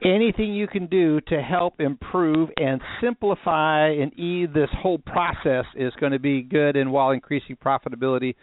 Anything 0.04 0.54
you 0.54 0.68
can 0.68 0.88
do 0.88 1.20
to 1.28 1.42
help 1.42 1.82
improve 1.82 2.50
and 2.56 2.80
simplify 3.02 3.90
and 3.90 4.18
ease 4.18 4.48
this 4.54 4.70
whole 4.82 5.00
process 5.00 5.66
is 5.76 5.92
going 6.00 6.14
to 6.14 6.20
be 6.20 6.42
good 6.42 6.78
and 6.78 6.90
while 6.90 7.12
increasing 7.12 7.58
profitability. 7.58 8.36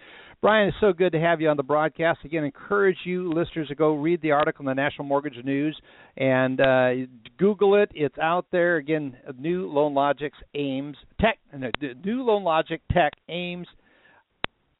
Brian, 0.43 0.69
it's 0.69 0.77
so 0.81 0.93
good 0.93 1.13
to 1.13 1.19
have 1.19 1.41
you 1.41 1.49
on 1.49 1.57
the 1.57 1.63
broadcast. 1.63 2.19
Again, 2.25 2.45
encourage 2.45 2.99
you 3.05 3.33
listeners 3.33 3.69
to 3.69 3.75
go 3.75 3.95
read 3.95 4.21
the 4.21 4.33
article 4.33 4.63
in 4.63 4.67
the 4.67 4.75
National 4.75 5.07
Mortgage 5.07 5.43
News 5.45 5.81
and 6.19 6.61
uh, 6.61 6.91
Google 7.39 7.83
it. 7.83 7.91
It's 7.95 8.19
out 8.19 8.47
there. 8.53 8.77
Again, 8.77 9.17
New 9.39 9.67
LoanLogics 9.67 10.33
aims 10.55 10.97
tech. 11.19 11.39
No, 11.57 11.71
New 12.05 12.23
Loan 12.23 12.45
Logic 12.45 12.83
Tech 12.93 13.15
aims 13.31 13.67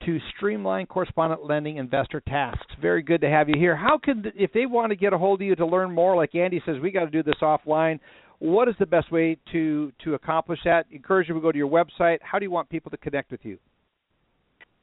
to 0.07 0.19
streamline 0.37 0.87
correspondent 0.87 1.45
lending 1.45 1.77
investor 1.77 2.21
tasks. 2.21 2.67
Very 2.81 3.03
good 3.03 3.21
to 3.21 3.29
have 3.29 3.49
you 3.49 3.57
here. 3.59 3.77
How 3.77 3.99
can 3.99 4.25
if 4.35 4.53
they 4.53 4.65
want 4.65 4.91
to 4.91 4.97
get 4.97 5.13
a 5.13 5.19
hold 5.19 5.43
of 5.43 5.47
you 5.47 5.57
to 5.57 5.67
learn 5.67 5.93
more, 5.93 6.17
like 6.17 6.35
Andy 6.35 6.63
says, 6.65 6.77
we 6.81 6.91
got 6.91 7.05
to 7.05 7.11
do 7.11 7.23
this 7.23 7.37
offline. 7.43 7.99
What 8.39 8.69
is 8.69 8.75
the 8.79 8.87
best 8.87 9.11
way 9.11 9.37
to 9.53 9.93
to 10.05 10.15
accomplish 10.15 10.61
that? 10.65 10.87
Encourage 10.91 11.29
them 11.29 11.37
to 11.37 11.43
go 11.43 11.53
to 11.53 11.59
your 11.59 11.69
website. 11.69 12.19
How 12.23 12.39
do 12.39 12.45
you 12.45 12.51
want 12.51 12.69
people 12.69 12.91
to 12.91 12.97
connect 12.97 13.31
with 13.31 13.45
you? 13.45 13.59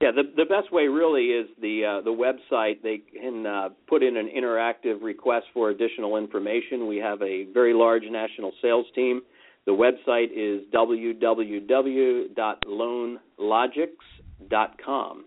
Yeah, 0.01 0.11
the 0.11 0.23
the 0.35 0.45
best 0.45 0.73
way 0.73 0.87
really 0.87 1.27
is 1.27 1.47
the 1.61 1.99
uh, 1.99 2.01
the 2.01 2.11
website. 2.11 2.81
They 2.81 2.97
can 2.97 3.45
uh, 3.45 3.69
put 3.87 4.03
in 4.03 4.17
an 4.17 4.29
interactive 4.35 5.01
request 5.01 5.45
for 5.53 5.69
additional 5.69 6.17
information. 6.17 6.87
We 6.87 6.97
have 6.97 7.21
a 7.21 7.45
very 7.53 7.73
large 7.73 8.03
national 8.09 8.51
sales 8.61 8.87
team. 8.95 9.21
The 9.65 9.71
website 9.71 10.27
is 10.35 10.63
www.loanlogics.com, 14.41 15.25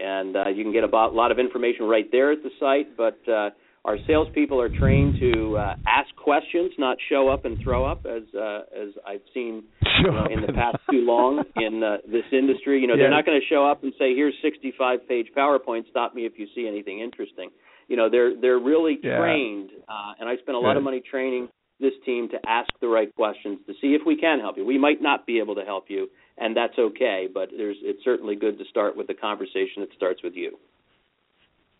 and 0.00 0.36
uh, 0.36 0.48
you 0.48 0.62
can 0.64 0.72
get 0.72 0.84
a 0.84 0.88
lot 0.88 1.30
of 1.32 1.38
information 1.38 1.86
right 1.86 2.06
there 2.10 2.32
at 2.32 2.38
the 2.42 2.50
site. 2.60 2.96
But 2.96 3.18
uh, 3.30 3.50
our 3.84 3.96
salespeople 4.06 4.60
are 4.60 4.68
trained 4.68 5.14
to 5.20 5.56
uh, 5.56 5.74
ask 5.86 6.14
questions, 6.16 6.72
not 6.78 6.96
show 7.08 7.28
up 7.28 7.44
and 7.44 7.56
throw 7.62 7.90
up, 7.90 8.04
as 8.06 8.22
uh, 8.34 8.60
as 8.76 8.88
I've 9.06 9.22
seen 9.34 9.64
you 10.04 10.12
know, 10.12 10.26
in 10.30 10.42
the 10.46 10.52
past 10.52 10.78
too 10.90 11.04
long 11.04 11.42
in 11.56 11.82
uh, 11.82 11.96
this 12.10 12.24
industry. 12.32 12.80
You 12.80 12.86
know, 12.86 12.94
Yeah. 12.94 13.04
they're 13.04 13.10
not 13.10 13.26
going 13.26 13.40
to 13.40 13.46
show 13.46 13.66
up 13.68 13.82
and 13.82 13.92
say, 13.98 14.14
"Here's 14.14 14.34
65-page 14.44 15.28
PowerPoint. 15.36 15.88
Stop 15.90 16.14
me 16.14 16.26
if 16.26 16.32
you 16.38 16.46
see 16.54 16.66
anything 16.68 17.00
interesting." 17.00 17.50
You 17.88 17.96
know, 17.96 18.08
they're 18.10 18.34
they're 18.38 18.58
really 18.58 18.98
Yeah. 19.02 19.18
trained, 19.18 19.70
uh, 19.88 20.12
and 20.20 20.28
I 20.28 20.36
spent 20.36 20.56
a 20.56 20.60
lot 20.60 20.72
Good. 20.74 20.78
of 20.78 20.82
money 20.84 21.00
training 21.00 21.48
this 21.80 21.94
team 22.04 22.28
to 22.28 22.38
ask 22.48 22.68
the 22.80 22.88
right 22.88 23.14
questions 23.14 23.60
to 23.66 23.72
see 23.80 23.94
if 23.94 24.02
we 24.04 24.16
can 24.16 24.40
help 24.40 24.56
you. 24.58 24.64
We 24.66 24.78
might 24.78 25.00
not 25.00 25.26
be 25.26 25.38
able 25.38 25.54
to 25.54 25.64
help 25.64 25.88
you, 25.88 26.08
and 26.40 26.56
that's 26.56 26.78
okay. 26.78 27.28
But 27.32 27.50
there's 27.56 27.76
it's 27.82 28.02
certainly 28.04 28.36
good 28.36 28.58
to 28.58 28.64
start 28.70 28.96
with 28.96 29.06
the 29.06 29.14
conversation 29.14 29.80
that 29.80 29.88
starts 29.96 30.22
with 30.22 30.34
you. 30.34 30.56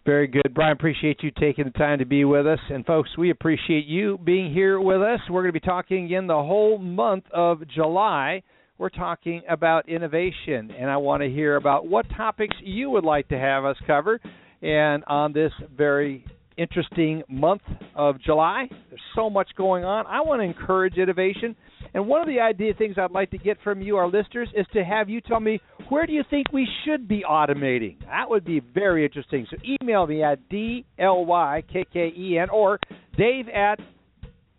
Very 0.07 0.27
good. 0.27 0.55
Brian, 0.55 0.73
appreciate 0.73 1.23
you 1.23 1.31
taking 1.39 1.65
the 1.65 1.71
time 1.71 1.99
to 1.99 2.07
be 2.07 2.25
with 2.25 2.47
us. 2.47 2.61
And 2.71 2.87
folks, 2.87 3.11
we 3.19 3.31
appreciate 3.31 3.85
you 3.85 4.19
being 4.25 4.55
here 4.55 4.81
with 4.81 5.03
us. 5.03 5.21
We're 5.29 5.43
going 5.43 5.53
to 5.53 5.61
be 5.61 5.67
talking 5.67 6.07
again 6.07 6.27
the 6.27 6.33
whole 6.33 6.79
month 6.79 7.25
of 7.33 7.69
July. 7.69 8.43
We're 8.79 8.89
talking 8.89 9.43
about 9.49 9.89
innovation, 9.89 10.71
and 10.71 10.89
I 10.89 10.97
want 10.97 11.23
to 11.23 11.29
hear 11.29 11.57
about 11.57 11.87
what 11.87 12.07
topics 12.17 12.57
you 12.63 12.89
would 12.91 13.05
like 13.05 13.29
to 13.29 13.39
have 13.39 13.65
us 13.65 13.77
cover. 13.87 14.21
And 14.63 15.05
on 15.09 15.33
this 15.33 15.53
very 15.77 16.25
interesting 16.59 17.23
month 17.29 17.63
of 17.95 18.21
July, 18.21 18.69
there's 18.89 19.01
so 19.15 19.31
much 19.31 19.49
going 19.57 19.85
on. 19.85 20.07
I 20.07 20.21
want 20.21 20.41
to 20.41 20.45
encourage 20.45 20.99
innovation. 20.99 21.57
And 21.95 22.07
one 22.07 22.21
of 22.21 22.27
the 22.27 22.41
idea 22.41 22.75
things 22.75 22.97
I'd 22.99 23.13
like 23.13 23.31
to 23.31 23.39
get 23.39 23.57
from 23.65 23.81
you, 23.81 23.97
our 23.97 24.07
listeners, 24.07 24.49
is 24.55 24.67
to 24.75 24.85
have 24.85 25.09
you 25.09 25.21
tell 25.21 25.41
me 25.41 25.61
where 25.89 26.05
do 26.07 26.13
you 26.13 26.23
think 26.29 26.53
we 26.53 26.69
should 26.85 27.09
be 27.09 27.25
automating? 27.29 27.99
That 28.01 28.29
would 28.29 28.45
be 28.45 28.61
very 28.61 29.05
interesting. 29.05 29.47
So 29.51 29.57
email 29.81 30.07
me 30.07 30.23
at 30.23 30.49
D 30.49 30.85
L 30.99 31.25
Y 31.25 31.63
K 31.73 31.87
K 31.91 32.13
E 32.17 32.39
N 32.39 32.51
or 32.51 32.79
Dave 33.17 33.49
at 33.49 33.81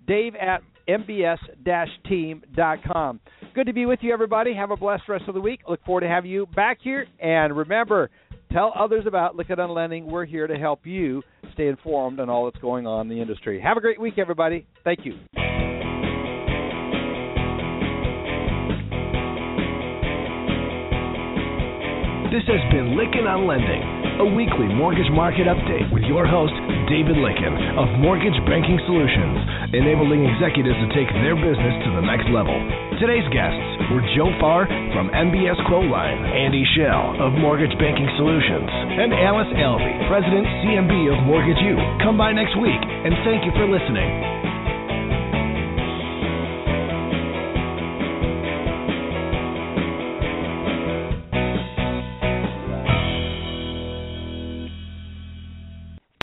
Dave 0.08 0.34
at 0.36 0.64
mbs-team.com. 0.88 2.40
Good 3.54 3.68
to 3.68 3.74
be 3.74 3.86
with 3.86 4.00
you, 4.02 4.12
everybody. 4.12 4.56
Have 4.56 4.72
a 4.72 4.78
blessed 4.78 5.04
rest 5.08 5.26
of 5.28 5.36
the 5.36 5.42
week. 5.42 5.60
Look 5.68 5.86
forward 5.86 6.02
to 6.02 6.08
having 6.08 6.32
you 6.32 6.48
back 6.48 6.80
here. 6.82 7.06
And 7.20 7.56
remember, 7.56 8.10
tell 8.52 8.74
others 8.76 9.06
about 9.06 9.38
Lykken 9.38 9.60
on 9.60 9.70
Lending. 9.72 10.08
We're 10.08 10.26
here 10.26 10.48
to 10.48 10.56
help 10.56 10.88
you 10.88 11.22
stay 11.60 11.68
informed 11.68 12.22
on 12.22 12.30
all 12.30 12.46
that's 12.50 12.62
going 12.62 12.88
on 12.88 13.02
in 13.02 13.10
the 13.10 13.22
industry. 13.22 13.60
Have 13.60 13.76
a 13.76 13.82
great 13.82 14.00
week, 14.00 14.14
everybody. 14.18 14.66
Thank 14.86 15.00
you. 15.04 15.59
This 22.30 22.46
has 22.46 22.62
been 22.70 22.94
Lykken 22.94 23.26
on 23.26 23.50
Lending, 23.50 23.82
a 24.22 24.28
weekly 24.38 24.70
mortgage 24.70 25.10
market 25.10 25.50
update 25.50 25.90
with 25.90 26.06
your 26.06 26.30
host, 26.30 26.54
David 26.86 27.18
Lykken 27.18 27.58
of 27.74 27.90
Mortgage 27.98 28.38
Banking 28.46 28.78
Solutions, 28.86 29.74
enabling 29.74 30.30
executives 30.30 30.78
to 30.78 30.94
take 30.94 31.10
their 31.26 31.34
business 31.34 31.74
to 31.82 31.90
the 31.98 32.06
next 32.06 32.30
level. 32.30 32.54
Today's 33.02 33.26
guests 33.34 33.66
were 33.90 34.06
Joe 34.14 34.30
Farr 34.38 34.70
from 34.94 35.10
MBS 35.10 35.58
Quoteline, 35.66 36.22
Andy 36.30 36.62
Shell 36.78 37.18
of 37.18 37.34
Mortgage 37.34 37.74
Banking 37.82 38.10
Solutions, 38.22 38.70
and 38.70 39.10
Alice 39.10 39.50
Alvey, 39.58 39.98
President 40.06 40.46
CMB 40.62 40.94
of 41.10 41.26
Mortgage 41.26 41.58
U. 41.66 41.82
Come 42.06 42.14
by 42.14 42.30
next 42.30 42.54
week, 42.62 42.78
and 42.78 43.18
thank 43.26 43.42
you 43.42 43.50
for 43.58 43.66
listening. 43.66 44.06